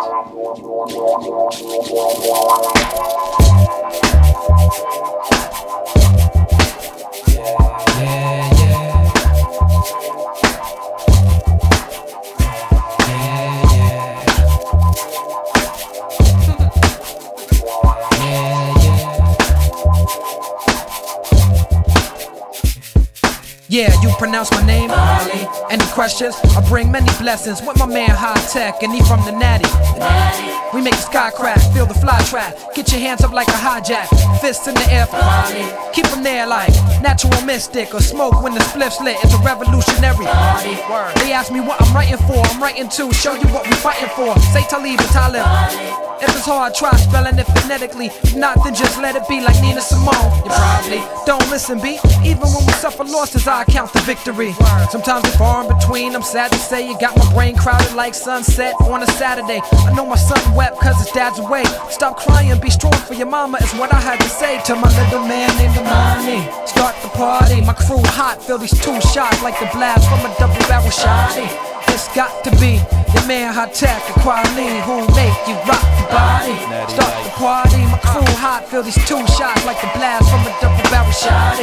Yeah, 7.99 8.47
you 23.69 24.11
pronounce 24.19 24.51
my 24.53 24.65
name? 24.65 24.91
Any 25.71 25.85
questions? 25.93 26.35
I 26.57 26.67
bring 26.69 26.91
many 26.91 27.11
blessings 27.19 27.61
with 27.63 27.79
my 27.79 27.87
man 27.87 28.11
High 28.11 28.35
Tech, 28.53 28.83
and 28.83 28.93
he 28.93 29.03
from 29.03 29.25
the 29.25 29.33
Natty. 29.33 29.69
We 30.75 30.83
make 30.83 30.95
the 30.95 31.03
sky 31.03 31.31
crack, 31.31 31.59
feel 31.73 31.87
the 31.87 31.95
fly 31.95 32.21
trap. 32.29 32.55
Get 32.75 32.91
your 32.93 33.01
hands 33.01 33.23
up 33.25 33.33
like 33.33 33.49
a 33.49 33.53
hijack, 33.53 34.09
fists 34.41 34.69
in 34.69 34.75
the 34.75 34.87
air 34.91 35.07
for. 35.07 35.19
Keep 35.93 36.07
them 36.07 36.23
there 36.23 36.47
like 36.47 36.71
natural 37.03 37.41
mystic 37.43 37.95
or 37.95 38.01
smoke 38.01 38.43
when 38.43 38.55
the 38.55 38.61
spliff's 38.61 39.01
lit. 39.01 39.17
It's 39.23 39.35
a 39.35 39.39
revolutionary. 39.39 40.27
They 41.21 41.33
ask 41.33 41.51
me 41.53 41.61
what 41.61 41.81
I'm 41.81 41.95
writing 41.95 42.19
for. 42.27 42.39
I'm 42.47 42.63
writing 42.63 42.89
to 42.89 43.13
show 43.13 43.35
you 43.35 43.49
what 43.49 43.67
we 43.67 43.73
fighting 43.77 44.11
for. 44.15 44.39
Say 44.53 44.63
Talib 44.69 45.01
and 45.01 45.11
Talib. 45.11 45.47
If 46.21 46.31
it's 46.31 46.47
hard, 46.47 46.75
try 46.75 46.97
spelling 46.97 47.39
it 47.39 47.45
phonetically. 47.45 48.07
If 48.07 48.35
not, 48.37 48.65
then 48.65 48.75
just 48.75 48.99
let 49.01 49.17
it 49.17 49.29
be 49.29 49.41
like 49.41 49.61
Nina 49.61 49.81
Simone. 49.81 50.33
You 50.45 50.51
probably 50.51 51.03
don't 51.27 51.45
listen, 51.51 51.81
B. 51.81 51.99
Even 52.25 52.49
when 52.49 52.65
we 52.67 52.73
suffer 52.73 53.05
losses, 53.05 53.47
I 53.47 53.56
count 53.65 53.93
the 53.93 54.01
victory. 54.01 54.53
Sometimes 54.91 55.25
it's 55.25 55.37
far 55.37 55.63
in 55.63 55.79
between. 55.79 56.15
I'm 56.15 56.23
sad 56.23 56.53
to 56.53 56.59
say 56.59 56.87
you 56.87 56.99
got 56.99 57.17
my 57.17 57.33
brain 57.33 57.57
crowded 57.57 57.95
like 57.95 58.15
sunset 58.15 58.75
on 58.83 59.03
a 59.03 59.07
Saturday. 59.13 59.61
I 59.73 59.93
know 59.95 60.07
my 60.07 60.17
son 60.17 60.55
wept 60.55 60.79
cause 60.81 60.99
his 60.99 61.11
dad's 61.13 61.39
away. 61.39 61.65
Stop 61.91 62.17
crying, 62.17 62.59
be 62.61 62.71
strong 62.71 62.93
for 63.07 63.15
your 63.15 63.27
mama 63.27 63.59
is 63.63 63.73
what 63.75 63.93
I 63.93 64.01
had 64.01 64.21
to 64.21 64.29
say 64.29 64.61
to 64.65 64.75
my 64.75 64.89
little 65.05 65.27
man 65.27 65.49
named 65.57 65.77
Amani. 65.79 66.43
Start 66.67 66.95
the 67.03 67.09
party, 67.09 67.61
my 67.61 67.75
crew 67.75 68.03
hot, 68.17 68.43
feel 68.43 68.59
these 68.59 68.79
two 68.81 69.01
shots 69.01 69.43
like 69.43 69.59
the 69.61 69.69
blast 69.73 70.09
from 70.09 70.21
a 70.21 70.35
double 70.39 70.59
barrel 70.69 70.91
shotty. 70.91 71.76
It's 71.97 72.15
got 72.15 72.45
to 72.45 72.51
be 72.61 72.77
your 73.17 73.27
man 73.27 73.55
high 73.55 73.71
tech, 73.73 74.05
the 74.07 74.21
quality 74.21 74.69
who 74.85 75.01
make 75.17 75.33
you 75.49 75.57
rock 75.65 75.81
the 75.97 76.05
body. 76.13 76.53
Start 76.93 77.25
the 77.25 77.31
party, 77.41 77.81
my 77.89 77.99
crew 78.05 78.21
hot, 78.37 78.69
feel 78.69 78.83
these 78.83 79.01
two 79.09 79.17
shots 79.33 79.65
like 79.65 79.81
the 79.81 79.89
blast 79.97 80.29
from 80.29 80.45
a 80.45 80.53
double 80.61 80.85
barrel 80.91 81.11
shot. 81.11 81.57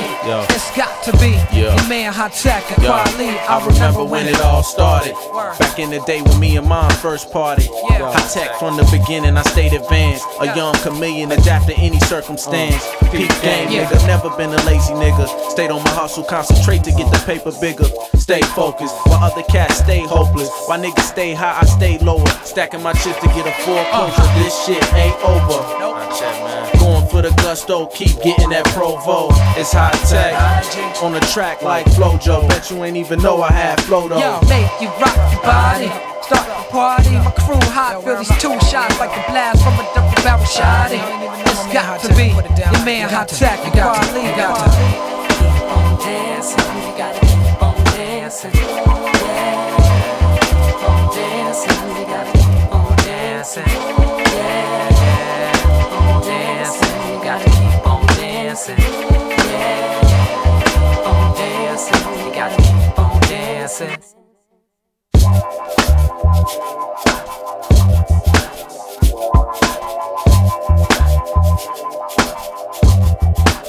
It's 0.49 0.75
got 0.75 1.03
to 1.03 1.11
be 1.21 1.37
Yeah. 1.53 1.75
your 1.77 1.87
man 1.87 2.11
high 2.11 2.29
tech, 2.29 2.65
the 2.65 2.81
Yo, 2.81 2.89
quality. 2.89 3.29
I 3.29 3.63
remember 3.63 4.03
when 4.03 4.25
it 4.27 4.41
all 4.41 4.63
started. 4.63 5.13
Back 5.59 5.77
in 5.77 5.91
the 5.91 5.99
day 6.01 6.23
when 6.23 6.39
me 6.39 6.57
and 6.57 6.67
mom 6.67 6.89
first 6.89 7.31
party. 7.31 7.69
Yeah. 7.91 8.11
High 8.11 8.27
tech 8.33 8.57
from 8.57 8.75
the 8.75 8.85
beginning, 8.89 9.37
I 9.37 9.43
stayed 9.43 9.73
advanced. 9.73 10.25
A 10.41 10.47
young 10.55 10.73
chameleon, 10.81 11.31
adapt 11.31 11.67
to 11.67 11.75
any 11.75 11.99
circumstance. 11.99 12.81
Uh, 12.83 13.11
Peak 13.11 13.29
game, 13.43 13.69
nigga. 13.69 14.07
Never 14.07 14.31
been 14.31 14.49
a 14.49 14.61
lazy 14.65 14.93
nigga. 14.93 15.27
Stayed 15.51 15.69
on 15.69 15.83
my 15.83 15.91
hustle, 15.91 16.23
concentrate 16.23 16.83
to 16.85 16.91
get 16.91 17.11
the 17.13 17.19
paper 17.19 17.51
bigger. 17.61 17.85
Stay 18.17 18.41
focused, 18.55 18.95
while 19.05 19.23
other 19.23 19.43
cats 19.43 19.77
stay 19.79 20.01
hopeless. 20.23 20.49
While 20.67 20.79
niggas 20.79 21.03
stay 21.03 21.33
high, 21.33 21.59
I 21.61 21.65
stay 21.65 21.97
lower. 21.99 22.25
Stacking 22.43 22.81
my 22.81 22.93
chips 22.93 23.19
to 23.21 23.27
get 23.27 23.45
a 23.47 23.51
four 23.63 23.83
foreclosure. 23.91 24.33
This 24.39 24.55
shit 24.65 24.83
ain't 24.93 25.15
over. 25.23 25.59
Going 26.79 27.07
for 27.07 27.21
the 27.21 27.33
gusto, 27.41 27.87
keep 27.87 28.21
getting 28.21 28.49
that 28.49 28.65
provo. 28.73 29.27
It's 29.59 29.73
high 29.73 29.91
tech. 30.09 30.33
On 31.03 31.11
the 31.11 31.19
track 31.33 31.61
like 31.61 31.85
Flojo. 31.87 32.47
Bet 32.47 32.69
you 32.69 32.83
ain't 32.83 32.97
even 32.97 33.21
know 33.21 33.41
I 33.41 33.51
had 33.51 33.81
flow 33.81 34.07
though. 34.07 34.19
Yo, 34.19 34.39
make 34.47 34.69
you 34.81 34.89
rock 35.01 35.15
your 35.31 35.41
body. 35.43 35.91
Start 36.23 36.47
the 36.47 36.53
party, 36.71 37.11
my 37.11 37.31
crew 37.31 37.59
hot, 37.75 38.01
feel 38.01 38.17
these 38.17 38.29
two 38.39 38.57
shots 38.71 38.97
like 38.97 39.11
a 39.11 39.23
blast 39.29 39.61
from 39.61 39.73
a 39.73 39.83
double 39.93 40.15
barrel 40.23 40.45
shotty. 40.45 41.01
It's 41.43 41.73
got 41.73 41.99
to 41.99 42.07
be 42.15 42.27
your 42.31 42.85
man 42.85 43.09
hot 43.09 43.27
tech, 43.27 43.59
you 43.65 43.73
got 43.73 44.01
the 44.01 44.07
quality. 44.21 44.37
Got 44.37 44.71
to 44.71 45.09
be. 45.09 45.13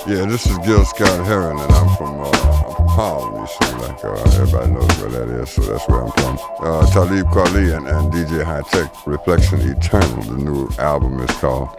Yeah, 0.07 0.27
this 0.27 0.47
is 0.47 0.59
Gil 0.59 0.85
Scott 0.85 1.27
Heron, 1.27 1.59
and 1.59 1.73
I'm 1.73 1.97
from 1.97 2.21
uh, 2.21 2.54
You 2.97 3.47
see, 3.47 3.73
like 3.83 4.05
uh, 4.05 4.41
everybody 4.41 4.71
knows 4.71 4.87
where 5.01 5.11
that 5.11 5.29
is, 5.43 5.51
so 5.51 5.63
that's 5.63 5.89
where 5.89 6.05
I'm 6.05 6.13
from. 6.13 6.39
Uh, 6.61 6.87
Talib 6.93 7.27
Kweli 7.27 7.77
and, 7.77 7.89
and 7.89 8.13
DJ 8.13 8.45
High 8.45 8.63
Tech, 8.71 8.89
Reflection 9.07 9.59
Eternal. 9.69 10.23
The 10.23 10.37
new 10.39 10.69
album 10.79 11.19
is 11.21 11.31
called 11.41 11.71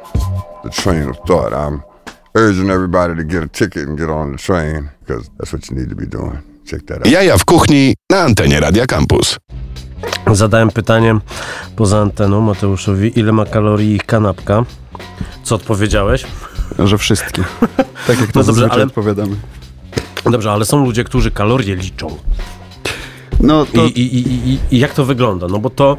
The 0.64 0.70
Train 0.72 1.08
of 1.10 1.18
Thought. 1.26 1.54
I'm 1.54 1.84
urging 2.36 2.70
everybody 2.70 3.16
to 3.16 3.24
get 3.24 3.44
a 3.44 3.48
ticket 3.48 3.88
and 3.88 3.98
get 3.98 4.10
on 4.10 4.34
the 4.34 4.38
train 4.38 4.90
because 5.00 5.30
that's 5.38 5.54
what 5.54 5.70
you 5.70 5.78
need 5.78 5.88
to 5.90 5.96
be 5.96 6.06
doing. 6.06 6.38
Check 6.66 6.86
that 6.88 6.98
out. 6.98 7.08
Jaja 7.08 7.38
w 7.38 7.46
kuchni 7.46 7.94
na 8.10 8.18
antenie 8.24 8.60
Radia 8.60 8.86
Campus. 8.86 9.38
Zadałem 10.32 10.72
pytanie 10.72 11.16
poza 11.76 11.98
anteną 12.02 12.42
Mateuszowi, 12.42 13.20
ile 13.20 13.32
ma 13.32 13.46
kalorii 13.46 14.00
kanapka? 14.00 14.64
Co 15.44 15.56
odpowiedziałeś? 15.56 16.26
Że 16.80 16.98
wszystkie. 16.98 17.44
Tak 18.08 18.20
jak 18.20 18.32
to 18.32 18.40
No 18.40 18.44
dobrze, 18.44 18.44
zazwyczaj 18.44 18.72
ale- 18.76 18.84
odpowiadamy. 18.84 19.36
Dobrze, 20.32 20.52
ale 20.52 20.66
są 20.66 20.86
ludzie, 20.86 21.04
którzy 21.04 21.32
kalorie 21.32 21.76
liczą. 21.76 22.18
No 23.40 23.66
to... 23.66 23.86
I, 23.86 23.90
i, 23.90 24.18
i, 24.18 24.50
i, 24.50 24.60
I 24.72 24.80
jak 24.80 24.94
to 24.94 25.06
wygląda? 25.06 25.48
No 25.48 25.60
bo 25.60 25.70
to, 25.70 25.98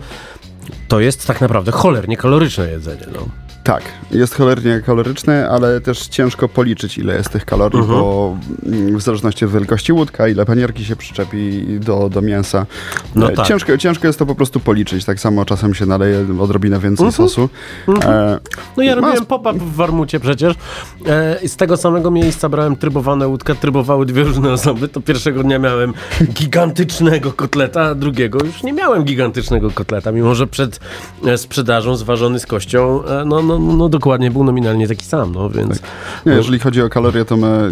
to 0.89 1.01
jest 1.01 1.27
tak 1.27 1.41
naprawdę 1.41 1.73
cholernie 1.73 2.17
kaloryczne 2.17 2.71
jedzenie. 2.71 3.07
No. 3.13 3.29
Tak, 3.67 3.83
jest 4.11 4.35
cholernie 4.35 4.81
kaloryczne, 4.87 5.49
ale 5.51 5.81
też 5.81 6.07
ciężko 6.07 6.49
policzyć, 6.49 6.99
ile 6.99 7.17
jest 7.17 7.31
tych 7.31 7.45
kalorii, 7.45 7.79
Mhm. 7.81 8.01
bo 8.01 8.37
mm, 8.67 8.97
w 8.99 9.03
zależności 9.03 9.45
od 9.45 9.51
wielkości 9.51 9.93
łódka, 9.93 10.29
ile 10.29 10.45
panierki 10.47 10.85
się 10.85 10.97
przyczepi 10.97 11.67
do, 11.81 12.09
do 12.09 12.23
mięsa. 12.23 12.67
No 13.15 13.31
E, 13.33 13.35
tak. 13.35 13.47
ciężko, 13.47 13.79
ciężko 13.79 14.07
jest 14.07 14.19
to 14.19 14.27
po 14.27 14.35
prostu 14.35 14.61
policzyć. 14.61 15.05
Tak 15.05 15.21
samo 15.21 15.45
czasem 15.45 15.75
się 15.75 15.87
naleje 15.87 16.27
odrobinę 16.41 16.79
więcej 16.79 17.07
Mhm. 17.07 17.29
sosu. 17.29 17.49
Mhm. 17.89 18.15
E, 18.15 18.39
No 18.77 18.83
ja 18.83 18.95
robiłem 18.95 19.27
pop-up 19.27 19.59
w 19.59 19.75
Warmucie 19.75 20.21
przecież 20.21 20.55
e, 21.07 21.49
z 21.49 21.57
tego 21.57 21.77
samego 21.77 22.11
miejsca 22.11 22.49
brałem 22.49 22.77
trybowane 22.77 23.29
łódkę, 23.29 23.55
trybowały 23.55 24.07
dwie 24.07 24.23
różne 24.25 24.53
osoby, 24.53 24.89
to 24.89 25.01
pierwszego 25.01 25.43
dnia 25.43 25.59
miałem 25.59 25.93
gigantycznego 26.33 27.33
kotleta, 27.33 27.83
a 27.83 27.95
drugiego 27.95 28.39
już 28.45 28.63
nie 28.63 28.73
miałem 28.73 29.05
gigantycznego 29.05 29.71
kotleta, 29.71 30.13
mimo 30.13 30.35
że 30.35 30.47
przed 30.47 30.81
e, 31.27 31.39
sprzedażą 31.39 31.97
zważony 31.97 32.39
z 32.39 32.47
kością, 32.47 33.05
e, 33.05 33.25
no, 33.25 33.56
no, 33.59 33.77
no 33.77 33.89
dokładnie 33.89 34.31
był 34.31 34.45
nominalnie 34.45 34.89
taki 34.89 35.05
sam, 35.05 35.33
no 35.35 35.51
więc... 35.51 35.81
Nie, 36.27 36.33
jeżeli 36.33 36.59
chodzi 36.59 36.83
o 36.83 36.89
kalorie, 36.89 37.25
to 37.25 37.37
my 37.37 37.71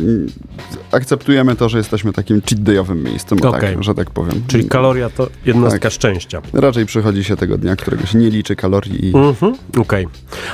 akceptujemy 0.92 1.57
to, 1.57 1.68
że 1.68 1.79
jesteśmy 1.79 2.12
takim 2.12 2.40
cheat 2.42 2.61
dayowym 2.62 3.03
miejscem, 3.03 3.38
o 3.44 3.49
Okej. 3.49 3.75
tak, 3.75 3.85
że 3.85 3.94
tak 3.94 4.11
powiem. 4.11 4.42
Czyli 4.47 4.68
kaloria 4.68 5.11
to 5.11 5.29
jednostka 5.47 5.79
Tak. 5.81 5.92
szczęścia. 5.92 6.42
Raczej 6.53 6.87
przychodzi 6.87 7.25
się 7.25 7.37
tego 7.37 7.59
dnia, 7.59 7.77
którego 7.77 8.07
się 8.07 8.18
nie 8.18 8.31
liczy 8.31 8.57
kalorii 8.57 9.07
i 9.11 9.16
Mhm, 9.16 9.55
Okej. 9.79 10.07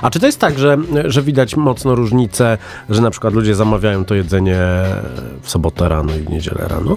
A 0.03 0.11
czy 0.11 0.21
to 0.21 0.27
jest 0.27 0.39
tak, 0.39 0.59
że, 0.59 0.77
że 1.05 1.23
widać 1.23 1.57
mocno 1.57 1.95
różnicę, 1.95 2.59
że 2.91 3.03
na 3.03 3.11
przykład 3.11 3.35
ludzie 3.35 3.55
zamawiają 3.55 4.05
to 4.05 4.15
jedzenie 4.15 4.59
w 5.43 5.51
sobotę 5.51 5.89
rano 5.89 6.17
i 6.17 6.21
w 6.21 6.31
niedzielę 6.31 6.69
rano? 6.69 6.97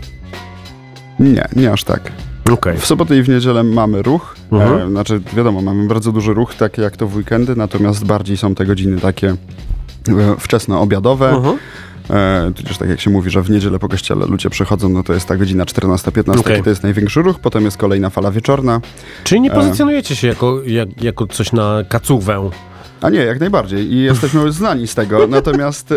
nie, 1.19 1.47
nie 1.55 1.71
aż 1.71 1.83
tak. 1.83 2.11
Okej. 2.51 2.77
W 2.77 2.85
sobotę 2.85 3.17
i 3.17 3.23
w 3.23 3.29
niedzielę 3.29 3.63
mamy 3.63 4.01
ruch, 4.01 4.35
Mhm. 4.51 4.81
e, 4.81 4.89
znaczy 4.89 5.21
wiadomo, 5.33 5.61
mamy 5.61 5.87
bardzo 5.87 6.11
duży 6.11 6.33
ruch, 6.33 6.55
tak 6.55 6.77
jak 6.77 6.97
to 6.97 7.07
w 7.07 7.15
weekendy, 7.15 7.55
natomiast 7.55 8.05
bardziej 8.05 8.37
są 8.37 8.55
te 8.55 8.65
godziny 8.65 9.01
takie 9.01 9.29
e, 9.29 9.35
wczesno-obiadowe. 10.39 11.29
Mhm. 11.35 11.57
E, 12.09 12.51
tudzież 12.55 12.77
tak 12.77 12.89
jak 12.89 13.01
się 13.01 13.09
mówi, 13.09 13.29
że 13.29 13.41
w 13.41 13.49
niedzielę 13.49 13.79
po 13.79 13.89
kościele 13.89 14.25
ludzie 14.25 14.49
przychodzą, 14.49 14.89
no 14.89 15.03
to 15.03 15.13
jest 15.13 15.25
ta 15.27 15.37
godzina 15.37 15.65
14-15, 15.65 16.39
Okej. 16.39 16.63
to 16.63 16.69
jest 16.69 16.83
największy 16.83 17.21
ruch, 17.21 17.39
potem 17.39 17.65
jest 17.65 17.77
kolejna 17.77 18.09
fala 18.09 18.31
wieczorna. 18.31 18.81
Czyli 19.23 19.41
nie 19.41 19.51
E. 19.51 19.55
pozycjonujecie 19.55 20.15
się 20.15 20.27
jako, 20.27 20.61
jak, 20.65 21.03
jako 21.03 21.27
coś 21.27 21.51
na 21.51 21.83
kacuwę? 21.89 22.49
A 23.03 23.09
nie, 23.09 23.19
jak 23.19 23.39
najbardziej. 23.39 23.93
I 23.93 24.03
jesteśmy 24.03 24.51
znani 24.51 24.87
z 24.87 24.95
tego. 24.95 25.27
Natomiast 25.37 25.91
e, 25.91 25.95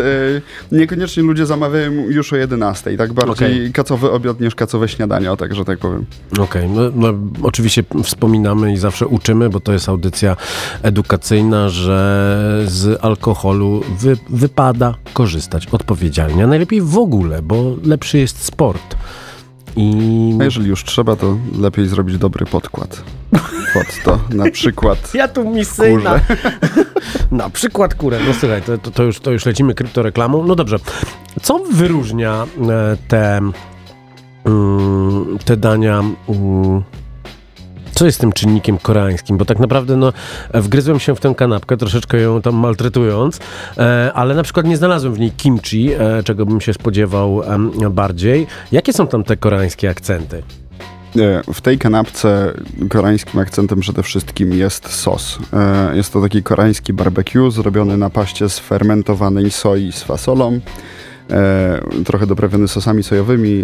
niekoniecznie 0.71 1.23
ludzie 1.23 1.45
zamawiają 1.45 1.91
już 1.91 2.33
o 2.33 2.35
11. 2.35 2.97
Tak 2.97 3.13
bardziej 3.13 3.33
Okej. 3.33 3.71
kacowy 3.71 4.11
obiad 4.11 4.39
niż 4.39 4.55
kacowe 4.55 4.87
śniadanie, 4.87 5.31
o 5.31 5.37
tak, 5.37 5.55
że 5.55 5.65
tak 5.65 5.79
powiem. 5.79 6.05
Okej, 6.39 6.69
no, 6.69 6.81
no, 6.95 7.13
oczywiście 7.43 7.83
wspominamy 8.03 8.73
i 8.73 8.77
zawsze 8.77 9.07
uczymy, 9.07 9.49
bo 9.49 9.59
to 9.59 9.73
jest 9.73 9.89
audycja 9.89 10.35
edukacyjna, 10.83 11.69
że 11.69 12.63
z 12.65 13.03
alkoholu 13.05 13.83
wy, 13.99 14.17
wypada 14.29 14.95
korzystać 15.13 15.67
odpowiedzialnie, 15.71 16.43
a 16.43 16.47
najlepiej 16.47 16.81
w 16.81 16.97
ogóle, 16.97 17.41
bo 17.41 17.75
lepszy 17.83 18.17
jest 18.17 18.43
sport. 18.43 18.95
I 19.77 20.37
A 20.41 20.43
jeżeli 20.43 20.69
już 20.69 20.83
trzeba, 20.83 21.15
to 21.15 21.37
lepiej 21.59 21.87
zrobić 21.87 22.17
dobry 22.17 22.45
podkład. 22.45 23.03
Pod 23.73 24.03
to 24.03 24.19
na 24.35 24.51
przykład 24.51 25.13
ja 25.13 25.27
tu 25.27 25.49
misyjna. 25.49 26.19
kurze. 26.19 26.55
Na 27.31 27.49
przykład 27.49 27.95
kurę. 27.95 28.19
No 28.27 28.33
słuchaj, 28.33 28.61
to, 28.61 28.77
to, 28.77 28.91
to, 28.91 29.03
już, 29.03 29.19
to 29.19 29.31
już 29.31 29.45
lecimy 29.45 29.73
kryptoreklamą. 29.73 30.45
No 30.45 30.55
dobrze. 30.55 30.77
Co 31.41 31.59
wyróżnia 31.59 32.45
e, 32.69 32.97
te, 33.07 33.37
mm, 34.45 35.37
te 35.45 35.57
dania... 35.57 36.03
Co 37.97 38.05
jest 38.05 38.19
tym 38.19 38.33
czynnikiem 38.33 38.77
koreańskim? 38.77 39.37
Bo 39.37 39.45
tak 39.45 39.59
naprawdę 39.59 39.97
no, 39.97 40.13
wgryzłem 40.53 40.99
się 40.99 41.15
w 41.15 41.19
tę 41.19 41.33
kanapkę, 41.37 41.77
troszeczkę 41.77 42.21
ją 42.21 42.41
tam 42.41 42.55
maltretując, 42.55 43.39
e, 43.77 44.11
ale 44.13 44.35
na 44.35 44.43
przykład 44.43 44.65
nie 44.65 44.77
znalazłem 44.77 45.13
w 45.13 45.19
niej 45.19 45.31
kimchi, 45.31 45.93
e, 45.93 46.23
czego 46.23 46.45
bym 46.45 46.61
się 46.61 46.73
spodziewał 46.73 47.41
bardziej. 47.89 48.47
Jakie 48.71 48.93
są 48.93 49.07
tam 49.07 49.23
te 49.23 49.37
koreańskie 49.37 49.89
akcenty? 49.89 50.43
E, 51.19 51.53
W 51.53 51.61
tej 51.61 51.77
kanapce 51.77 52.53
koreańskim 52.89 53.39
akcentem 53.39 53.79
przede 53.79 54.03
wszystkim 54.03 54.53
jest 54.53 54.89
sos. 54.93 55.39
Jest 55.93 56.13
to 56.13 56.21
taki 56.21 56.43
koreański 56.43 56.93
barbecue 56.93 57.51
zrobiony 57.51 57.97
na 57.97 58.09
paście 58.09 58.49
z 58.49 58.59
fermentowanej 58.59 59.51
soi 59.51 59.91
z 59.91 60.03
fasolą. 60.03 60.59
E, 61.31 61.81
trochę 62.05 62.27
doprawiony 62.27 62.67
sosami 62.67 63.03
sojowymi, 63.03 63.63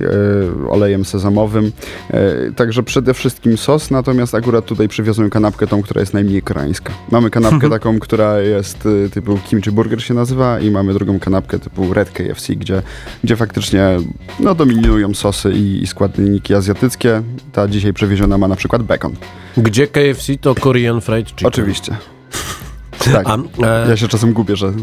e, 0.65 0.69
olejem 0.69 1.05
sezamowym. 1.05 1.71
E, 2.09 2.51
także 2.51 2.83
przede 2.83 3.13
wszystkim 3.13 3.57
sos, 3.57 3.91
natomiast 3.91 4.35
akurat 4.35 4.65
tutaj 4.65 4.87
przywiozłem 4.87 5.29
kanapkę 5.29 5.67
tą, 5.67 5.81
która 5.81 6.01
jest 6.01 6.13
najmniej 6.13 6.41
koreańska. 6.41 6.93
Mamy 7.11 7.29
kanapkę 7.29 7.69
taką, 7.69 7.99
która 7.99 8.39
jest 8.39 8.87
typu 9.13 9.39
kimchi 9.49 9.71
burger 9.71 10.03
się 10.03 10.13
nazywa 10.13 10.59
i 10.59 10.71
mamy 10.71 10.93
drugą 10.93 11.19
kanapkę 11.19 11.59
typu 11.59 11.93
red 11.93 12.09
KFC, 12.11 12.55
gdzie, 12.55 12.81
gdzie 13.23 13.35
faktycznie 13.35 13.97
no, 14.39 14.55
dominują 14.55 15.13
sosy 15.13 15.51
i, 15.51 15.83
i 15.83 15.87
składniki 15.87 16.53
azjatyckie. 16.53 17.21
Ta 17.51 17.67
dzisiaj 17.67 17.93
przewieziona 17.93 18.37
ma 18.37 18.47
na 18.47 18.55
przykład 18.55 18.83
bacon. 18.83 19.13
Gdzie 19.57 19.87
KFC 19.87 20.37
to 20.41 20.55
Korean 20.55 21.01
Fried 21.01 21.27
Chicken. 21.27 21.47
Oczywiście. 21.47 21.95
Tak. 23.11 23.27
A, 23.29 23.37
e, 23.65 23.89
Ja 23.89 23.97
się 23.97 24.07
czasem 24.07 24.33
gubię, 24.33 24.55
że, 24.55 24.73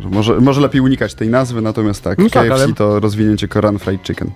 że 0.00 0.08
może, 0.08 0.40
może 0.40 0.60
lepiej 0.60 0.80
unikać 0.80 1.14
tej 1.14 1.28
nazwy, 1.28 1.60
natomiast 1.60 2.02
tak, 2.04 2.18
No 2.18 2.30
tak, 2.30 2.48
KFC 2.48 2.64
ale- 2.64 2.72
to 2.74 3.00
rozwinięcie 3.00 3.48
Korean 3.48 3.78
Fried 3.78 4.06
Chicken. 4.06 4.30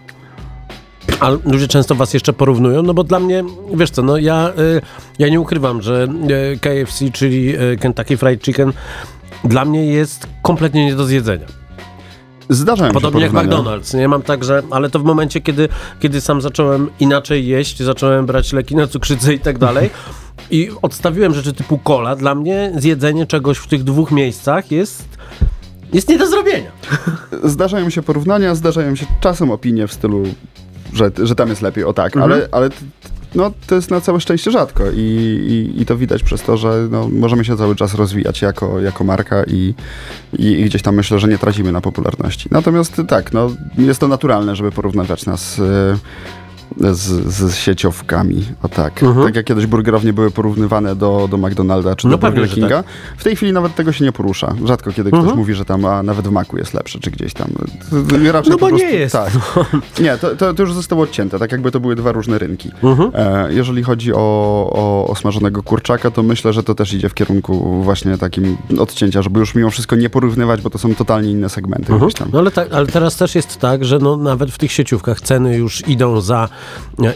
A 1.21 1.31
ludzie 1.45 1.69
często 1.69 1.95
was 1.95 2.15
jeszcze 2.15 2.33
porównują, 2.33 2.83
no 2.83 2.95
bo 2.95 3.05
dla 3.05 3.21
mnie, 3.21 3.45
wiesz 3.75 3.91
co, 3.91 4.03
no 4.03 4.17
ja, 4.17 4.53
y, 4.59 4.81
ja 5.19 5.29
nie 5.29 5.41
ukrywam, 5.41 5.83
że 5.83 6.09
y, 6.55 6.59
KFC, 6.59 7.11
czyli 7.13 7.57
y, 7.61 7.77
Kentucky 7.81 8.17
Fried 8.17 8.45
Chicken, 8.45 8.73
dla 9.45 9.65
mnie 9.65 9.87
jest 9.87 10.27
kompletnie 10.43 10.87
nie 10.87 10.95
do 10.95 11.05
zjedzenia. 11.05 11.47
Zdarzają 12.49 12.93
Podobnie 12.93 13.21
się 13.21 13.27
jak. 13.37 13.47
McDonald's, 13.47 13.99
nie 13.99 14.09
mam 14.09 14.23
tak, 14.23 14.45
że, 14.45 14.63
ale 14.71 14.91
to 14.91 14.99
w 14.99 15.05
momencie, 15.05 15.41
kiedy, 15.41 15.69
kiedy 16.01 16.21
sam 16.21 16.41
zacząłem 16.41 16.91
inaczej 17.01 17.47
jeść, 17.47 17.79
zacząłem 17.83 18.27
brać 18.27 18.53
leki 18.53 18.77
na 18.77 18.87
cukrzycę 18.87 19.35
i 19.35 19.41
tak 19.41 19.59
dalej 19.59 19.91
i 20.51 20.71
odstawiłem 20.83 21.35
rzeczy 21.35 21.53
typu 21.53 21.79
cola, 21.79 22.17
dla 22.17 22.35
mnie 22.35 22.73
zjedzenie 22.79 23.27
czegoś 23.27 23.59
w 23.59 23.67
tych 23.67 23.85
dwóch 23.85 24.11
miejscach 24.11 24.71
jest, 24.71 25.05
jest 25.93 26.09
nie 26.09 26.19
do 26.19 26.27
zrobienia. 26.27 26.71
Zdarzają 27.45 27.91
się 27.91 28.03
porównania, 28.03 28.55
zdarzają 28.55 28.97
się 28.97 29.07
czasem 29.21 29.51
opinie 29.51 29.87
w 29.87 29.93
stylu, 29.93 30.23
że, 30.93 31.11
że 31.23 31.35
tam 31.35 31.49
jest 31.49 31.63
lepiej, 31.63 31.85
o 31.85 31.93
tak, 31.93 32.17
Mhm. 32.17 32.33
ale, 32.33 32.49
ale 32.53 32.71
no, 33.35 33.53
to 33.67 33.75
jest 33.75 33.91
na 33.91 34.01
całe 34.01 34.21
szczęście 34.21 34.51
rzadko 34.51 34.85
i, 34.91 34.99
i, 34.99 35.83
i 35.83 35.87
to 35.87 35.97
widać 35.97 36.23
przez 36.23 36.43
to, 36.43 36.57
że 36.57 36.89
no, 36.91 37.09
możemy 37.09 37.45
się 37.45 37.57
cały 37.57 37.77
czas 37.77 37.95
rozwijać 37.95 38.43
jako, 38.43 38.81
jako 38.81 39.05
marka 39.05 39.45
i, 39.45 39.75
i, 40.39 40.47
i 40.47 40.65
gdzieś 40.65 40.83
tam 40.83 40.95
myślę, 40.95 41.19
że 41.19 41.29
nie 41.29 41.39
tracimy 41.39 41.73
na 41.73 41.81
popularności. 41.81 42.49
Natomiast 42.51 43.03
tak, 43.09 43.33
no, 43.33 43.51
jest 43.79 44.01
to 44.01 44.09
naturalne, 44.09 44.57
żeby 44.57 44.73
porównywać 44.73 45.27
nas 45.27 45.59
e, 45.59 45.97
z, 46.79 47.35
z 47.35 47.55
sieciówkami, 47.57 48.45
o 48.63 48.69
tak. 48.69 49.03
Mhm. 49.03 49.27
Tak 49.27 49.37
jak 49.37 49.47
kiedyś 49.47 49.67
burgerownie 49.67 50.13
były 50.13 50.31
porównywane 50.31 50.97
do, 50.97 51.29
do 51.31 51.37
McDonalda 51.37 51.97
czy 51.97 52.07
No 52.07 52.11
do 52.11 52.19
pewnie, 52.19 52.41
Burger 52.41 52.55
Kinga. 52.55 52.83
tak. 52.83 52.93
W 53.17 53.25
tej 53.25 53.37
chwili 53.37 53.53
nawet 53.53 53.75
tego 53.75 53.93
się 53.93 54.05
nie 54.05 54.13
porusza. 54.13 54.55
Rzadko 54.65 54.93
kiedy 54.93 55.09
Mhm. 55.09 55.25
ktoś 55.25 55.37
mówi, 55.39 55.55
że 55.55 55.65
tam 55.65 55.85
a 55.85 56.03
nawet 56.03 56.29
w 56.29 56.31
Macu 56.31 56.57
jest 56.59 56.75
lepsze, 56.75 56.99
czy 57.01 57.11
gdzieś 57.11 57.35
tam. 57.35 57.49
Raczej 58.33 58.51
No 58.53 58.59
bo 58.59 58.69
prostu, 58.69 58.87
nie 58.87 58.93
jest. 58.93 59.13
Tak. 59.13 59.31
Nie, 60.01 60.19
to, 60.19 60.37
to, 60.37 60.55
to 60.55 60.63
już 60.63 60.73
zostało 60.75 61.03
odcięte, 61.03 61.39
tak 61.39 61.53
jakby 61.53 61.71
to 61.71 61.81
były 61.81 61.97
dwa 61.97 62.13
różne 62.13 62.39
rynki. 62.39 62.71
Mhm. 62.83 63.11
E, 63.15 63.53
jeżeli 63.53 63.83
chodzi 63.83 64.13
o, 64.15 64.17
o, 64.73 65.07
o 65.09 65.15
smażonego 65.17 65.63
kurczaka, 65.63 66.11
to 66.11 66.23
myślę, 66.23 66.53
że 66.53 66.63
to 66.63 66.75
też 66.75 66.93
idzie 66.93 67.09
w 67.09 67.15
kierunku 67.15 67.83
właśnie 67.83 68.19
takim 68.19 68.57
odcięcia, 68.79 69.23
żeby 69.23 69.41
już 69.41 69.55
mimo 69.55 69.71
wszystko 69.71 69.97
nie 69.97 70.11
porównywać, 70.11 70.61
bo 70.61 70.71
to 70.71 70.79
są 70.79 70.95
totalnie 70.95 71.31
inne 71.31 71.49
segmenty 71.49 71.93
Mhm. 71.93 72.01
gdzieś 72.01 72.19
tam. 72.19 72.29
No 72.33 72.39
ale, 72.39 72.51
tak, 72.51 72.69
ale 72.73 72.87
teraz 72.87 73.17
też 73.17 73.35
jest 73.35 73.59
tak, 73.59 73.85
że 73.85 73.99
no 73.99 74.17
nawet 74.17 74.51
w 74.51 74.59
tych 74.59 74.73
sieciówkach 74.73 75.21
ceny 75.21 75.57
już 75.57 75.89
idą 75.89 76.21
za 76.21 76.49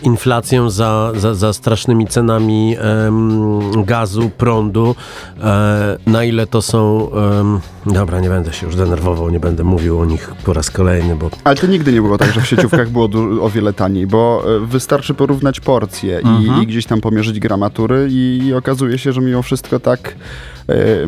inflacją, 0.02 0.70
za, 0.70 1.12
za, 1.16 1.34
za 1.34 1.52
strasznymi 1.52 2.06
cenami 2.06 2.76
em, 2.78 3.84
gazu, 3.84 4.30
prądu. 4.38 4.94
E, 5.42 5.98
na 6.06 6.24
ile 6.24 6.46
to 6.46 6.62
są... 6.62 7.10
em, 7.12 7.60
dobra, 7.86 8.20
nie 8.20 8.28
będę 8.28 8.52
się 8.52 8.66
już 8.66 8.76
denerwował, 8.76 9.30
nie 9.30 9.40
będę 9.40 9.64
mówił 9.64 10.00
o 10.00 10.04
nich 10.04 10.32
po 10.44 10.52
raz 10.52 10.70
kolejny, 10.70 11.16
bo... 11.16 11.30
Ale 11.44 11.56
to 11.56 11.66
nigdy 11.66 11.92
nie 11.92 12.02
było 12.02 12.18
tak, 12.18 12.32
że 12.32 12.40
w 12.40 12.46
sieciówkach 12.46 12.90
było 12.90 13.08
o 13.40 13.50
wiele 13.50 13.72
taniej, 13.72 14.06
bo 14.06 14.42
e, 14.56 14.66
wystarczy 14.66 15.14
porównać 15.14 15.60
porcje 15.60 16.20
i, 16.20 16.26
Mhm. 16.44 16.62
i 16.62 16.66
gdzieś 16.66 16.86
tam 16.86 17.00
pomierzyć 17.00 17.40
gramatury 17.40 18.08
i, 18.10 18.40
i 18.46 18.54
okazuje 18.54 18.98
się, 18.98 19.12
że 19.12 19.20
mimo 19.20 19.42
wszystko 19.42 19.80
tak 19.80 20.14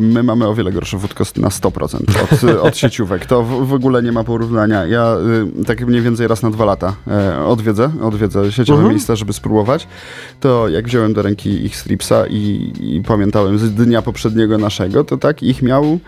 my 0.01 0.23
mamy 0.23 0.47
o 0.47 0.55
wiele 0.55 0.71
gorszy 0.71 0.97
wódko 0.97 1.23
na 1.37 1.49
100% 1.49 1.97
od, 2.23 2.61
od 2.61 2.77
sieciówek. 2.77 3.25
To 3.25 3.43
w, 3.43 3.67
w 3.67 3.73
ogóle 3.73 4.03
nie 4.03 4.11
ma 4.11 4.23
porównania. 4.23 4.85
Ja 4.85 5.15
y, 5.61 5.65
tak 5.65 5.87
mniej 5.87 6.01
więcej 6.01 6.27
raz 6.27 6.41
na 6.43 6.49
dwa 6.49 6.65
lata 6.65 6.95
e, 7.07 7.45
odwiedzę, 7.45 7.91
odwiedzę 8.01 8.51
sieciowe 8.51 8.77
Mhm. 8.77 8.89
miejsca, 8.93 9.15
żeby 9.15 9.33
spróbować. 9.33 9.87
To 10.39 10.67
jak 10.67 10.85
wziąłem 10.85 11.13
do 11.13 11.21
ręki 11.21 11.65
ich 11.65 11.75
stripsa 11.75 12.27
i, 12.27 12.73
i 12.79 13.01
pamiętałem 13.07 13.59
z 13.59 13.71
dnia 13.73 14.01
poprzedniego 14.01 14.57
naszego, 14.57 15.03
to 15.03 15.17
tak 15.17 15.43
ich 15.43 15.61
miał 15.61 15.99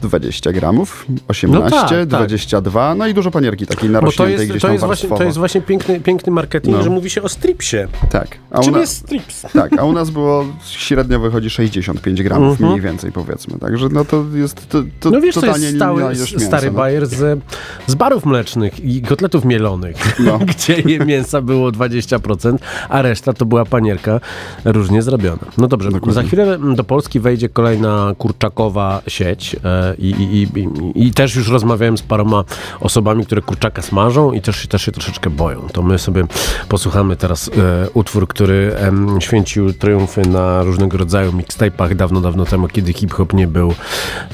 20 0.00 0.52
gramów, 0.52 1.06
18, 1.28 1.64
No 1.74 1.80
tak, 1.80 1.90
tak. 1.90 2.06
22, 2.08 2.94
no 2.94 3.06
i 3.06 3.14
dużo 3.14 3.30
panierki 3.30 3.66
takiej 3.66 3.88
Bo 3.88 3.94
to 3.94 4.00
narośniętej 4.00 4.32
jest, 4.34 4.50
gdzieś 4.50 4.62
to 4.62 4.72
jest, 4.72 4.84
właśnie, 4.84 5.08
to 5.08 5.22
jest 5.24 5.38
właśnie 5.38 5.60
piękny, 5.60 6.00
piękny 6.00 6.32
marketing, 6.32 6.76
No. 6.76 6.82
że 6.82 6.90
mówi 6.90 7.10
się 7.10 7.22
o 7.22 7.28
stripsie. 7.28 7.88
Tak. 8.10 8.28
A 8.50 8.60
Czym 8.60 8.72
na, 8.72 8.78
jest 8.78 8.96
strips? 8.96 9.42
tak, 9.52 9.78
a 9.78 9.84
u 9.84 9.92
nas 9.92 10.10
było 10.10 10.44
średnio 10.64 11.20
wychodzi 11.20 11.50
65 11.50 12.22
gramów 12.22 12.50
Mhm. 12.52 12.70
mniej 12.70 12.80
więcej 12.82 13.12
powiedzmy. 13.12 13.58
Także 13.58 13.88
no 13.92 14.04
to 14.04 14.24
jest 14.34 14.68
to, 14.68 14.82
to 15.00 15.10
no 15.10 15.20
wiesz, 15.20 15.34
to 15.34 15.46
jest 15.46 15.76
stały, 15.76 16.02
mięsa, 16.02 16.38
stary 16.38 16.70
no. 16.70 16.76
bajer 16.78 17.06
z, 17.06 17.40
z 17.86 17.94
barów 17.94 18.26
mlecznych 18.26 18.84
i 18.84 19.02
kotletów 19.02 19.44
mielonych, 19.44 19.96
No. 20.18 20.38
gdzie 20.56 20.74
je 20.80 20.98
mięsa 20.98 21.40
było 21.42 21.70
20%, 21.72 22.56
a 22.88 23.02
reszta 23.02 23.32
to 23.32 23.46
była 23.46 23.64
panierka 23.64 24.20
różnie 24.64 25.02
zrobiona. 25.02 25.38
No 25.58 25.68
dobrze, 25.68 25.90
Dokładnie. 25.90 26.12
za 26.14 26.22
chwilę 26.22 26.58
do 26.74 26.84
Polski 26.84 27.20
wejdzie 27.20 27.48
kolejna 27.48 28.12
kurczakowa 28.18 29.02
sieć 29.08 29.56
e, 29.64 29.85
i, 29.98 30.10
i, 30.10 30.42
i, 30.42 31.06
i, 31.06 31.12
też 31.12 31.36
już 31.36 31.48
rozmawiałem 31.48 31.98
z 31.98 32.02
paroma 32.02 32.44
osobami, 32.80 33.26
które 33.26 33.42
kurczaka 33.42 33.82
smażą 33.82 34.32
i 34.32 34.40
też, 34.40 34.66
też 34.66 34.82
się 34.82 34.92
troszeczkę 34.92 35.30
boją. 35.30 35.68
To 35.72 35.82
my 35.82 35.98
sobie 35.98 36.24
posłuchamy 36.68 37.16
teraz 37.16 37.48
e, 37.48 37.90
utwór, 37.94 38.28
który 38.28 38.74
em, 38.76 39.20
święcił 39.20 39.72
triumfy 39.72 40.22
na 40.22 40.62
różnego 40.62 40.98
rodzaju 40.98 41.32
mixtape'ach 41.32 41.94
dawno, 41.94 42.20
dawno 42.20 42.44
temu, 42.44 42.68
kiedy 42.68 42.92
hip-hop 42.92 43.32
nie 43.32 43.46
był 43.46 43.74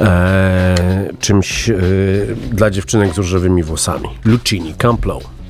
e, 0.00 1.08
czymś 1.20 1.70
e, 1.70 1.74
dla 2.52 2.70
dziewczynek 2.70 3.14
z 3.14 3.18
różowymi 3.18 3.62
włosami. 3.62 4.08
Lucini, 4.24 4.74
Camplow. 4.74 5.41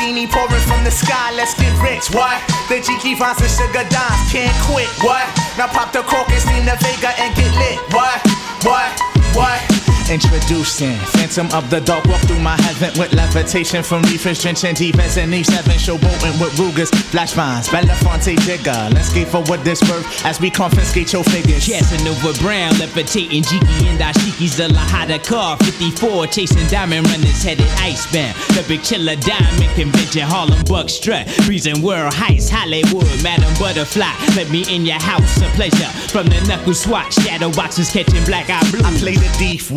What? 0.00 0.26
Pouring 0.30 0.62
from 0.62 0.82
the 0.84 0.90
sky, 0.90 1.32
let's 1.36 1.54
get 1.54 1.72
rich, 1.80 2.10
what? 2.14 2.40
The 2.68 2.80
Jiki 2.80 3.16
finds 3.16 3.38
the 3.38 3.48
sugar 3.48 3.86
dimes, 3.88 4.32
can't 4.32 4.54
quit, 4.66 4.88
what? 5.02 5.26
Now 5.56 5.68
pop 5.68 5.92
the 5.92 6.02
cork 6.02 6.26
crocus, 6.26 6.46
Nina 6.46 6.76
Vega, 6.80 7.12
and 7.20 7.34
get 7.36 7.54
lit, 7.54 7.78
what? 7.92 8.20
What? 8.64 9.00
What? 9.34 9.83
Introducing 10.10 10.96
Phantom 11.16 11.48
of 11.52 11.70
the 11.70 11.80
Dark, 11.80 12.04
walk 12.04 12.20
through 12.22 12.40
my 12.40 12.56
heaven 12.60 12.98
with 12.98 13.12
levitation 13.14 13.82
from 13.82 14.02
reefers, 14.02 14.40
drenching 14.40 14.74
defense 14.74 15.16
and 15.16 15.32
Eve 15.32 15.46
7 15.46 15.72
showboating 15.72 16.38
with 16.40 16.52
Rugas, 16.54 16.94
flash 17.10 17.32
vines, 17.32 17.68
Belafonte 17.68 18.36
Jigger. 18.40 18.90
Let's 18.92 19.08
skate 19.08 19.28
forward 19.28 19.60
this 19.60 19.80
birth 19.80 20.06
as 20.24 20.40
we 20.40 20.50
confiscate 20.50 21.12
your 21.12 21.24
figures. 21.24 21.66
Casanova 21.66 22.38
Brown, 22.40 22.78
levitating 22.78 23.42
Jiki 23.42 23.86
and 23.86 23.98
Ashiki's 23.98 24.56
the 24.56 24.68
Lahada 24.68 25.24
car. 25.24 25.56
54, 25.58 26.26
chasing 26.26 26.66
diamond 26.68 27.08
runners 27.08 27.42
headed 27.42 27.66
ice 27.80 28.04
icebound. 28.04 28.36
The 28.56 28.64
big 28.68 28.82
chiller 28.82 29.16
diamond 29.16 29.74
convention, 29.74 30.22
Harlem 30.22 30.62
Buck 30.64 30.88
strut. 30.90 31.26
Breezing 31.46 31.82
world 31.82 32.12
heights, 32.12 32.48
Hollywood, 32.50 33.08
Madam 33.22 33.52
Butterfly. 33.58 34.12
Let 34.36 34.50
me 34.50 34.64
in 34.68 34.84
your 34.84 35.00
house 35.00 35.40
of 35.40 35.48
pleasure. 35.54 35.90
From 36.12 36.26
the 36.26 36.40
knuckle 36.46 36.74
swatch, 36.74 37.14
shadow 37.14 37.50
boxes 37.52 37.90
catching 37.90 38.24
black 38.24 38.50
eye 38.50 38.62
blue. 38.70 38.84
I 38.84 38.92
play 38.98 39.16
the 39.16 39.28
thief, 39.40 39.70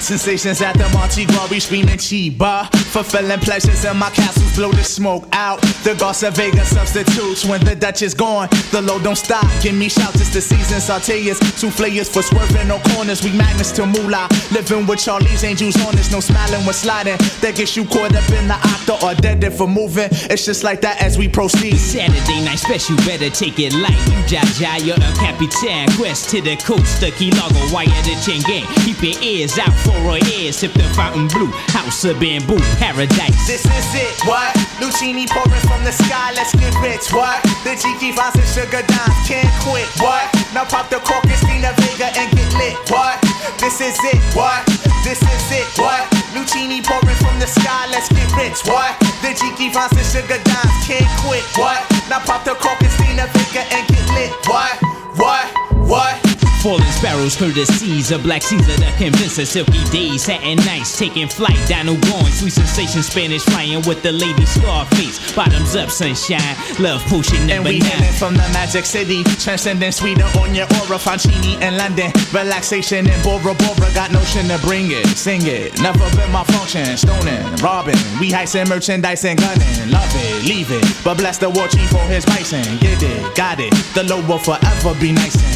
Sensations 0.00 0.60
at 0.60 0.74
the 0.76 0.88
Monte 0.90 1.26
we 1.50 1.60
screaming 1.60 1.96
Chiba. 1.96 2.68
Fulfilling 2.92 3.40
pleasures 3.40 3.84
in 3.84 3.96
my 3.96 4.10
castles, 4.10 4.54
blow 4.56 4.72
the 4.72 4.84
smoke 4.84 5.24
out. 5.32 5.60
The 5.84 5.94
Garza 5.98 6.30
Vega 6.30 6.64
substitutes 6.64 7.44
when 7.44 7.64
the 7.64 7.74
Dutch 7.74 8.02
is 8.02 8.14
gone. 8.14 8.48
The 8.70 8.82
load 8.82 9.04
don't 9.04 9.16
stop, 9.16 9.46
give 9.62 9.74
me 9.74 9.88
shouts, 9.88 10.20
it's 10.20 10.32
the 10.32 10.40
season. 10.40 10.80
Sauteas, 10.80 11.38
souffleurs 11.56 12.08
for 12.12 12.22
swerving 12.22 12.68
no 12.68 12.78
corners. 12.92 13.22
We 13.22 13.32
magnets 13.32 13.72
to 13.72 13.86
moolah. 13.86 14.28
Living 14.52 14.86
with 14.86 15.00
Charlie's 15.00 15.44
angels 15.44 15.76
on 15.86 15.96
us, 15.98 16.10
no 16.10 16.20
smiling 16.20 16.64
when 16.64 16.74
sliding. 16.74 17.16
That 17.40 17.54
gets 17.56 17.76
you 17.76 17.84
caught 17.84 18.14
up 18.14 18.28
in 18.30 18.48
the 18.48 18.54
octa 18.54 19.02
or 19.02 19.14
dead 19.14 19.42
for 19.52 19.68
moving. 19.68 20.08
It's 20.30 20.44
just 20.44 20.64
like 20.64 20.80
that 20.82 21.00
as 21.00 21.16
we 21.18 21.28
proceed. 21.28 21.76
Saturday 21.76 22.44
night 22.44 22.58
special, 22.58 22.96
better 23.08 23.30
take 23.30 23.58
it 23.58 23.72
light. 23.74 23.98
You 24.10 24.20
Jaja, 24.28 24.84
you're 24.84 24.96
a 24.96 25.12
Capitan. 25.16 25.88
Quest 25.96 26.30
to 26.30 26.40
the 26.40 26.56
coast, 26.56 27.00
the 27.00 27.10
Key 27.12 27.30
Largo, 27.32 27.62
wire 27.72 27.86
the 28.02 28.16
chain 28.24 28.42
gang. 28.42 28.66
Keep 28.84 29.02
your 29.02 29.22
ears 29.22 29.58
out 29.58 29.61
for 29.84 30.16
a 30.16 30.18
ear. 30.34 30.50
Sip 30.52 30.72
the 30.72 30.86
fountain 30.96 31.28
blue, 31.28 31.52
house 31.70 32.04
of 32.04 32.18
bamboo, 32.18 32.58
paradise. 32.82 33.46
This 33.46 33.62
is 33.62 33.90
it, 33.94 34.14
what? 34.26 34.50
Lucini 34.80 35.28
pouring 35.28 35.62
from 35.68 35.84
the 35.84 35.92
sky, 35.92 36.32
let's 36.34 36.54
get 36.56 36.74
rich, 36.82 37.12
what? 37.12 37.38
The 37.62 37.78
Jiki 37.78 38.10
finds 38.14 38.34
and 38.34 38.48
sugar 38.48 38.82
dimes, 38.82 39.18
can't 39.28 39.48
quit, 39.62 39.86
what? 40.02 40.26
Now 40.54 40.64
pop 40.64 40.90
the 40.90 40.98
cork, 40.98 41.22
and 41.22 41.30
Christina 41.30 41.70
Vega, 41.78 42.10
and 42.18 42.28
get 42.34 42.50
lit, 42.58 42.76
what? 42.90 43.20
This 43.60 43.80
is 43.80 43.98
it, 44.10 44.20
what? 44.34 44.66
This 45.04 45.22
is 45.22 45.46
it, 45.52 45.68
what? 45.78 46.02
Lucini 46.34 46.82
pouring 46.82 47.18
from 47.22 47.38
the 47.38 47.46
sky, 47.46 47.86
let's 47.90 48.08
get 48.08 48.30
rich, 48.34 48.58
what? 48.66 48.98
The 49.22 49.36
Jiki 49.36 49.72
Fonts 49.72 49.94
and 49.94 50.06
Sugar 50.06 50.40
Dimes 50.42 50.76
can't 50.86 51.06
quit, 51.22 51.44
what? 51.54 51.80
Now 52.08 52.18
pop 52.24 52.44
the 52.44 52.54
cork 52.54 52.80
and 52.80 52.90
Stina 52.90 53.26
Vega 53.30 53.62
and 53.70 53.84
get 53.88 54.06
lit, 54.14 54.32
what? 54.46 54.74
What? 55.16 55.46
What? 55.86 56.31
Falling 56.62 56.86
sparrows, 56.92 57.34
courtesies 57.34 58.12
of 58.12 58.22
Black 58.22 58.40
Caesar 58.40 58.78
that 58.78 58.94
convince 58.96 59.36
us 59.36 59.50
silky 59.50 59.82
days, 59.90 60.22
satin 60.22 60.54
nights, 60.62 60.96
taking 60.96 61.26
flight, 61.26 61.58
Dino 61.66 61.98
going, 62.06 62.30
sweet 62.30 62.54
sensation, 62.54 63.02
Spanish 63.02 63.42
flying 63.42 63.82
with 63.82 64.00
the 64.06 64.12
lady 64.12 64.46
Scarface, 64.46 65.18
bottoms 65.34 65.74
up, 65.74 65.90
sunshine, 65.90 66.54
love 66.78 67.02
potion 67.10 67.50
And 67.50 67.66
number 67.66 67.74
we 67.74 67.82
nine. 67.82 68.14
from 68.14 68.34
the 68.38 68.46
magic 68.54 68.86
city, 68.86 69.24
transcending 69.42 69.90
sweeter 69.90 70.22
on 70.38 70.54
your 70.54 70.70
aura, 70.86 71.02
Fancini 71.02 71.58
in 71.58 71.74
London, 71.74 72.14
relaxation 72.30 73.10
in 73.10 73.18
Bora 73.26 73.58
Bora, 73.58 73.90
got 73.90 74.14
notion 74.14 74.46
to 74.46 74.58
bring 74.62 74.94
it, 74.94 75.02
sing 75.18 75.42
it, 75.42 75.74
never 75.82 76.06
been 76.14 76.30
my 76.30 76.46
function, 76.46 76.86
stoning, 76.94 77.42
robbing, 77.58 77.98
we 78.22 78.30
heisting 78.30 78.68
merchandise 78.70 79.24
and 79.26 79.34
gunning, 79.34 79.90
love 79.90 80.14
it, 80.14 80.46
leave 80.46 80.70
it, 80.70 80.86
but 81.02 81.18
bless 81.18 81.38
the 81.42 81.50
war 81.50 81.66
chief 81.66 81.90
for 81.90 82.06
his 82.06 82.24
bison, 82.24 82.62
get 82.78 83.02
it, 83.02 83.18
got 83.34 83.58
it, 83.58 83.74
the 83.98 84.06
low 84.06 84.22
will 84.30 84.38
forever 84.38 84.94
be 85.02 85.10
nice 85.10 85.34
and 85.42 85.51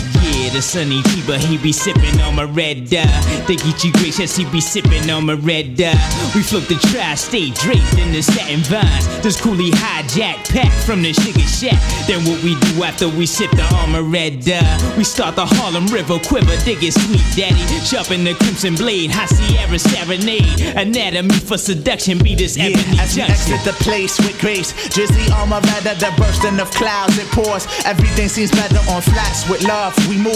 Yeah, 0.47 0.53
the 0.53 0.63
sunny 0.63 1.03
fever, 1.03 1.39
he 1.39 1.59
be 1.59 1.73
sipping 1.73 2.21
on 2.21 2.37
my 2.37 2.45
red 2.45 2.87
uh, 2.87 3.03
dye. 3.03 3.45
They 3.49 3.57
get 3.57 3.83
you 3.83 3.93
gracious, 3.95 4.37
he 4.37 4.45
be 4.45 4.61
sipping 4.61 5.11
on 5.11 5.27
my 5.27 5.33
red 5.33 5.77
dye. 5.77 5.99
We 6.37 6.43
float 6.43 6.69
the 6.69 6.77
tri-state 6.87 7.57
draped 7.57 7.99
in 7.99 8.13
the 8.13 8.23
satin 8.23 8.61
vines. 8.61 9.09
This 9.25 9.41
coolie 9.41 9.73
hijack 9.75 10.49
pack 10.55 10.71
from 10.87 11.03
the 11.03 11.13
sugar 11.13 11.41
shack. 11.41 11.75
Then 12.07 12.23
what 12.31 12.39
we 12.45 12.55
do 12.61 12.85
after 12.85 13.09
we 13.09 13.27
sip 13.27 13.51
the 13.59 13.67
armor 13.75 14.05
red 14.05 14.45
dye? 14.45 14.63
We 14.97 15.03
start 15.03 15.35
the 15.35 15.47
Harlem 15.47 15.87
River 15.87 16.21
quiver, 16.21 16.55
dig 16.65 16.79
it 16.85 16.95
sweet 16.95 17.27
daddy. 17.35 17.67
Sharpen 17.83 18.23
the 18.23 18.35
crimson 18.35 18.77
blade, 18.77 19.11
high 19.11 19.27
Sierra 19.27 19.81
serenade. 19.81 20.61
Anatomy 20.77 21.41
for 21.41 21.59
seduction, 21.59 22.19
be 22.19 22.37
this 22.37 22.57
Yeah, 22.57 22.67
ebony 22.67 23.01
as 23.01 23.17
we 23.17 23.23
exit 23.23 23.65
the 23.65 23.75
place 23.83 24.17
with 24.21 24.39
grace, 24.41 24.71
drizzly 24.95 25.27
armor 25.35 25.59
rather 25.75 25.95
the 25.99 26.15
bursting 26.17 26.61
of 26.61 26.71
clouds 26.71 27.19
it 27.19 27.27
pours. 27.35 27.67
Everything 27.85 28.29
seems 28.29 28.53
better 28.53 28.79
on 28.95 29.03
flats 29.03 29.49
with 29.51 29.65
love. 29.65 29.97
We 30.07 30.17
move 30.17 30.36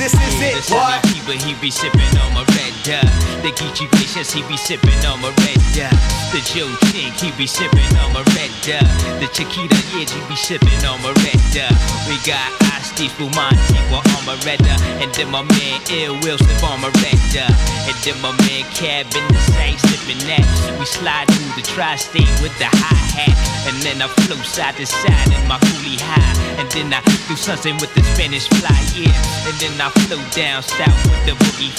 This 0.00 0.14
is 0.16 0.40
Yeah, 0.40 0.56
it, 0.56 0.64
the 0.64 0.74
what? 0.80 1.02
keeper, 1.12 1.36
he 1.36 1.52
be 1.60 1.68
sipping 1.70 2.16
on 2.24 2.32
my 2.32 2.40
red 2.56 2.72
dye. 2.88 3.04
The 3.44 3.52
Geechee 3.52 3.84
Vicious, 4.00 4.32
he 4.32 4.40
be 4.48 4.56
sipping 4.56 4.96
on 5.04 5.20
my 5.20 5.28
red 5.44 5.60
dye. 5.76 5.92
The 6.32 6.40
Joe 6.40 6.72
Chink, 6.88 7.20
he 7.20 7.28
be 7.36 7.46
sipping 7.46 7.84
on 8.00 8.16
my 8.16 8.24
red 8.32 8.48
dye. 8.64 8.80
The 9.20 9.28
Chiquita 9.28 9.76
Edge, 10.00 10.08
he 10.08 10.20
be 10.24 10.36
sipping 10.40 10.80
on 10.88 11.02
my 11.04 11.12
red 11.20 11.36
dye. 11.52 11.68
We 12.08 12.16
got 12.24 12.48
Asti 12.72 13.12
Fumanti, 13.12 13.76
we're 13.92 14.00
on 14.00 14.24
my 14.24 14.40
red 14.48 14.64
dye. 14.64 14.80
And 15.04 15.12
then 15.12 15.28
my 15.28 15.42
man 15.44 15.76
Ill 15.92 16.16
Will 16.24 16.38
slip 16.40 16.64
on 16.64 16.80
my 16.80 16.88
red 17.04 17.20
dye. 17.36 17.52
And 17.84 17.96
then 18.00 18.16
my 18.24 18.32
man 18.48 18.64
Cab 18.72 19.04
in 19.12 19.24
the 19.28 19.42
same 19.52 19.76
sipping 19.84 20.24
that. 20.32 20.48
We 20.80 20.86
slide 20.88 21.28
through 21.28 21.60
the 21.60 21.66
tri-state 21.76 22.32
with 22.40 22.56
the 22.56 22.72
hi-hat. 22.72 23.36
And 23.68 23.76
then 23.84 24.00
I 24.00 24.08
flow 24.24 24.40
side 24.48 24.80
to 24.80 24.86
side 24.88 25.28
in 25.28 25.44
my 25.44 25.60
coolie 25.60 26.00
high. 26.00 26.32
And 26.56 26.68
then 26.72 26.88
I 26.88 27.04
do 27.28 27.36
something 27.36 27.76
with 27.84 27.92
the 27.94 28.02
Spanish 28.16 28.48
fly, 28.48 28.72
yeah. 28.96 29.12
And 29.44 29.56
then 29.60 29.76
I 29.80 29.89
flow 29.90 30.18
down 30.36 30.62
south 30.62 31.04
with 31.04 31.26
the 31.26 31.44
boogie. 31.44 31.70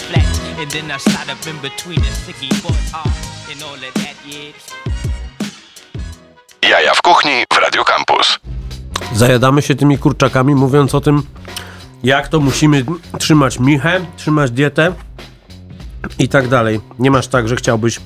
And 0.61 0.71
then 0.71 0.91
I 0.91 0.99
slide 0.99 1.33
up 1.33 1.47
in 1.47 1.57
between 1.61 1.99
the 2.01 2.11
sticky 2.11 2.49
board 2.61 2.77
art 2.93 3.07
and 3.51 3.63
all 3.63 3.73
of 3.73 3.93
that, 3.93 4.15
yeah. 4.25 4.53
Jaja 6.69 6.93
w 6.93 7.01
kuchni 7.01 7.31
w 7.53 7.57
Radio 7.57 7.83
Campus. 7.83 8.39
Zajadamy 9.13 9.61
się 9.61 9.75
tymi 9.75 9.97
kurczakami, 9.97 10.55
mówiąc 10.55 10.95
o 10.95 11.01
tym, 11.01 11.23
jak 12.03 12.27
to 12.27 12.39
musimy 12.39 12.85
trzymać 13.19 13.59
michę, 13.59 14.05
trzymać 14.17 14.51
dietę 14.51 14.93
i 16.19 16.29
tak 16.29 16.47
dalej. 16.47 16.81
Nie 16.99 17.11
masz 17.11 17.27
tak, 17.27 17.47
że 17.47 17.55
chciałbyś 17.55 17.99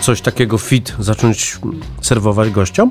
coś 0.00 0.20
takiego 0.20 0.58
fit 0.58 0.94
zacząć 0.98 1.58
serwować 2.00 2.50
gościom? 2.50 2.90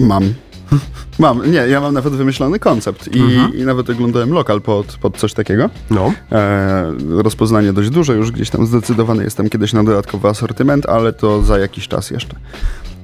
Mam. 0.00 0.34
Mam, 1.18 1.50
nie, 1.52 1.58
ja 1.58 1.80
mam 1.80 1.94
nawet 1.94 2.12
wymyślony 2.12 2.58
koncept 2.58 3.08
i, 3.16 3.20
Mhm. 3.20 3.54
i 3.54 3.62
nawet 3.62 3.90
oglądałem 3.90 4.30
lokal 4.32 4.60
pod, 4.60 4.86
pod 4.86 5.16
coś 5.16 5.32
takiego. 5.34 5.70
No. 5.90 6.12
E, 6.32 6.92
rozpoznanie 7.10 7.72
dość 7.72 7.90
duże, 7.90 8.14
już 8.14 8.30
gdzieś 8.30 8.50
tam 8.50 8.66
zdecydowany 8.66 9.24
jestem 9.24 9.50
kiedyś 9.50 9.72
na 9.72 9.84
dodatkowy 9.84 10.28
asortyment, 10.28 10.86
ale 10.86 11.12
to 11.12 11.42
za 11.42 11.58
jakiś 11.58 11.88
czas 11.88 12.10
jeszcze. 12.10 12.36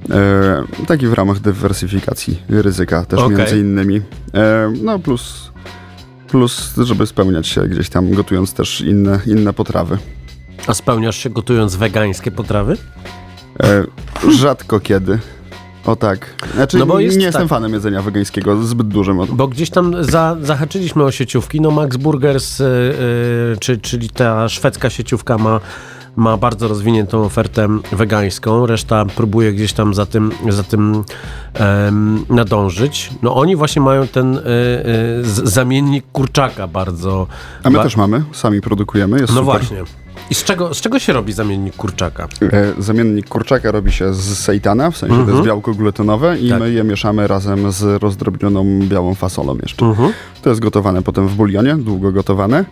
E, 0.09 0.63
taki 0.87 1.07
w 1.07 1.13
ramach 1.13 1.39
dywersyfikacji 1.39 2.41
ryzyka 2.49 3.05
też 3.05 3.19
Okej. 3.19 3.37
między 3.37 3.59
innymi. 3.59 4.01
E, 4.33 4.73
no 4.83 4.99
plus, 4.99 5.51
plus, 6.27 6.73
żeby 6.77 7.07
spełniać 7.07 7.47
się 7.47 7.61
gdzieś 7.67 7.89
tam, 7.89 8.11
gotując 8.11 8.53
też 8.53 8.81
inne, 8.81 9.19
inne 9.27 9.53
potrawy. 9.53 9.97
A 10.67 10.73
spełniasz 10.73 11.17
się 11.17 11.29
gotując 11.29 11.75
wegańskie 11.75 12.31
potrawy? 12.31 12.77
E, 13.63 13.83
rzadko 14.31 14.79
kiedy. 14.79 15.19
O 15.85 15.95
tak. 15.95 16.33
Znaczy, 16.55 16.77
No 16.77 16.85
bo 16.85 16.99
jest 16.99 17.17
nie 17.17 17.25
jestem 17.25 17.41
tak. 17.41 17.49
fanem 17.49 17.73
jedzenia 17.73 18.01
wegańskiego, 18.01 18.63
zbyt 18.63 18.87
dużym. 18.87 19.19
Od... 19.19 19.31
Bo 19.31 19.47
gdzieś 19.47 19.69
tam 19.69 20.03
za, 20.03 20.37
zahaczyliśmy 20.41 21.03
o 21.03 21.11
sieciówki. 21.11 21.61
No 21.61 21.71
Max 21.71 21.97
Burgers, 21.97 22.59
yy, 22.59 22.65
yy, 23.49 23.57
czy, 23.59 23.77
czyli 23.77 24.09
ta 24.09 24.49
szwedzka 24.49 24.89
sieciówka 24.89 25.37
ma, 25.37 25.59
ma 26.15 26.37
bardzo 26.37 26.67
rozwiniętą 26.67 27.23
ofertę 27.23 27.67
wegańską. 27.91 28.65
Reszta 28.65 29.05
próbuje 29.05 29.53
gdzieś 29.53 29.73
tam 29.73 29.93
za 29.93 30.05
tym, 30.05 30.31
za 30.49 30.63
tym 30.63 31.03
em, 31.53 32.25
nadążyć. 32.29 33.09
No 33.21 33.35
oni 33.35 33.55
właśnie 33.55 33.81
mają 33.81 34.07
ten 34.07 34.33
z- 35.21 35.49
zamiennik 35.53 36.05
kurczaka 36.11 36.67
bardzo... 36.67 37.27
A 37.63 37.69
my 37.69 37.77
ba- 37.77 37.83
też 37.83 37.97
mamy, 37.97 38.23
sami 38.31 38.61
produkujemy. 38.61 39.19
Jest 39.19 39.33
No 39.35 39.39
super. 39.41 39.45
właśnie. 39.59 39.77
I 40.31 40.35
z 40.35 40.43
czego, 40.43 40.73
z 40.73 40.81
czego 40.81 40.99
się 40.99 41.13
robi 41.13 41.33
zamiennik 41.33 41.75
kurczaka? 41.75 42.27
E, 42.41 42.81
Zamiennik 42.81 43.29
kurczaka 43.29 43.71
robi 43.71 43.91
się 43.91 44.13
z 44.13 44.37
sejtana, 44.39 44.91
w 44.91 44.97
sensie 44.97 45.15
to 45.15 45.19
Mhm. 45.21 45.37
jest 45.37 45.47
białko 45.47 45.73
glutenowe 45.73 46.39
i 46.39 46.49
Tak. 46.49 46.59
my 46.59 46.71
je 46.71 46.83
mieszamy 46.83 47.27
razem 47.27 47.71
z 47.71 48.01
rozdrobnioną 48.03 48.79
białą 48.87 49.15
fasolą 49.15 49.57
jeszcze. 49.61 49.85
Mhm. 49.85 50.13
To 50.41 50.49
jest 50.49 50.61
gotowane 50.61 51.01
potem 51.01 51.27
w 51.27 51.35
bulionie, 51.35 51.75
długo 51.75 52.11
gotowane. 52.11 52.65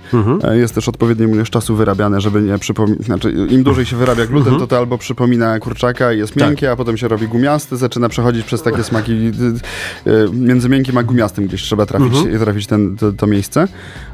E, 0.44 0.58
Jest 0.58 0.76
też 0.76 0.88
odpowiednią 0.90 1.28
ilość 1.28 1.52
czasu 1.52 1.76
wyrabiane, 1.76 2.22
żeby 2.22 2.42
nie 2.42 2.58
przypominać, 2.58 3.06
znaczy 3.06 3.32
im 3.50 3.64
dłużej 3.64 3.86
się 3.86 3.96
wyrabia 3.96 4.26
gluten, 4.26 4.60
to 4.60 4.68
to 4.68 4.78
albo 4.78 4.98
przypomina 4.98 5.60
kurczaka 5.60 6.14
i 6.14 6.18
jest 6.18 6.34
Tak. 6.34 6.44
miękkie, 6.44 6.72
a 6.72 6.76
potem 6.76 6.98
się 6.98 7.08
robi 7.08 7.28
gumiasty, 7.28 7.78
zaczyna 7.78 8.10
przechodzić 8.10 8.46
przez 8.46 8.62
takie 8.62 8.84
smaki 8.84 9.12
y, 9.12 10.30
między 10.34 10.70
miękkim 10.70 10.98
a 10.98 11.04
gumiastym 11.04 11.46
gdzieś 11.48 11.62
trzeba 11.64 11.86
trafić, 11.86 12.18
Mhm. 12.18 12.40
trafić 12.40 12.68
ten, 12.68 12.98
to, 12.98 13.12
to 13.12 13.28
miejsce. 13.28 13.68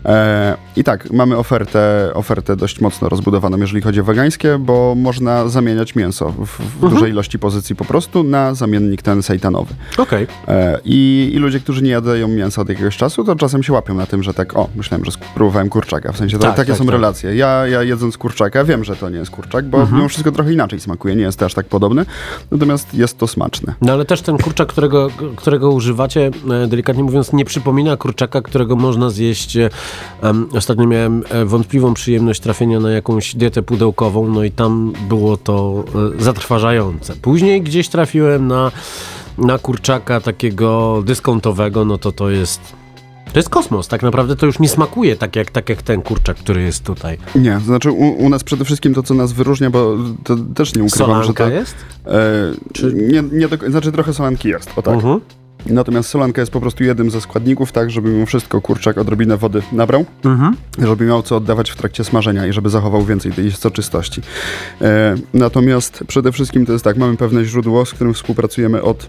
E, 0.06 0.58
I 0.76 0.84
tak, 0.84 1.12
mamy 1.12 1.38
ofertę, 1.38 2.12
ofertę 2.14 2.56
dość 2.56 2.82
mocno 2.82 3.10
rozbudowaną, 3.10 3.35
jeżeli 3.62 3.82
chodzi 3.82 4.02
o 4.02 4.04
wegańskie, 4.04 4.58
bo 4.60 4.96
można 4.98 5.50
zamieniać 5.50 5.96
mięso 5.96 6.32
w, 6.32 6.46
w 6.48 6.60
Mhm. 6.76 6.94
dużej 6.94 7.12
ilości 7.12 7.40
pozycji 7.40 7.76
po 7.76 7.86
prostu 7.86 8.24
na 8.24 8.54
zamiennik 8.54 9.02
ten 9.02 9.24
sejtanowy. 9.24 9.74
Okej. 9.98 10.28
E, 10.48 10.80
I, 10.86 11.32
I 11.34 11.38
ludzie, 11.38 11.60
którzy 11.60 11.84
nie 11.84 11.90
jadają 11.90 12.28
mięsa 12.28 12.62
od 12.62 12.70
jakiegoś 12.70 12.98
czasu, 12.98 13.24
to 13.24 13.36
czasem 13.36 13.64
się 13.64 13.74
łapią 13.74 13.94
na 13.96 14.06
tym, 14.06 14.24
że 14.24 14.34
tak, 14.34 14.58
o, 14.58 14.70
myślałem, 14.76 15.06
że 15.06 15.12
spróbowałem 15.12 15.70
kurczaka. 15.70 16.12
W 16.12 16.18
sensie 16.18 16.38
to, 16.38 16.44
Tak, 16.44 16.56
takie 16.56 16.70
tak, 16.72 16.78
są 16.78 16.86
tak. 16.86 16.92
relacje. 16.94 17.36
Ja, 17.36 17.68
ja 17.68 17.84
jedząc 17.84 18.18
kurczaka 18.18 18.64
wiem, 18.64 18.84
że 18.84 18.96
to 18.96 19.10
nie 19.10 19.18
jest 19.18 19.32
kurczak, 19.32 19.66
bo 19.66 19.78
Mhm. 19.78 19.96
mimo 19.98 20.10
wszystko 20.10 20.32
trochę 20.32 20.54
inaczej 20.54 20.80
smakuje, 20.80 21.16
nie 21.16 21.24
jest 21.24 21.44
aż 21.44 21.54
tak 21.54 21.66
podobny, 21.66 22.06
natomiast 22.52 22.94
jest 22.94 23.18
to 23.18 23.28
smaczne. 23.28 23.74
No 23.82 23.94
ale 23.94 24.06
też 24.06 24.22
ten 24.22 24.38
kurczak, 24.38 24.68
którego, 24.68 25.08
którego 25.36 25.72
używacie, 25.72 26.32
e, 26.64 26.68
delikatnie 26.68 27.04
mówiąc, 27.04 27.34
nie 27.34 27.46
przypomina 27.46 27.98
kurczaka, 27.98 28.42
którego 28.42 28.76
można 28.76 29.10
zjeść. 29.10 29.58
e, 29.58 29.70
ostatnio 30.54 30.88
miałem 30.88 31.24
wątpliwą 31.46 31.94
przyjemność 31.94 32.40
trafienia 32.42 32.80
na 32.80 32.92
jakąś 32.92 33.15
dietę 33.36 33.62
pudełkową, 33.64 34.28
no 34.30 34.44
i 34.44 34.52
tam 34.52 34.94
było 35.10 35.38
to 35.38 35.84
e, 36.20 36.24
zatrważające. 36.24 37.16
Później 37.16 37.62
gdzieś 37.62 37.90
trafiłem 37.90 38.48
na, 38.48 38.72
na 39.38 39.60
kurczaka 39.60 40.22
takiego 40.22 41.02
dyskontowego, 41.06 41.86
no 41.86 41.98
to 41.98 42.12
to 42.12 42.30
jest... 42.30 42.62
To 43.34 43.40
jest 43.40 43.50
kosmos, 43.50 43.88
tak 43.88 44.04
naprawdę 44.04 44.36
to 44.36 44.46
już 44.46 44.60
nie 44.60 44.70
smakuje 44.70 45.16
tak 45.16 45.36
jak, 45.36 45.52
tak 45.52 45.70
jak 45.70 45.82
ten 45.82 46.02
kurczak, 46.02 46.38
który 46.38 46.62
jest 46.62 46.84
tutaj. 46.84 47.18
Nie, 47.36 47.60
znaczy 47.60 47.92
u, 47.92 48.26
u 48.26 48.30
nas 48.30 48.44
przede 48.44 48.66
wszystkim 48.66 48.94
to, 48.94 49.04
co 49.04 49.14
nas 49.14 49.32
wyróżnia, 49.32 49.70
bo 49.70 49.96
to 50.24 50.36
też 50.56 50.76
nie 50.76 50.84
ukrywam, 50.84 51.08
Solanka 51.08 51.46
że 51.46 51.52
to... 51.52 51.56
jest? 51.56 51.76
E, 52.06 52.92
nie, 52.94 53.24
nie 53.32 53.48
do, 53.48 53.70
znaczy 53.70 53.92
trochę 53.92 54.14
solanki 54.14 54.50
jest, 54.50 54.72
o 54.76 54.82
tak. 54.82 54.94
Mhm. 54.94 55.20
Natomiast 55.66 56.10
solanka 56.10 56.42
jest 56.42 56.52
po 56.52 56.62
prostu 56.62 56.84
jednym 56.84 57.10
ze 57.12 57.22
składników, 57.22 57.72
tak, 57.72 57.92
żeby 57.92 58.10
mimo 58.10 58.26
wszystko 58.26 58.62
kurczak 58.62 58.98
odrobinę 58.98 59.38
wody 59.38 59.62
nabrał, 59.72 60.06
Mhm. 60.26 60.56
żeby 60.80 61.06
miał 61.06 61.24
co 61.24 61.36
oddawać 61.38 61.72
w 61.72 61.76
trakcie 61.76 62.04
smażenia 62.04 62.48
i 62.48 62.54
żeby 62.54 62.70
zachował 62.70 63.06
więcej 63.06 63.32
tej 63.32 63.52
soczystości. 63.52 64.22
E, 64.82 65.16
natomiast 65.34 66.04
przede 66.08 66.32
wszystkim 66.32 66.66
to 66.66 66.74
jest 66.74 66.86
tak, 66.86 66.98
mamy 66.98 67.18
pewne 67.18 67.46
źródło, 67.46 67.86
z 67.86 67.94
którym 67.94 68.14
współpracujemy 68.14 68.82
od 68.82 69.08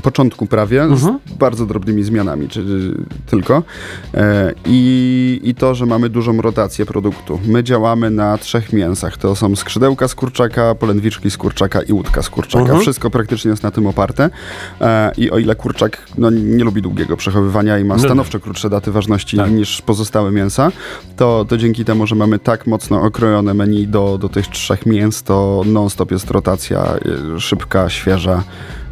początku 0.00 0.46
prawie, 0.46 0.82
Mhm. 0.82 1.18
z 1.28 1.32
bardzo 1.32 1.66
drobnymi 1.66 2.02
zmianami, 2.02 2.48
czy 2.48 2.64
tylko. 3.26 3.62
E, 4.14 4.52
i, 4.66 5.40
I 5.44 5.54
to, 5.54 5.74
że 5.74 5.86
mamy 5.86 6.08
dużą 6.08 6.40
rotację 6.42 6.86
produktu. 6.86 7.40
My 7.46 7.64
działamy 7.64 8.10
na 8.10 8.38
trzech 8.38 8.72
mięsach. 8.72 9.16
To 9.16 9.36
są 9.36 9.56
skrzydełka 9.56 10.08
z 10.08 10.14
kurczaka, 10.14 10.74
polędwiczki 10.74 11.30
z 11.30 11.36
kurczaka 11.36 11.82
i 11.82 11.92
łódka 11.92 12.22
z 12.22 12.30
kurczaka. 12.30 12.60
Mhm. 12.62 12.80
Wszystko 12.80 13.10
praktycznie 13.10 13.50
jest 13.50 13.62
na 13.62 13.70
tym 13.70 13.86
oparte. 13.86 14.30
E, 14.80 15.12
I 15.16 15.30
o 15.30 15.38
ile 15.38 15.54
kurczak 15.54 16.06
no, 16.18 16.30
nie 16.30 16.64
lubi 16.64 16.82
długiego 16.82 17.16
przechowywania 17.16 17.78
i 17.78 17.84
ma 17.84 17.94
No 17.96 18.00
stanowczo 18.02 18.40
krótsze 18.40 18.70
daty 18.70 18.92
ważności 18.92 19.36
Tak. 19.36 19.50
niż 19.52 19.82
pozostałe 19.82 20.30
mięsa, 20.32 20.72
to, 21.16 21.44
to 21.48 21.56
dzięki 21.56 21.84
temu, 21.84 22.06
że 22.06 22.14
mamy 22.14 22.38
tak 22.38 22.66
mocno 22.66 23.02
okrojone 23.02 23.54
menu 23.54 23.86
do, 23.86 24.18
do 24.18 24.28
tych 24.28 24.46
trzech 24.48 24.86
mięs, 24.86 25.22
to 25.22 25.62
non-stop 25.66 26.10
jest 26.10 26.30
rotacja 26.30 26.84
e, 27.36 27.40
szybka, 27.40 27.88
świeża. 27.90 28.42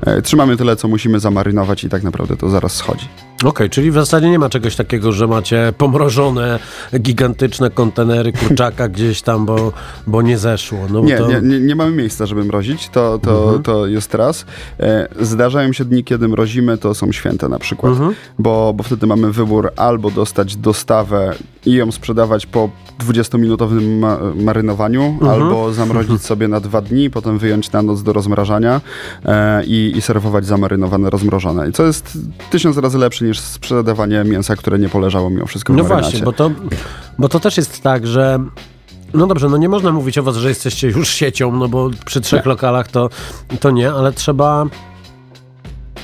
E, 0.07 0.23
Trzymamy 0.23 0.57
tyle, 0.57 0.77
co 0.77 0.89
musimy 0.89 0.98
zamarynować 1.21 1.85
i 1.85 1.89
tak 1.89 2.03
naprawdę 2.03 2.37
to 2.37 2.49
zaraz 2.49 2.77
schodzi. 2.77 3.09
Okej, 3.45 3.71
czyli 3.71 3.91
w 3.91 3.95
zasadzie 3.95 4.31
nie 4.31 4.39
ma 4.39 4.49
czegoś 4.49 4.77
takiego, 4.77 5.13
że 5.13 5.27
macie 5.27 5.73
pomrożone, 5.79 6.59
gigantyczne 7.01 7.71
kontenery 7.71 8.33
kurczaka 8.33 8.89
gdzieś 8.89 9.23
tam, 9.23 9.47
bo, 9.47 9.73
bo 10.07 10.23
nie 10.23 10.39
zeszło. 10.39 10.79
No, 10.91 11.01
bo 11.03 11.07
Nie, 11.09 11.17
to... 11.19 11.29
nie, 11.29 11.41
nie, 11.43 11.61
nie 11.61 11.77
mamy 11.77 11.91
miejsca, 11.97 12.27
żeby 12.27 12.45
mrozić, 12.45 12.89
to, 12.89 13.19
to, 13.23 13.43
Mhm. 13.45 13.63
to 13.63 13.87
jest 13.87 14.15
raz. 14.15 14.45
E, 14.81 15.09
Zdarzają 15.21 15.73
się 15.73 15.85
dni, 15.85 16.05
kiedy 16.05 16.29
mrozimy, 16.29 16.79
to 16.79 16.95
są 16.95 17.13
święte 17.13 17.49
na 17.49 17.59
przykład, 17.59 17.93
Mhm. 17.93 18.15
bo, 18.39 18.73
bo 18.77 18.83
wtedy 18.85 19.07
mamy 19.07 19.33
wybór 19.33 19.71
albo 19.77 20.11
dostać 20.11 20.57
dostawę 20.57 21.35
i 21.67 21.73
ją 21.73 21.93
sprzedawać 21.93 22.47
po 22.47 22.71
20-minutowym 23.07 23.99
ma 23.99 24.19
marynowaniu, 24.35 25.03
Mhm. 25.05 25.31
albo 25.31 25.73
zamrozić 25.73 26.23
sobie 26.23 26.49
na 26.49 26.61
dwa 26.61 26.81
dni, 26.81 27.11
potem 27.11 27.39
wyjąć 27.39 27.73
na 27.73 27.83
noc 27.83 28.03
do 28.03 28.13
rozmrażania 28.13 28.81
e, 29.25 29.65
i, 29.65 29.93
i 29.97 30.03
serwować 30.03 30.47
zamarynowane, 30.47 31.11
rozmrożone. 31.11 31.69
I 31.69 31.73
co 31.73 31.87
jest 31.87 32.19
tysiąc 32.51 32.77
razy 32.79 32.99
lepsze 32.99 33.28
niż 33.29 33.41
sprzedawanie 33.41 34.25
mięsa, 34.25 34.57
które 34.57 34.79
nie 34.79 34.89
poleżało 34.89 35.31
mimo 35.31 35.47
wszystko 35.47 35.73
w 35.73 35.77
No 35.77 35.83
marynacie. 35.83 36.03
właśnie, 36.11 36.25
bo 36.25 36.33
to, 36.33 36.51
bo 37.19 37.29
to 37.29 37.41
też 37.41 37.57
jest 37.57 37.83
tak, 37.83 38.07
że. 38.07 38.39
No 39.15 39.27
dobrze, 39.27 39.49
no 39.49 39.57
nie 39.57 39.69
można 39.69 39.93
mówić 39.93 40.19
o 40.19 40.23
was, 40.23 40.37
że 40.37 40.49
jesteście 40.49 40.89
już 40.89 41.09
siecią, 41.09 41.53
no 41.53 41.69
bo 41.69 41.91
przy 42.07 42.21
trzech 42.21 42.47
lokalach 42.47 42.89
to, 42.89 43.09
to 43.61 43.71
nie, 43.71 43.93
ale 43.93 44.13
trzeba 44.13 44.67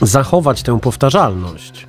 zachować 0.02 0.62
tę 0.62 0.80
powtarzalność. 0.80 1.86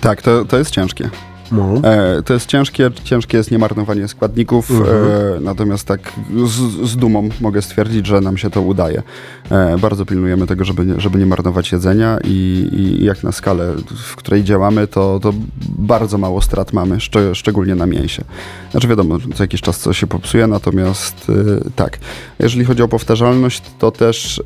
Tak, 0.00 0.22
to, 0.22 0.44
to 0.44 0.58
jest 0.58 0.70
ciężkie. 0.70 1.10
No. 1.52 1.74
E, 1.84 2.22
to 2.22 2.34
jest 2.34 2.46
ciężkie, 2.46 2.90
ciężkie 3.04 3.36
jest 3.38 3.50
niemarnowanie 3.50 4.08
składników, 4.08 4.70
Mhm. 4.70 4.88
e, 5.36 5.40
natomiast 5.40 5.86
tak 5.88 6.12
z, 6.46 6.88
z 6.90 6.96
dumą 6.96 7.28
mogę 7.40 7.62
stwierdzić, 7.62 8.06
że 8.06 8.20
nam 8.20 8.36
się 8.38 8.50
to 8.50 8.62
udaje. 8.62 9.02
E, 9.50 9.78
bardzo 9.78 10.06
pilnujemy 10.06 10.46
tego, 10.46 10.64
żeby 10.64 10.86
nie, 10.86 11.00
żeby 11.00 11.18
nie 11.18 11.26
marnować 11.26 11.72
jedzenia 11.72 12.18
i, 12.24 12.68
i 12.72 13.04
jak 13.04 13.22
na 13.22 13.32
skalę, 13.32 13.74
w 13.96 14.16
której 14.16 14.44
działamy, 14.44 14.86
to, 14.86 15.20
to 15.22 15.32
bardzo 15.78 16.18
mało 16.18 16.42
strat 16.42 16.72
mamy, 16.72 16.96
szcz- 16.96 17.34
szczególnie 17.34 17.74
na 17.74 17.86
mięsie. 17.86 18.24
Znaczy 18.70 18.88
wiadomo, 18.88 19.18
co 19.34 19.42
jakiś 19.44 19.60
czas 19.60 19.78
coś 19.78 19.98
się 19.98 20.06
popsuje, 20.06 20.46
natomiast 20.46 21.26
e, 21.30 21.70
tak. 21.76 21.98
Jeżeli 22.38 22.64
chodzi 22.64 22.82
o 22.82 22.88
powtarzalność, 22.88 23.62
to 23.78 23.90
też... 23.90 24.42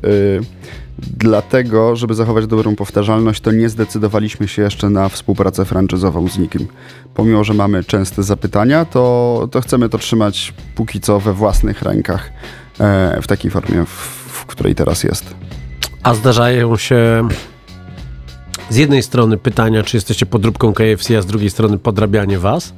Dlatego, 1.17 1.95
żeby 1.95 2.13
zachować 2.13 2.47
dobrą 2.47 2.75
powtarzalność, 2.75 3.41
to 3.41 3.51
nie 3.51 3.69
zdecydowaliśmy 3.69 4.47
się 4.47 4.61
jeszcze 4.61 4.89
na 4.89 5.09
współpracę 5.09 5.65
franczyzową 5.65 6.27
z 6.27 6.37
nikim. 6.37 6.67
Pomimo, 7.13 7.43
że 7.43 7.53
mamy 7.53 7.83
częste 7.83 8.23
zapytania, 8.23 8.85
to, 8.85 9.47
to 9.51 9.61
chcemy 9.61 9.89
to 9.89 9.97
trzymać 9.97 10.53
póki 10.75 10.99
co 10.99 11.19
we 11.19 11.33
własnych 11.33 11.81
rękach 11.81 12.31
e, 12.79 13.21
w 13.21 13.27
takiej 13.27 13.51
formie, 13.51 13.85
w, 13.85 13.89
w 14.27 14.45
której 14.45 14.75
teraz 14.75 15.03
jest. 15.03 15.35
A 16.03 16.13
zdarzają 16.13 16.77
się 16.77 17.27
z 18.69 18.75
jednej 18.75 19.03
strony 19.03 19.37
pytania, 19.37 19.83
czy 19.83 19.97
jesteście 19.97 20.25
podróbką 20.25 20.73
KFC, 20.73 21.17
a 21.17 21.21
z 21.21 21.25
drugiej 21.25 21.49
strony 21.49 21.77
podrabianie 21.77 22.39
was. 22.39 22.73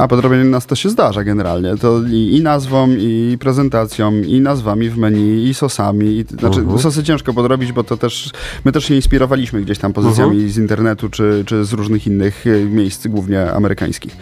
A 0.00 0.08
podrobienie 0.08 0.44
nas 0.44 0.66
to 0.66 0.74
się 0.74 0.88
zdarza 0.88 1.24
generalnie. 1.24 1.76
To 1.76 2.00
i, 2.10 2.36
i 2.36 2.42
nazwą, 2.42 2.88
i 2.90 3.36
prezentacją, 3.40 4.12
i 4.12 4.40
nazwami 4.40 4.90
w 4.90 4.98
menu, 4.98 5.48
i 5.48 5.54
sosami. 5.54 6.06
I, 6.06 6.24
znaczy, 6.38 6.60
Mhm. 6.60 6.78
sosy 6.78 7.02
ciężko 7.04 7.34
podrobić, 7.34 7.72
bo 7.72 7.84
to 7.84 7.96
też. 7.96 8.30
My 8.64 8.72
też 8.72 8.84
się 8.84 8.94
inspirowaliśmy 8.94 9.62
gdzieś 9.62 9.78
tam 9.78 9.92
pozycjami 9.92 10.32
Mhm. 10.32 10.50
z 10.50 10.58
internetu, 10.58 11.08
czy, 11.10 11.42
czy 11.46 11.64
z 11.64 11.72
różnych 11.72 12.06
innych 12.06 12.44
e, 12.46 12.64
miejsc, 12.64 13.06
głównie 13.06 13.52
amerykańskich. 13.52 14.16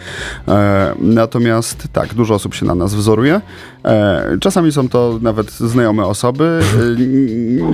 E, 0.47 0.93
natomiast 0.99 1.87
tak, 1.93 2.13
dużo 2.13 2.33
osób 2.35 2.53
się 2.55 2.65
na 2.65 2.75
nas 2.75 2.93
wzoruje. 2.95 3.41
E, 3.85 4.37
czasami 4.41 4.71
są 4.71 4.89
to 4.89 5.19
nawet 5.21 5.51
znajome 5.51 6.05
osoby. 6.05 6.59
E, 6.63 6.95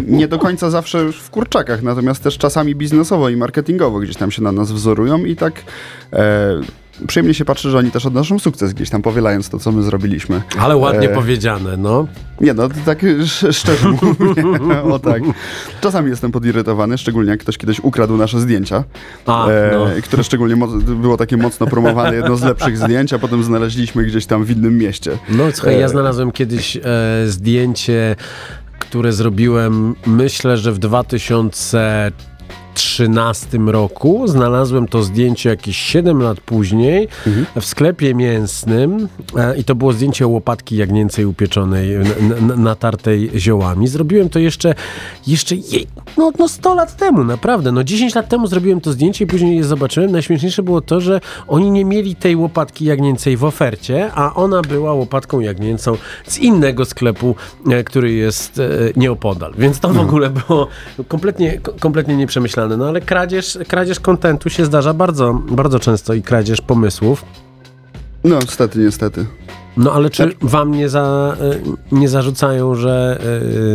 nie 0.07 0.27
do 0.27 0.39
końca 0.39 0.69
zawsze 0.69 1.11
w 1.11 1.29
kurczakach, 1.29 1.83
natomiast 1.83 2.23
też 2.23 2.37
czasami 2.37 2.75
biznesowo 2.75 3.29
i 3.29 3.35
marketingowo 3.37 3.99
gdzieś 3.99 4.15
tam 4.15 4.31
się 4.31 4.41
na 4.43 4.51
nas 4.51 4.71
wzorują 4.71 5.25
i 5.25 5.35
tak. 5.35 5.53
E, 6.13 6.61
Przyjemnie 7.07 7.33
się 7.33 7.45
patrzy, 7.45 7.69
że 7.69 7.77
oni 7.77 7.91
też 7.91 8.05
odnoszą 8.05 8.39
sukces 8.39 8.73
gdzieś 8.73 8.89
tam, 8.89 9.01
powielając 9.01 9.49
to, 9.49 9.59
co 9.59 9.71
my 9.71 9.83
zrobiliśmy. 9.83 10.41
Ale 10.59 10.77
ładnie 10.77 11.09
E, 11.11 11.15
powiedziane, 11.15 11.77
no. 11.77 12.07
Nie 12.41 12.53
no, 12.53 12.69
to 12.69 12.75
tak 12.85 13.03
sz- 13.03 13.55
szczerze 13.57 13.89
mówię, 13.89 14.43
o 14.93 14.99
tak. 14.99 15.21
Czasami 15.81 16.09
jestem 16.09 16.31
podirytowany, 16.31 16.97
szczególnie 16.97 17.31
jak 17.31 17.39
ktoś 17.39 17.57
kiedyś 17.57 17.79
ukradł 17.79 18.17
nasze 18.17 18.39
zdjęcia, 18.39 18.83
A, 19.25 19.47
e, 19.47 19.71
no. 19.73 19.85
które 20.03 20.23
szczególnie 20.23 20.67
było 20.95 21.17
takie 21.17 21.37
mocno 21.37 21.67
promowane, 21.67 22.15
jedno 22.15 22.37
z 22.37 22.43
lepszych 22.43 22.77
zdjęć, 22.77 23.13
a 23.13 23.19
potem 23.19 23.43
znaleźliśmy 23.43 24.03
gdzieś 24.03 24.25
tam 24.25 24.43
w 24.43 24.51
innym 24.51 24.77
mieście. 24.77 25.17
No 25.29 25.43
słuchaj, 25.53 25.79
ja 25.79 25.85
E, 25.85 25.89
znalazłem 25.89 26.31
kiedyś 26.31 26.77
e, 26.77 26.81
zdjęcie, 27.27 28.15
które 28.79 29.13
zrobiłem, 29.13 29.95
myślę, 30.05 30.57
że 30.57 30.71
w 30.71 30.79
2013 32.79 33.57
roku. 33.71 34.27
Znalazłem 34.27 34.87
to 34.87 35.03
zdjęcie 35.03 35.49
jakieś 35.49 35.77
7 35.77 36.21
lat 36.21 36.39
później 36.41 37.07
Mhm. 37.27 37.45
w 37.61 37.65
sklepie 37.65 38.15
mięsnym 38.15 39.07
e, 39.37 39.57
i 39.57 39.63
to 39.63 39.75
było 39.75 39.93
zdjęcie 39.93 40.27
łopatki 40.27 40.75
jagnięcej 40.77 41.25
upieczonej, 41.25 41.89
natartej 42.57 43.31
ziołami. 43.35 43.87
Zrobiłem 43.87 44.29
to 44.29 44.39
jeszcze, 44.39 44.75
jeszcze 45.27 45.55
jej, 45.55 45.87
no, 46.17 46.31
no 46.39 46.47
100 46.47 46.75
lat 46.75 46.97
temu, 46.97 47.23
naprawdę. 47.23 47.71
No 47.71 47.83
10 47.83 48.15
lat 48.15 48.29
temu 48.29 48.47
zrobiłem 48.47 48.81
to 48.81 48.91
zdjęcie 48.91 49.23
i 49.23 49.27
później 49.27 49.57
je 49.57 49.63
zobaczyłem. 49.63 50.11
Najśmieszniejsze 50.11 50.63
było 50.63 50.81
to, 50.81 51.01
że 51.01 51.21
oni 51.47 51.71
nie 51.71 51.85
mieli 51.85 52.15
tej 52.15 52.35
łopatki 52.35 52.85
jagnięcej 52.85 53.37
w 53.37 53.43
ofercie, 53.43 54.11
a 54.15 54.33
ona 54.33 54.61
była 54.61 54.93
łopatką 54.93 55.39
jagnięcą 55.39 55.97
z 56.27 56.37
innego 56.37 56.85
sklepu, 56.85 57.35
e, 57.71 57.83
który 57.83 58.11
jest 58.13 58.59
e, 58.59 58.69
nieopodal. 58.95 59.53
Więc 59.57 59.79
to 59.79 59.89
w 59.89 59.99
ogóle 59.99 60.29
było 60.29 60.67
kompletnie, 61.07 61.57
ko- 61.59 61.73
kompletnie 61.79 62.17
nieprzemyślane. 62.17 62.64
No 62.67 62.87
ale 62.87 63.01
kradzież, 63.01 63.59
kradzież 63.67 63.99
kontentu 63.99 64.49
się 64.49 64.65
zdarza 64.65 64.93
bardzo, 64.93 65.33
bardzo 65.33 65.79
często 65.79 66.13
i 66.13 66.21
kradzież 66.21 66.61
pomysłów. 66.61 67.25
No, 68.23 68.39
niestety, 68.39 68.79
niestety. 68.79 69.25
No 69.77 69.93
ale 69.93 70.09
czy 70.09 70.35
wam 70.41 70.71
nie, 70.71 70.89
za, 70.89 71.35
e, 71.41 71.95
nie 71.95 72.09
zarzucają, 72.09 72.75
że 72.75 73.19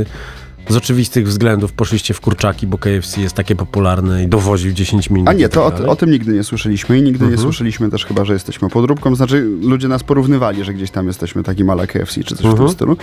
e, 0.01 0.40
z 0.69 0.77
oczywistych 0.77 1.29
względów 1.29 1.73
poszliście 1.73 2.15
w 2.15 2.21
kurczaki, 2.21 2.67
bo 2.67 2.79
KFC 2.79 3.21
jest 3.21 3.35
takie 3.35 3.57
popularne 3.57 4.25
i 4.25 4.29
dowoził 4.29 4.73
10 4.73 5.11
minut? 5.11 5.29
A 5.29 5.33
nie, 5.33 5.49
tak 5.49 5.53
to 5.79 5.87
o, 5.87 5.91
o 5.91 5.97
tym 5.97 6.11
nigdy 6.11 6.33
nie 6.33 6.45
słyszeliśmy 6.45 6.99
i 6.99 7.03
nigdy 7.03 7.19
nie 7.25 7.31
Mhm. 7.31 7.43
słyszeliśmy 7.43 7.91
też 7.91 8.07
chyba, 8.07 8.25
że 8.25 8.33
jesteśmy 8.33 8.69
podróbką. 8.69 9.15
Znaczy, 9.15 9.51
ludzie 9.63 9.89
nas 9.89 10.03
porównywali, 10.03 10.65
że 10.65 10.75
gdzieś 10.75 10.91
tam 10.91 11.07
jesteśmy 11.07 11.43
takim 11.43 11.71
ala 11.71 11.87
KFC 11.87 12.25
czy 12.25 12.37
coś 12.37 12.47
w 12.47 12.51
Mhm. 12.51 12.59
tym 12.59 12.69
stylu. 12.69 12.97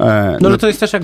E, 0.00 0.38
No 0.40 0.48
ale 0.48 0.58
to 0.58 0.66
jest 0.66 0.80
też 0.80 0.92
jak, 0.92 1.02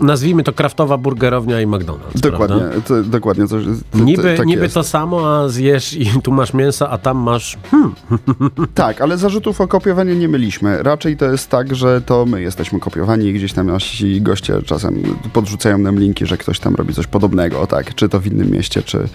nazwijmy 0.00 0.42
to, 0.42 0.52
kraftowa 0.52 0.96
burgerownia 0.98 1.60
i 1.60 1.66
McDonald's, 1.66 2.20
Dokładnie, 2.20 2.62
to, 2.86 3.02
dokładnie. 3.02 3.46
Coś, 3.48 3.64
to, 3.90 3.98
Niby, 3.98 4.34
tak 4.36 4.46
niby 4.46 4.62
jest. 4.62 4.74
to 4.74 4.82
samo, 4.82 5.36
a 5.36 5.48
zjesz 5.48 5.92
i 5.96 6.06
tu 6.22 6.32
masz 6.32 6.54
mięso, 6.54 6.90
a 6.90 6.98
tam 6.98 7.18
masz... 7.18 7.56
Hmm. 7.70 7.94
Tak, 8.74 9.00
ale 9.00 9.18
zarzutów 9.18 9.60
o 9.60 9.68
kopiowanie 9.68 10.14
nie 10.16 10.28
mieliśmy. 10.28 10.82
Raczej 10.82 11.16
to 11.16 11.24
jest 11.24 11.48
tak, 11.50 11.74
że 11.74 12.00
to 12.00 12.26
my 12.26 12.42
jesteśmy 12.42 12.80
kopiowani 12.80 13.26
i 13.26 13.32
gdzieś 13.32 13.52
tam 13.52 13.66
nasi 13.66 14.22
goście 14.22 14.62
czasem 14.62 15.02
podrzucają 15.28 15.78
nam 15.78 15.98
linki, 15.98 16.26
że 16.26 16.36
ktoś 16.36 16.60
tam 16.60 16.74
robi 16.74 16.94
coś 16.94 17.06
podobnego, 17.06 17.66
tak, 17.66 17.94
czy 17.94 18.08
to 18.08 18.20
w 18.20 18.26
innym 18.26 18.50
mieście, 18.50 18.82
czy, 18.82 19.08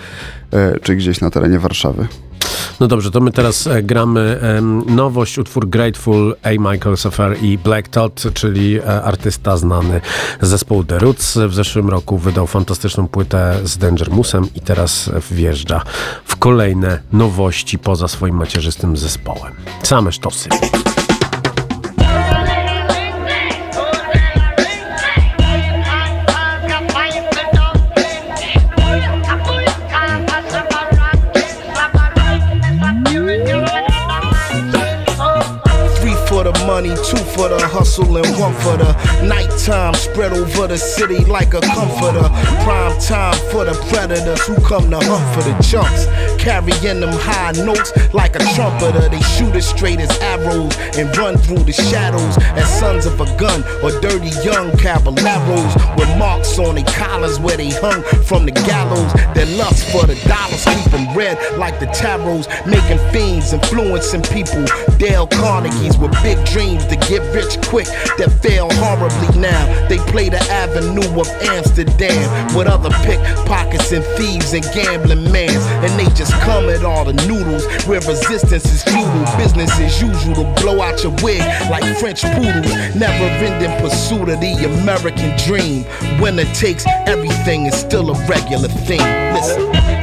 e, 0.53 0.79
czy 0.79 0.95
gdzieś 0.95 1.21
na 1.21 1.29
terenie 1.29 1.59
Warszawy. 1.59 2.07
No 2.79 2.87
dobrze, 2.87 3.11
to 3.11 3.21
my 3.21 3.31
teraz 3.31 3.67
e, 3.67 3.83
gramy 3.83 4.39
em, 4.41 4.83
nowość, 4.95 5.37
utwór 5.37 5.69
Grateful, 5.69 6.35
A. 6.43 6.71
Michael 6.71 6.97
Safer 6.97 7.43
i 7.43 7.57
Black 7.57 7.87
Todd, 7.87 8.23
czyli 8.33 8.79
e, 8.79 9.03
artysta 9.03 9.57
znany 9.57 10.01
z 10.41 10.47
zespołu 10.47 10.83
The 10.83 10.99
Roots. 10.99 11.37
W 11.47 11.53
zeszłym 11.53 11.89
roku 11.89 12.17
wydał 12.17 12.47
fantastyczną 12.47 13.07
płytę 13.07 13.59
z 13.63 13.77
Dangermusem 13.77 14.47
i 14.55 14.61
teraz 14.61 15.09
wjeżdża 15.31 15.81
w 16.25 16.35
kolejne 16.35 16.99
nowości 17.13 17.79
poza 17.79 18.07
swoim 18.07 18.35
macierzystym 18.35 18.97
zespołem. 18.97 19.53
Same 19.83 20.11
sztosy. 20.11 20.49
For 37.35 37.49
the 37.49 37.59
hustle 37.67 38.17
and 38.17 38.27
one 38.39 38.53
for 38.55 38.77
the 38.77 38.93
nighttime. 39.23 39.93
Spread 39.93 40.33
over 40.33 40.67
the 40.67 40.77
city 40.77 41.25
like 41.25 41.53
a 41.53 41.61
comforter. 41.61 42.29
Prime 42.63 42.99
time 42.99 43.35
for 43.51 43.65
the 43.65 43.73
predators 43.89 44.45
who 44.45 44.55
come 44.61 44.89
to 44.89 44.99
hunt 44.99 45.25
for 45.33 45.43
the 45.49 45.55
chunks. 45.61 46.05
Carrying 46.43 46.99
them 46.99 47.15
high 47.23 47.53
notes 47.63 47.93
like 48.13 48.35
a 48.35 48.43
trumpeter. 48.53 49.07
They 49.07 49.21
shoot 49.21 49.55
as 49.55 49.65
straight 49.65 50.01
as 50.01 50.11
arrows 50.19 50.75
and 50.97 51.15
run 51.15 51.37
through 51.37 51.63
the 51.63 51.71
shadows 51.71 52.37
as 52.59 52.67
sons 52.79 53.05
of 53.05 53.19
a 53.21 53.25
gun 53.37 53.63
or 53.81 53.91
dirty 54.01 54.27
young 54.43 54.75
caballeros 54.77 55.73
with 55.95 56.09
marks 56.19 56.59
on 56.59 56.75
their 56.75 56.83
collars 56.99 57.39
where 57.39 57.55
they 57.55 57.69
hung 57.69 58.03
from 58.25 58.45
the 58.45 58.51
gallows. 58.51 59.13
Their 59.33 59.45
lust 59.55 59.89
for 59.89 60.05
the 60.05 60.15
dollars 60.27 60.65
keep 60.65 60.91
them 60.91 61.15
red 61.15 61.39
like 61.57 61.79
the 61.79 61.87
tarots, 61.87 62.51
making 62.67 62.99
fiends, 63.13 63.53
influencing 63.53 64.23
people. 64.23 64.65
Dale 64.97 65.27
Carnegie's 65.27 65.97
with 65.97 66.11
big 66.21 66.43
dreams 66.45 66.85
to 66.87 66.97
get 67.07 67.23
rich 67.33 67.55
quick 67.67 67.87
that 68.19 68.37
fail 68.43 68.67
horribly 68.83 69.39
now. 69.39 69.87
They 69.87 69.97
play 70.11 70.27
the 70.27 70.43
avenue 70.51 71.07
of 71.19 71.27
Amsterdam 71.55 72.55
with 72.55 72.67
other 72.67 72.91
pickpockets 73.07 73.93
and 73.93 74.03
thieves 74.17 74.51
and 74.53 74.65
gambling 74.73 75.31
mans, 75.31 75.63
and 75.83 75.91
they 75.97 76.11
just 76.13 76.32
come 76.41 76.69
at 76.69 76.83
all 76.83 77.05
the 77.05 77.13
noodles 77.27 77.65
where 77.85 77.99
resistance 78.01 78.65
is 78.65 78.83
futile. 78.83 79.37
Business 79.37 79.71
as 79.79 80.01
usual 80.01 80.35
to 80.35 80.61
blow 80.61 80.81
out 80.81 81.03
your 81.03 81.13
wig 81.23 81.41
like 81.69 81.83
French 81.99 82.21
poodles. 82.23 82.71
Never 82.95 83.25
ending 83.43 83.71
pursuit 83.81 84.29
of 84.29 84.39
the 84.39 84.53
American 84.81 85.35
dream. 85.37 85.85
Winner 86.21 86.51
takes 86.53 86.85
everything 87.07 87.65
is 87.65 87.75
still 87.75 88.09
a 88.09 88.27
regular 88.27 88.67
thing. 88.67 89.01
Listen. 89.33 90.02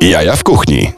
Jaja 0.00 0.36
w 0.36 0.44
kuchni. 0.44 0.92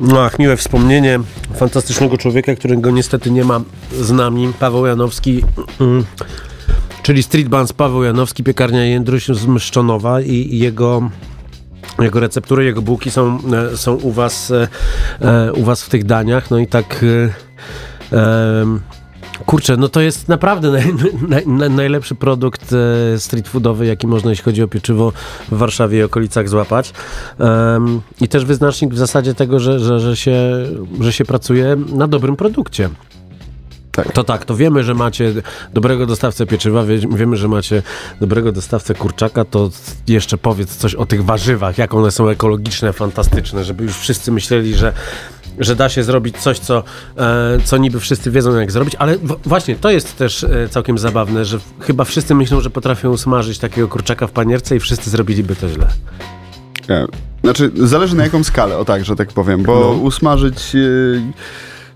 No, 0.00 0.24
ach, 0.24 0.38
miłe 0.38 0.56
wspomnienie 0.56 1.20
fantastycznego 1.56 2.18
człowieka, 2.18 2.54
którego 2.54 2.90
niestety 2.90 3.30
nie 3.30 3.44
ma 3.44 3.60
z 4.00 4.10
nami. 4.10 4.52
Paweł 4.60 4.86
Janowski, 4.86 5.44
mm, 5.80 6.04
czyli 7.02 7.22
Street 7.22 7.48
Bands 7.48 7.72
Paweł 7.72 8.04
Janowski, 8.04 8.44
piekarnia 8.44 8.84
Jędruś 8.84 9.26
z 9.26 9.46
Mszczonowa 9.46 10.20
i 10.20 10.58
jego 10.58 11.10
jego 11.98 12.20
receptury, 12.20 12.64
jego 12.64 12.82
bułki 12.82 13.10
są, 13.10 13.38
e, 13.72 13.76
są 13.76 13.94
u, 13.94 14.12
was, 14.12 14.50
e, 14.50 14.68
e, 15.20 15.52
u 15.52 15.64
was 15.64 15.82
w 15.82 15.88
tych 15.88 16.04
daniach. 16.04 16.50
No 16.50 16.58
i 16.58 16.66
tak. 16.66 17.04
Kurczę, 19.46 19.76
no 19.76 19.88
to 19.88 20.00
jest 20.00 20.28
naprawdę 20.28 20.70
naj, 20.70 20.94
naj, 21.28 21.46
naj, 21.46 21.70
najlepszy 21.70 22.14
produkt 22.14 22.72
e, 22.72 23.18
street 23.18 23.48
foodowy, 23.48 23.86
jaki 23.86 24.06
można, 24.06 24.30
jeśli 24.30 24.44
chodzi 24.44 24.62
o 24.62 24.68
pieczywo 24.68 25.12
w 25.52 25.56
Warszawie 25.56 25.98
i 25.98 26.02
okolicach 26.02 26.48
złapać. 26.48 26.92
Em, 27.38 28.00
I 28.20 28.28
też 28.28 28.44
wyznacznik 28.44 28.94
w 28.94 28.98
zasadzie 28.98 29.34
tego, 29.34 29.60
że, 29.60 29.78
że, 29.78 30.00
że, 30.00 30.16
się, 30.16 30.36
że 31.00 31.12
się 31.12 31.24
pracuje 31.24 31.76
na 31.92 32.08
dobrym 32.08 32.36
produkcie. 32.36 32.90
To 34.14 34.24
tak, 34.24 34.44
to 34.44 34.56
wiemy, 34.56 34.84
że 34.84 34.94
macie 34.94 35.32
dobrego 35.72 36.06
dostawcę 36.06 36.46
pieczywa, 36.46 36.84
wie, 36.84 36.98
wiemy, 36.98 37.36
że 37.36 37.48
macie 37.48 37.82
dobrego 38.20 38.52
dostawcę 38.52 38.94
kurczaka, 38.94 39.44
to 39.44 39.70
jeszcze 40.08 40.38
powiedz 40.38 40.76
coś 40.76 40.94
o 40.94 41.06
tych 41.06 41.24
warzywach, 41.24 41.78
jak 41.78 41.94
one 41.94 42.10
są 42.10 42.28
ekologiczne, 42.28 42.92
fantastyczne, 42.92 43.64
żeby 43.64 43.84
już 43.84 43.96
wszyscy 43.96 44.32
myśleli, 44.32 44.74
że 44.74 44.92
że 45.58 45.76
da 45.76 45.88
się 45.88 46.02
zrobić 46.02 46.36
coś, 46.38 46.58
co, 46.58 46.82
e, 47.16 47.58
co 47.64 47.76
niby 47.76 48.00
wszyscy 48.00 48.30
wiedzą, 48.30 48.54
jak 48.60 48.72
zrobić, 48.72 48.94
ale 48.98 49.16
właśnie 49.44 49.76
to 49.76 49.90
jest 49.90 50.16
też 50.16 50.44
e, 50.44 50.68
całkiem 50.70 50.98
zabawne, 50.98 51.44
że 51.44 51.58
chyba 51.80 52.04
wszyscy 52.04 52.34
myślą, 52.34 52.60
że 52.60 52.70
potrafią 52.70 53.16
smażyć 53.16 53.58
takiego 53.58 53.88
kurczaka 53.88 54.26
w 54.26 54.30
panierce 54.30 54.76
i 54.76 54.80
wszyscy 54.80 55.10
zrobiliby 55.10 55.56
to 55.56 55.68
źle. 55.68 55.86
E, 56.90 57.06
Znaczy, 57.44 57.70
zależy 57.74 58.16
na 58.16 58.24
jaką 58.24 58.44
skalę, 58.44 58.78
o 58.78 58.84
tak, 58.84 59.04
że 59.04 59.16
tak 59.16 59.28
powiem, 59.32 59.62
bo 59.62 59.80
No. 59.80 59.88
usmażyć 60.02 60.74
y, 60.74 61.22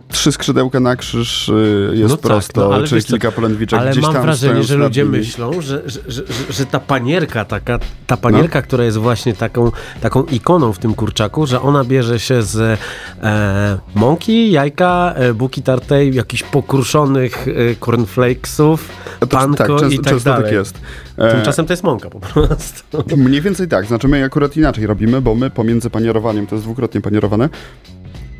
trzy 0.09 0.33
skrzydełka 0.33 0.81
na 0.81 0.97
krzyż 0.97 1.49
y, 1.49 1.91
jest 1.95 2.11
No 2.11 2.17
tak, 2.17 2.21
prosto, 2.27 2.69
no, 2.69 2.75
ale 2.75 2.87
czy 2.87 3.03
kilka 3.03 3.33
polędwiczek 3.33 3.81
Ale 3.81 3.91
gdzieś 3.91 4.03
mam 4.03 4.13
tam 4.13 4.23
wrażenie, 4.23 4.53
stoją 4.53 4.67
że 4.67 4.77
ludzie 4.77 5.01
sprawnymi. 5.03 5.27
myślą, 5.27 5.53
że, 5.53 5.83
że, 5.87 6.01
że, 6.09 6.23
że, 6.51 6.67
ta 6.67 6.81
panierka, 6.81 7.45
taka, 7.45 7.79
ta 8.07 8.17
panierka, 8.17 8.59
No. 8.59 8.63
która 8.63 8.85
jest 8.85 8.97
właśnie 8.97 9.35
taką, 9.35 9.73
taką 10.01 10.25
ikoną 10.25 10.73
w 10.73 10.79
tym 10.79 10.95
kurczaku, 10.95 11.47
że 11.47 11.61
ona 11.63 11.85
bierze 11.85 12.21
się 12.21 12.43
z 12.43 12.81
e, 13.23 13.79
mąki, 13.95 14.51
jajka, 14.51 15.13
e, 15.17 15.35
buki 15.35 15.63
tartej, 15.63 16.15
jakichś 16.15 16.43
pokruszonych 16.43 17.49
e, 17.49 17.75
cornflakesów, 17.87 18.89
panko 19.31 19.57
tak, 19.57 19.69
często- 19.69 19.91
i 19.93 19.97
tak 19.99 20.13
często 20.13 20.31
tak 20.31 20.41
dalej. 20.43 20.55
jest. 20.55 20.81
E, 21.19 21.33
Tymczasem 21.33 21.67
to 21.67 21.73
jest 21.73 21.83
mąka 21.85 22.11
po 22.11 22.21
prostu. 22.21 23.05
Mniej 23.17 23.41
więcej 23.41 23.69
tak, 23.69 23.87
znaczy 23.87 24.09
my 24.09 24.25
akurat 24.25 24.57
inaczej 24.57 24.87
robimy, 24.87 25.21
bo 25.21 25.35
my 25.35 25.51
pomiędzy 25.51 25.91
panierowaniem, 25.91 26.47
to 26.47 26.55
jest 26.55 26.65
dwukrotnie 26.67 27.01
panierowane, 27.01 27.49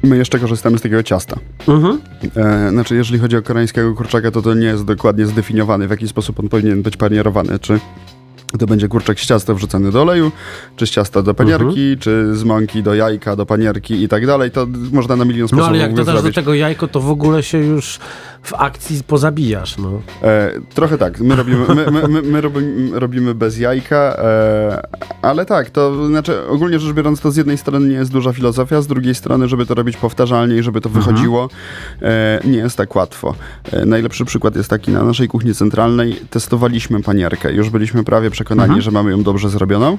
my 0.03 0.17
jeszcze 0.17 0.39
korzystamy 0.39 0.79
z 0.79 0.83
takiego 0.83 1.03
ciasta. 1.03 1.39
Mhm. 1.69 2.01
E, 2.37 2.71
znaczy, 2.71 2.95
jeżeli 2.95 3.19
chodzi 3.19 3.37
o 3.37 3.43
koreańskiego 3.43 3.95
kurczaka, 3.95 4.31
to 4.31 4.43
to 4.43 4.55
nie 4.55 4.67
jest 4.67 4.85
dokładnie 4.85 5.27
zdefiniowany, 5.27 5.87
w 5.89 5.91
jaki 5.91 6.09
sposób 6.09 6.41
on 6.41 6.49
powinien 6.49 6.83
być 6.83 6.97
panierowany. 6.97 7.59
Czy 7.59 7.81
to 8.59 8.67
będzie 8.67 8.89
kurczak 8.89 9.21
z 9.21 9.27
ciasta 9.27 9.55
wrzucany 9.55 9.91
do 9.93 10.03
oleju, 10.03 10.33
czy 10.77 10.87
z 10.87 10.91
ciasta 10.91 11.23
do 11.23 11.35
panierki, 11.35 11.67
Mhm. 11.81 11.99
czy 11.99 12.37
z 12.37 12.45
mąki 12.45 12.83
do 12.83 12.95
jajka, 12.95 13.37
do 13.37 13.47
panierki 13.47 14.03
i 14.03 14.09
tak 14.09 14.27
dalej. 14.27 14.51
To 14.51 14.67
można 14.93 15.17
na 15.17 15.25
milion 15.25 15.43
No 15.43 15.49
sposobów 15.49 15.69
ale 15.69 15.79
jak 15.79 15.95
dodasz 15.95 16.15
zrobić. 16.15 16.35
do 16.35 16.41
tego 16.41 16.55
jajko, 16.55 16.89
to 16.89 17.01
w 17.01 17.11
ogóle 17.11 17.43
się 17.43 17.59
już 17.59 17.99
w 18.43 18.55
akcji 18.55 19.03
pozabijasz, 19.07 19.79
no. 19.79 20.01
E, 20.23 20.51
trochę 20.75 20.99
tak. 20.99 21.21
My 21.21 21.37
robimy, 21.37 21.59
my, 21.75 21.91
my, 21.91 22.09
my, 22.09 22.23
my 22.23 22.41
robimy, 22.41 23.01
robimy 23.01 23.35
bez 23.35 23.59
jajka, 23.59 23.97
e, 24.19 24.83
ale 25.23 25.47
tak, 25.47 25.71
to 25.71 26.07
znaczy 26.07 26.47
ogólnie 26.49 26.79
rzecz 26.79 26.93
biorąc, 26.95 27.21
to 27.21 27.31
z 27.31 27.37
jednej 27.37 27.59
strony 27.59 27.89
nie 27.89 27.95
jest 27.95 28.13
duża 28.13 28.33
filozofia, 28.33 28.83
z 28.83 28.87
drugiej 28.87 29.15
strony, 29.15 29.49
żeby 29.49 29.67
to 29.67 29.75
robić 29.75 29.97
powtarzalnie 29.97 30.57
i 30.57 30.63
żeby 30.63 30.81
to 30.81 30.89
Mhm. 30.89 31.05
wychodziło, 31.05 31.49
e, 32.03 32.41
nie 32.45 32.59
jest 32.59 32.77
tak 32.77 32.97
łatwo. 32.97 33.35
E, 33.73 33.85
najlepszy 33.87 34.25
przykład 34.25 34.57
jest 34.57 34.71
taki, 34.71 34.91
na 34.91 35.03
naszej 35.05 35.29
kuchni 35.29 35.55
centralnej 35.55 36.21
testowaliśmy 36.31 37.03
panierkę. 37.03 37.53
Już 37.53 37.71
byliśmy 37.71 38.05
prawie 38.05 38.31
przekonani, 38.39 38.69
Mhm. 38.69 38.83
że 38.83 38.91
mamy 38.91 39.11
ją 39.11 39.23
dobrze 39.23 39.49
zrobioną. 39.51 39.99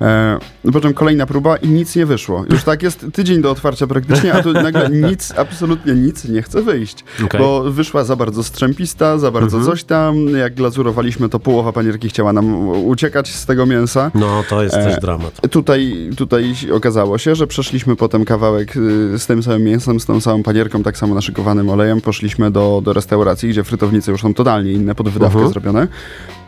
E, 0.00 0.38
po 0.72 0.80
czym 0.80 0.94
kolejna 0.94 1.26
próba 1.26 1.56
i 1.56 1.68
nic 1.68 1.96
nie 1.96 2.06
wyszło. 2.06 2.44
Już 2.50 2.64
tak 2.64 2.82
jest 2.82 3.06
tydzień 3.12 3.42
do 3.42 3.50
otwarcia 3.50 3.86
praktycznie, 3.86 4.32
a 4.34 4.42
tu 4.42 4.52
nagle 4.68 4.90
nic, 4.90 5.32
absolutnie 5.36 5.92
nic 5.94 6.24
nie 6.24 6.42
chce 6.42 6.62
wyjść. 6.62 7.04
Okej. 7.24 7.40
Bo 7.40 7.62
wyszła 7.72 8.04
za 8.04 8.16
bardzo 8.16 8.44
strzępista, 8.44 9.18
za 9.18 9.30
bardzo 9.30 9.56
Mhm. 9.56 9.72
coś 9.72 9.84
tam. 9.84 10.28
Jak 10.28 10.54
glazurowaliśmy, 10.54 11.28
to 11.28 11.40
połowa 11.40 11.72
panierki 11.72 12.08
chciała 12.08 12.32
nam 12.32 12.68
uciekać 12.68 13.28
z 13.34 13.46
tego 13.46 13.66
mięsa. 13.66 14.10
No, 14.14 14.44
to 14.48 14.62
jest 14.62 14.74
E, 14.76 14.84
też 14.84 15.00
dramat. 15.00 15.40
Tutaj, 15.50 16.10
tutaj 16.16 16.54
okazało 16.72 17.18
się, 17.18 17.34
że 17.34 17.46
przeszliśmy 17.46 17.96
potem 17.96 18.24
kawałek 18.24 18.76
y, 18.76 19.18
z 19.18 19.26
tym 19.26 19.42
samym 19.42 19.62
mięsem, 19.62 20.00
z 20.00 20.06
tą 20.06 20.20
samą 20.20 20.42
panierką, 20.42 20.82
tak 20.82 20.96
samo 20.98 21.14
naszykowanym 21.14 21.70
olejem. 21.70 22.00
Poszliśmy 22.00 22.50
do, 22.50 22.80
do 22.84 22.92
restauracji, 22.92 23.48
gdzie 23.48 23.64
frytownice 23.64 24.12
już 24.12 24.20
są 24.22 24.34
totalnie 24.34 24.72
inne, 24.72 24.94
pod 24.94 25.08
wydawkę 25.08 25.34
Mhm. 25.38 25.52
zrobione. 25.52 25.88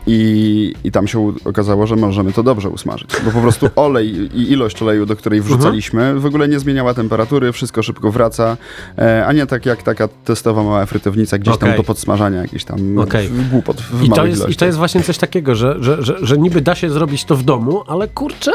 I, 0.07 0.73
I 0.83 0.91
tam 0.91 1.07
się 1.07 1.33
okazało, 1.45 1.87
że 1.87 1.95
możemy 1.95 2.33
to 2.33 2.43
dobrze 2.43 2.69
usmażyć. 2.69 3.09
Bo 3.25 3.31
po 3.31 3.41
prostu 3.41 3.69
olej 3.75 4.07
i 4.09 4.51
ilość 4.51 4.81
oleju, 4.81 5.05
do 5.05 5.15
której 5.15 5.41
wrzucaliśmy, 5.41 6.19
w 6.19 6.25
ogóle 6.25 6.47
nie 6.47 6.59
zmieniała 6.59 6.93
temperatury, 6.93 7.51
wszystko 7.51 7.83
szybko 7.83 8.11
wraca. 8.11 8.57
E, 8.97 9.25
a 9.25 9.33
nie 9.33 9.45
tak 9.45 9.65
jak 9.65 9.83
taka 9.83 10.07
testowa 10.07 10.63
mała 10.63 10.85
frytownica, 10.85 11.37
gdzieś 11.37 11.57
tam 11.57 11.69
Okej. 11.69 11.77
do 11.77 11.83
podsmażania, 11.83 12.41
jakiś 12.41 12.65
tam 12.65 12.95
w- 13.27 13.49
głupot 13.49 13.81
w 13.81 14.03
I 14.03 14.09
to, 14.09 14.25
jest, 14.25 14.49
I 14.49 14.55
to 14.55 14.65
jest 14.65 14.77
właśnie 14.77 15.03
coś 15.03 15.17
takiego, 15.17 15.55
że, 15.55 15.75
że, 15.79 16.03
że, 16.03 16.17
że 16.21 16.37
niby 16.37 16.61
da 16.61 16.75
się 16.75 16.89
zrobić 16.89 17.25
to 17.25 17.35
w 17.35 17.43
domu, 17.43 17.83
ale 17.87 18.07
kurczę, 18.07 18.51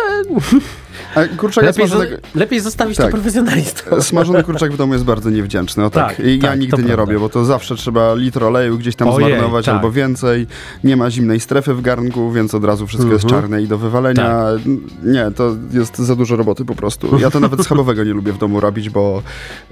A 1.15 1.37
kurczaka 1.37 1.67
lepiej, 1.67 1.87
zo- 1.87 1.89
smażonego- 1.89 2.17
lepiej 2.35 2.61
zostawić 2.61 2.97
to 2.97 3.03
Tak. 3.03 3.13
profesjonalistom. 3.13 4.03
Smażony 4.03 4.43
kurczak 4.45 4.73
w 4.73 4.77
domu 4.77 4.93
jest 4.93 5.05
bardzo 5.05 5.31
niewdzięczny. 5.31 5.85
O 5.85 5.91
tak. 5.91 6.17
Tak, 6.17 6.27
I 6.27 6.37
ja 6.39 6.43
tak, 6.49 6.61
nigdy 6.61 6.77
to 6.77 6.83
nie 6.83 6.89
prawda. 6.89 7.05
robię, 7.05 7.19
bo 7.19 7.29
to 7.29 7.45
zawsze 7.45 7.77
trzeba 7.77 8.15
litr 8.15 8.45
oleju 8.45 8.79
gdzieś 8.79 8.97
tam 8.97 9.09
Ojej, 9.09 9.29
zmarnować 9.29 9.67
tak. 9.67 9.75
albo 9.75 9.91
więcej. 9.93 10.47
Nie 10.85 10.97
ma 10.97 11.11
zimnej 11.11 11.41
strefy 11.41 11.75
w 11.75 11.81
garnku, 11.81 12.33
więc 12.33 12.55
od 12.55 12.65
razu 12.65 12.87
wszystko 12.87 13.13
jest 13.13 13.25
Mhm. 13.25 13.43
czarne 13.43 13.63
i 13.63 13.69
do 13.69 13.79
wywalenia. 13.79 14.23
Tak. 14.25 14.61
Nie, 15.05 15.31
to 15.37 15.57
jest 15.73 15.99
za 15.99 16.17
dużo 16.17 16.37
roboty 16.37 16.65
po 16.65 16.75
prostu. 16.75 17.19
Ja 17.19 17.31
to 17.31 17.41
nawet 17.41 17.65
schabowego 17.65 18.05
nie 18.05 18.13
lubię 18.13 18.33
w 18.33 18.39
domu 18.39 18.61
robić, 18.61 18.91
bo 18.91 19.23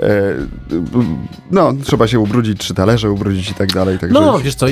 e, 0.03 0.35
no, 1.51 1.73
trzeba 1.85 2.07
się 2.07 2.21
ubrudzić, 2.21 2.59
trzy 2.61 2.75
talerze 2.75 3.11
ubrudzić 3.11 3.51
i 3.51 3.55
tak 3.55 3.73
dalej. 3.73 3.99
Także 3.99 4.21
No, 4.21 4.39
wiesz 4.39 4.55
co, 4.55 4.67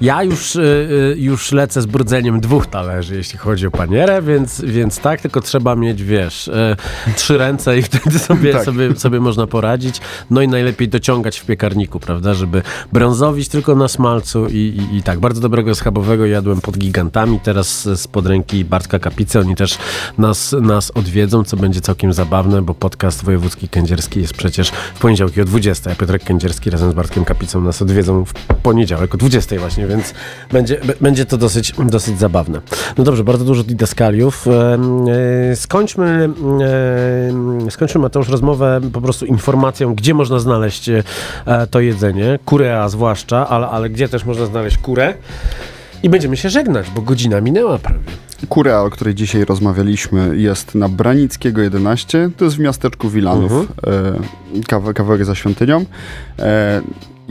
ja 0.00 0.22
już, 0.22 0.56
y, 0.56 0.60
y, 0.60 1.16
już 1.18 1.52
lecę 1.52 1.82
z 1.82 1.86
brudzeniem 1.86 2.40
dwóch 2.40 2.66
talerzy, 2.66 3.16
jeśli 3.16 3.38
chodzi 3.38 3.66
o 3.66 3.70
panierę, 3.70 4.22
więc, 4.22 4.60
więc 4.60 4.98
tak, 4.98 5.20
tylko 5.20 5.39
trzeba 5.40 5.76
mieć, 5.76 6.02
wiesz, 6.02 6.48
y, 6.48 6.76
trzy 7.16 7.38
ręce 7.38 7.78
i 7.78 7.82
wtedy 7.82 8.18
sobie, 8.18 8.52
Tak. 8.52 8.64
sobie, 8.64 8.96
sobie 8.96 9.20
można 9.20 9.46
poradzić. 9.46 10.00
No 10.30 10.42
i 10.42 10.48
najlepiej 10.48 10.88
dociągać 10.88 11.38
w 11.38 11.44
piekarniku, 11.46 12.00
prawda, 12.00 12.34
żeby 12.34 12.62
brązowić 12.92 13.48
tylko 13.48 13.74
na 13.74 13.88
smalcu 13.88 14.46
i, 14.46 14.86
i, 14.92 14.96
i 14.96 15.02
tak. 15.02 15.20
Bardzo 15.20 15.40
dobrego 15.40 15.74
schabowego 15.74 16.26
jadłem 16.26 16.60
pod 16.60 16.78
gigantami, 16.78 17.40
teraz 17.40 17.88
spod 17.96 18.26
ręki 18.26 18.64
Bartka 18.64 18.98
Kapicy. 18.98 19.40
Oni 19.40 19.56
też 19.56 19.78
nas, 20.18 20.54
nas 20.60 20.90
odwiedzą, 20.94 21.44
co 21.44 21.56
będzie 21.56 21.80
całkiem 21.80 22.12
zabawne, 22.12 22.62
bo 22.62 22.74
podcast 22.74 23.24
wojewódzki 23.24 23.68
kędzierski 23.68 24.20
jest 24.20 24.34
przecież 24.34 24.70
w 24.94 24.98
poniedziałki 24.98 25.40
o 25.40 25.44
20, 25.44 25.90
a 25.90 25.94
Piotrek 25.94 26.24
Kędzierski 26.24 26.70
razem 26.70 26.90
z 26.90 26.94
Bartkiem 26.94 27.24
Kapicą 27.24 27.60
nas 27.60 27.82
odwiedzą 27.82 28.24
w 28.24 28.32
poniedziałek 28.62 29.14
o 29.14 29.18
20 29.18 29.56
właśnie, 29.58 29.86
więc 29.86 30.14
będzie, 30.52 30.80
będzie 31.00 31.26
to 31.26 31.36
dosyć, 31.36 31.72
dosyć 31.86 32.18
zabawne. 32.18 32.60
No 32.98 33.04
dobrze, 33.04 33.24
bardzo 33.24 33.44
dużo 33.44 33.62
didaskaliów. 33.62 34.46
E, 35.52 35.56
Skończmy, 35.56 36.28
em, 37.28 37.70
skończmy 37.70 38.00
Mateusz 38.00 38.28
rozmowę 38.28 38.80
po 38.92 39.00
prostu 39.00 39.26
informacją, 39.26 39.94
gdzie 39.94 40.14
można 40.14 40.38
znaleźć 40.38 40.88
e, 40.88 41.02
to 41.70 41.80
jedzenie, 41.80 42.38
kurea 42.44 42.88
zwłaszcza, 42.88 43.48
ale, 43.48 43.68
ale 43.68 43.90
gdzie 43.90 44.08
też 44.08 44.24
można 44.24 44.46
znaleźć 44.46 44.78
kurę. 44.78 45.14
I 46.02 46.08
będziemy 46.10 46.36
się 46.36 46.50
żegnać, 46.50 46.86
bo 46.94 47.02
godzina 47.02 47.40
minęła 47.40 47.78
prawie. 47.78 47.98
Kurea, 48.48 48.82
o 48.82 48.90
której 48.90 49.14
dzisiaj 49.14 49.44
rozmawialiśmy, 49.44 50.36
jest 50.36 50.74
na 50.74 50.88
Branickiego 50.88 51.60
11. 51.60 52.30
To 52.36 52.44
jest 52.44 52.56
w 52.56 52.60
miasteczku 52.60 53.08
Wilanów, 53.10 53.52
Mhm. 53.52 53.68
e, 54.56 54.62
kawa- 54.68 54.92
kawałek 54.94 55.24
za 55.24 55.34
świątynią. 55.34 55.84
E, 56.38 56.80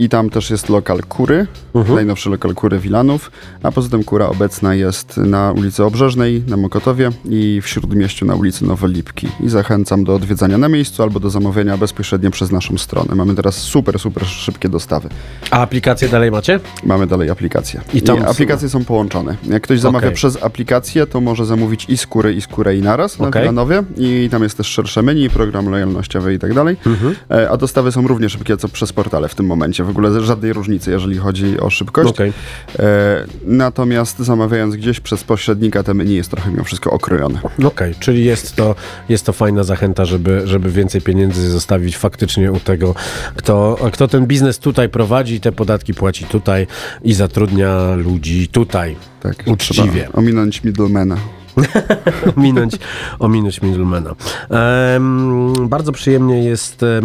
I 0.00 0.08
tam 0.08 0.30
też 0.30 0.50
jest 0.50 0.68
lokal 0.68 1.02
Kury, 1.08 1.46
Mhm. 1.74 1.94
najnowszy 1.94 2.30
lokal 2.30 2.54
Kury 2.54 2.78
Wilanów. 2.78 3.30
A 3.62 3.72
poza 3.72 3.88
tym 3.88 4.04
Kura 4.04 4.26
obecna 4.26 4.74
jest 4.74 5.16
na 5.16 5.52
ulicy 5.52 5.84
Obrzeżnej, 5.84 6.42
na 6.48 6.56
Mokotowie 6.56 7.10
i 7.24 7.60
w 7.62 7.68
Śródmieściu 7.68 8.26
na 8.26 8.34
ulicy 8.34 8.64
Nowe 8.64 8.88
Lipki. 8.88 9.28
I 9.40 9.48
zachęcam 9.48 10.04
do 10.04 10.14
odwiedzania 10.14 10.58
na 10.58 10.68
miejscu 10.68 11.02
albo 11.02 11.20
do 11.20 11.30
zamówienia 11.30 11.76
bezpośrednio 11.76 12.30
przez 12.30 12.50
naszą 12.50 12.78
stronę. 12.78 13.14
Mamy 13.14 13.34
teraz 13.34 13.54
super, 13.56 13.98
super 13.98 14.26
szybkie 14.26 14.68
dostawy. 14.68 15.08
A 15.50 15.60
aplikację 15.60 16.08
dalej 16.08 16.30
macie? 16.30 16.60
Mamy 16.84 17.06
dalej 17.06 17.30
aplikację. 17.30 17.80
I 17.94 17.98
I, 17.98 18.02
tam- 18.02 18.24
aplikacje 18.24 18.68
są 18.68 18.84
połączone. 18.84 19.36
Jak 19.48 19.62
ktoś 19.62 19.80
zamawia 19.80 20.06
Okej. 20.06 20.16
przez 20.16 20.42
aplikację, 20.42 21.06
to 21.06 21.20
może 21.20 21.46
zamówić 21.46 21.86
i 21.88 21.96
skórę, 21.96 22.32
i 22.32 22.40
skórę 22.40 22.76
i 22.76 22.82
naraz 22.82 23.18
na 23.18 23.28
Okej. 23.28 23.42
Wilanowie. 23.42 23.82
I 23.96 24.28
tam 24.30 24.42
jest 24.42 24.56
też 24.56 24.66
szersze 24.66 25.02
menu, 25.02 25.30
program 25.30 25.68
lojalnościowy 25.68 26.34
i 26.34 26.38
tak 26.38 26.54
dalej. 26.54 26.76
Mhm. 26.86 27.14
E, 27.30 27.50
A 27.50 27.56
dostawy 27.56 27.92
są 27.92 28.06
równie 28.08 28.28
szybkie, 28.28 28.56
co 28.56 28.68
przez 28.68 28.92
portale 28.92 29.28
w 29.28 29.34
tym 29.34 29.46
momencie. 29.46 29.84
W 29.90 29.92
ogóle 29.92 30.20
żadnej 30.20 30.52
różnicy, 30.52 30.90
jeżeli 30.90 31.18
chodzi 31.18 31.60
o 31.60 31.70
szybkość. 31.70 32.10
Okej. 32.10 32.32
E, 32.78 33.26
Natomiast 33.44 34.18
zamawiając 34.18 34.76
gdzieś 34.76 35.00
przez 35.00 35.24
pośrednika, 35.24 35.82
te 35.82 35.94
menu 35.94 36.14
jest 36.14 36.30
trochę 36.30 36.50
mimo 36.50 36.64
wszystko 36.64 36.90
okrojone. 36.90 37.40
Okej, 37.64 37.94
czyli 38.00 38.24
jest 38.24 38.56
to, 38.56 38.74
jest 39.08 39.26
to 39.26 39.32
fajna 39.32 39.62
zachęta, 39.62 40.04
żeby, 40.04 40.42
żeby 40.44 40.70
więcej 40.70 41.00
pieniędzy 41.00 41.50
zostawić 41.50 41.96
faktycznie 41.96 42.52
u 42.52 42.60
tego, 42.60 42.94
kto, 43.36 43.78
kto 43.92 44.08
ten 44.08 44.26
biznes 44.26 44.58
tutaj 44.58 44.88
prowadzi, 44.88 45.40
te 45.40 45.52
podatki 45.52 45.94
płaci 45.94 46.24
tutaj 46.24 46.66
i 47.02 47.12
zatrudnia 47.14 47.94
ludzi 47.94 48.48
tutaj. 48.48 48.96
Tak, 49.20 49.42
Uczciwie. 49.46 49.90
Trzeba 49.92 50.12
ominąć 50.12 50.64
middlemana. 50.64 51.16
ominąć, 52.36 52.72
ominąć 53.18 53.62
middlemana. 53.62 54.14
Em, 54.50 55.68
bardzo 55.68 55.92
przyjemnie 55.92 56.44
jest, 56.44 56.82
e, 56.82 57.00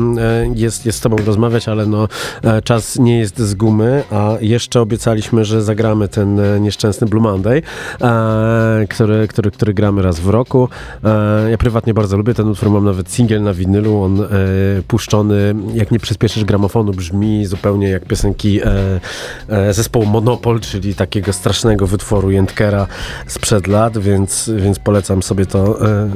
jest, 0.55 0.85
jest 0.85 0.97
z 0.97 1.01
tobą 1.01 1.17
rozmawiać, 1.25 1.67
ale 1.67 1.85
no, 1.85 2.07
e, 2.43 2.61
czas 2.61 2.99
nie 2.99 3.19
jest 3.19 3.39
z 3.39 3.53
gumy, 3.53 4.03
a 4.11 4.31
jeszcze 4.41 4.81
obiecaliśmy, 4.81 5.45
że 5.45 5.63
zagramy 5.63 6.07
ten 6.07 6.39
e, 6.39 6.59
nieszczęsny 6.59 7.07
Blue 7.07 7.23
Monday, 7.23 7.61
e, 8.01 8.85
który, 8.89 9.27
który, 9.27 9.51
który 9.51 9.73
gramy 9.73 10.01
raz 10.01 10.19
w 10.19 10.29
roku. 10.29 10.69
E, 11.03 11.51
ja 11.51 11.57
prywatnie 11.57 11.93
bardzo 11.93 12.17
lubię 12.17 12.33
ten 12.33 12.47
utwór, 12.47 12.69
mam 12.69 12.85
nawet 12.85 13.11
singiel 13.11 13.43
na 13.43 13.53
winylu, 13.53 14.01
on 14.01 14.21
e, 14.21 14.27
puszczony, 14.87 15.55
jak 15.73 15.91
nie 15.91 15.99
przyspieszysz 15.99 16.45
gramofonu, 16.45 16.91
brzmi 16.91 17.45
zupełnie 17.45 17.89
jak 17.89 18.05
piosenki 18.05 18.59
zespołu 19.71 20.05
Monopol, 20.05 20.59
czyli 20.59 20.95
takiego 20.95 21.33
strasznego 21.33 21.87
wytworu 21.87 22.31
Jędkera 22.31 22.87
sprzed 23.27 23.67
lat, 23.67 23.97
więc, 23.97 24.44
więc 24.49 24.79
polecam 24.79 25.23
sobie 25.23 25.45
to 25.45 25.87
e, 25.87 26.09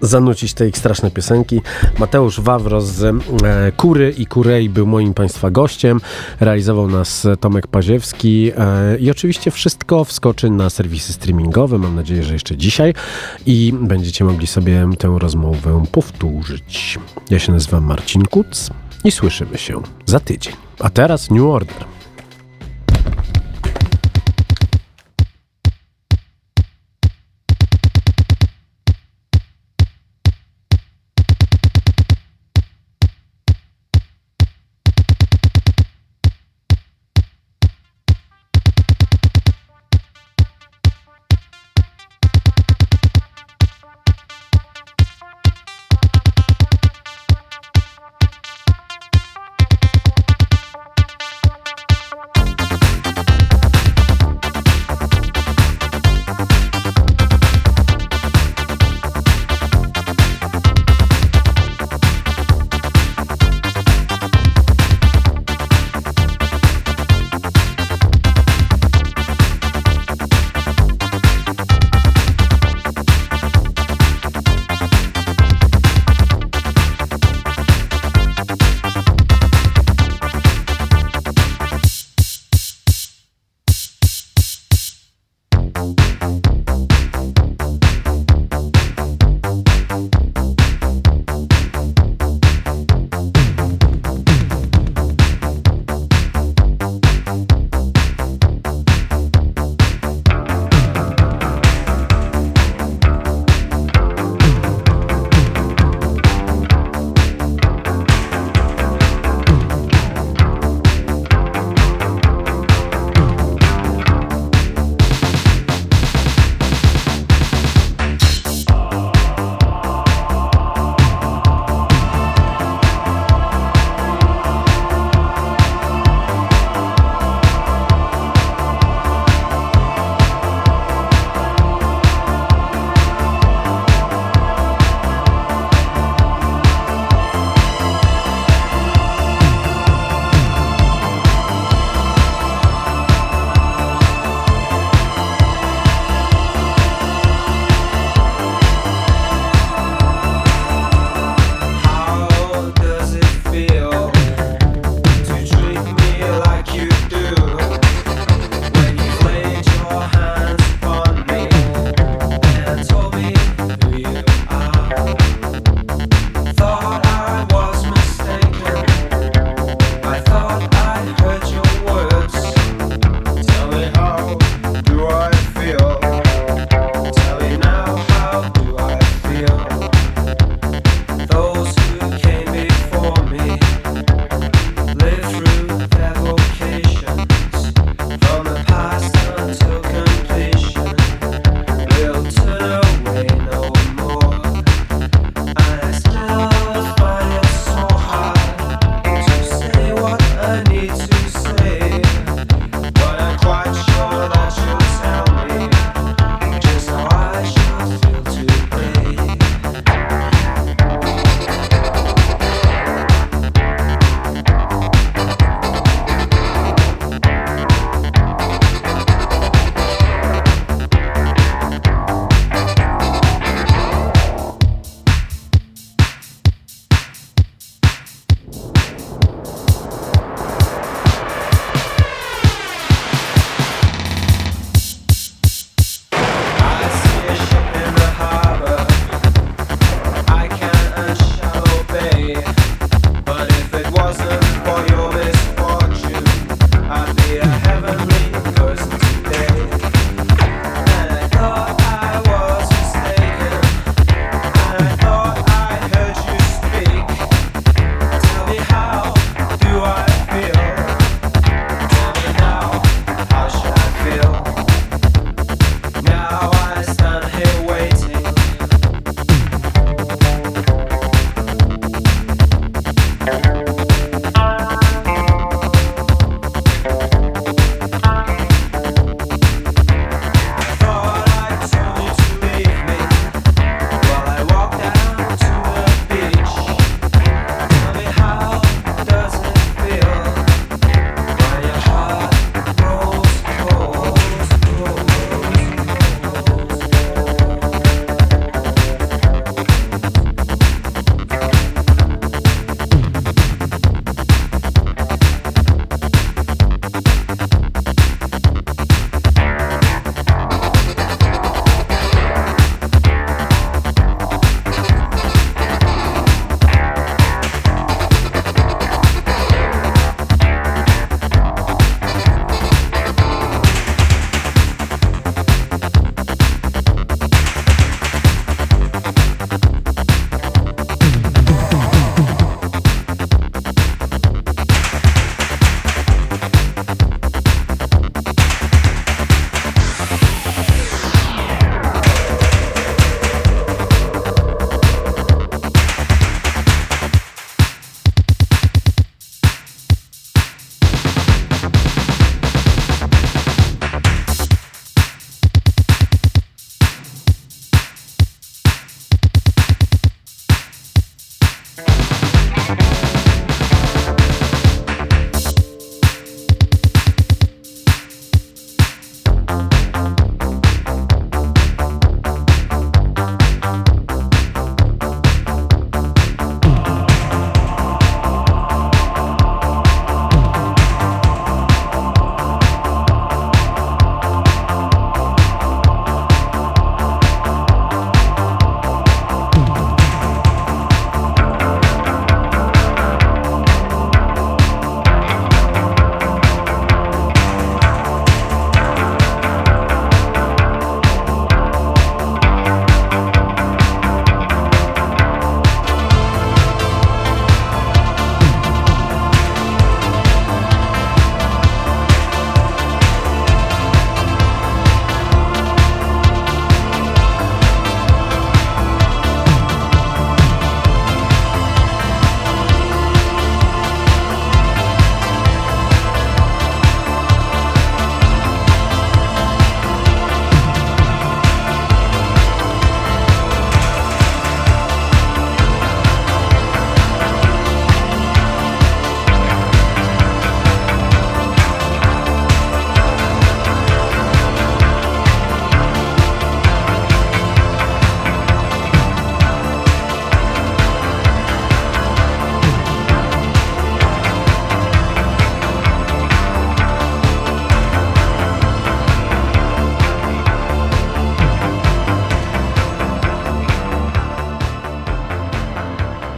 zanucić 0.00 0.54
te 0.54 0.68
ich 0.68 0.78
straszne 0.78 1.10
piosenki. 1.10 1.60
Mateusz 1.98 2.40
Wawro 2.40 2.80
z 2.80 3.02
e, 3.04 3.14
Kury 3.76 4.14
i 4.18 4.26
Kurei 4.26 4.68
był 4.68 4.86
moim 4.86 5.14
Państwa 5.14 5.50
gościem. 5.50 6.00
Realizował 6.40 6.88
nas 6.88 7.26
Tomek 7.40 7.66
Paziewski 7.66 8.52
e, 8.56 8.98
i 8.98 9.10
oczywiście 9.10 9.50
wszystko 9.50 10.04
wskoczy 10.04 10.50
na 10.50 10.70
serwisy 10.70 11.12
streamingowe. 11.12 11.78
Mam 11.78 11.94
nadzieję, 11.94 12.22
że 12.22 12.32
jeszcze 12.32 12.56
dzisiaj 12.56 12.94
i 13.46 13.74
będziecie 13.80 14.24
mogli 14.24 14.46
sobie 14.46 14.88
tę 14.98 15.16
rozmowę 15.18 15.84
powtórzyć. 15.92 16.98
Ja 17.30 17.38
się 17.38 17.52
nazywam 17.52 17.84
Marcin 17.84 18.22
Kuc 18.22 18.70
i 19.04 19.10
słyszymy 19.10 19.58
się 19.58 19.82
za 20.06 20.20
tydzień. 20.20 20.54
A 20.80 20.90
teraz 20.90 21.30
New 21.30 21.42
Order. 21.42 21.97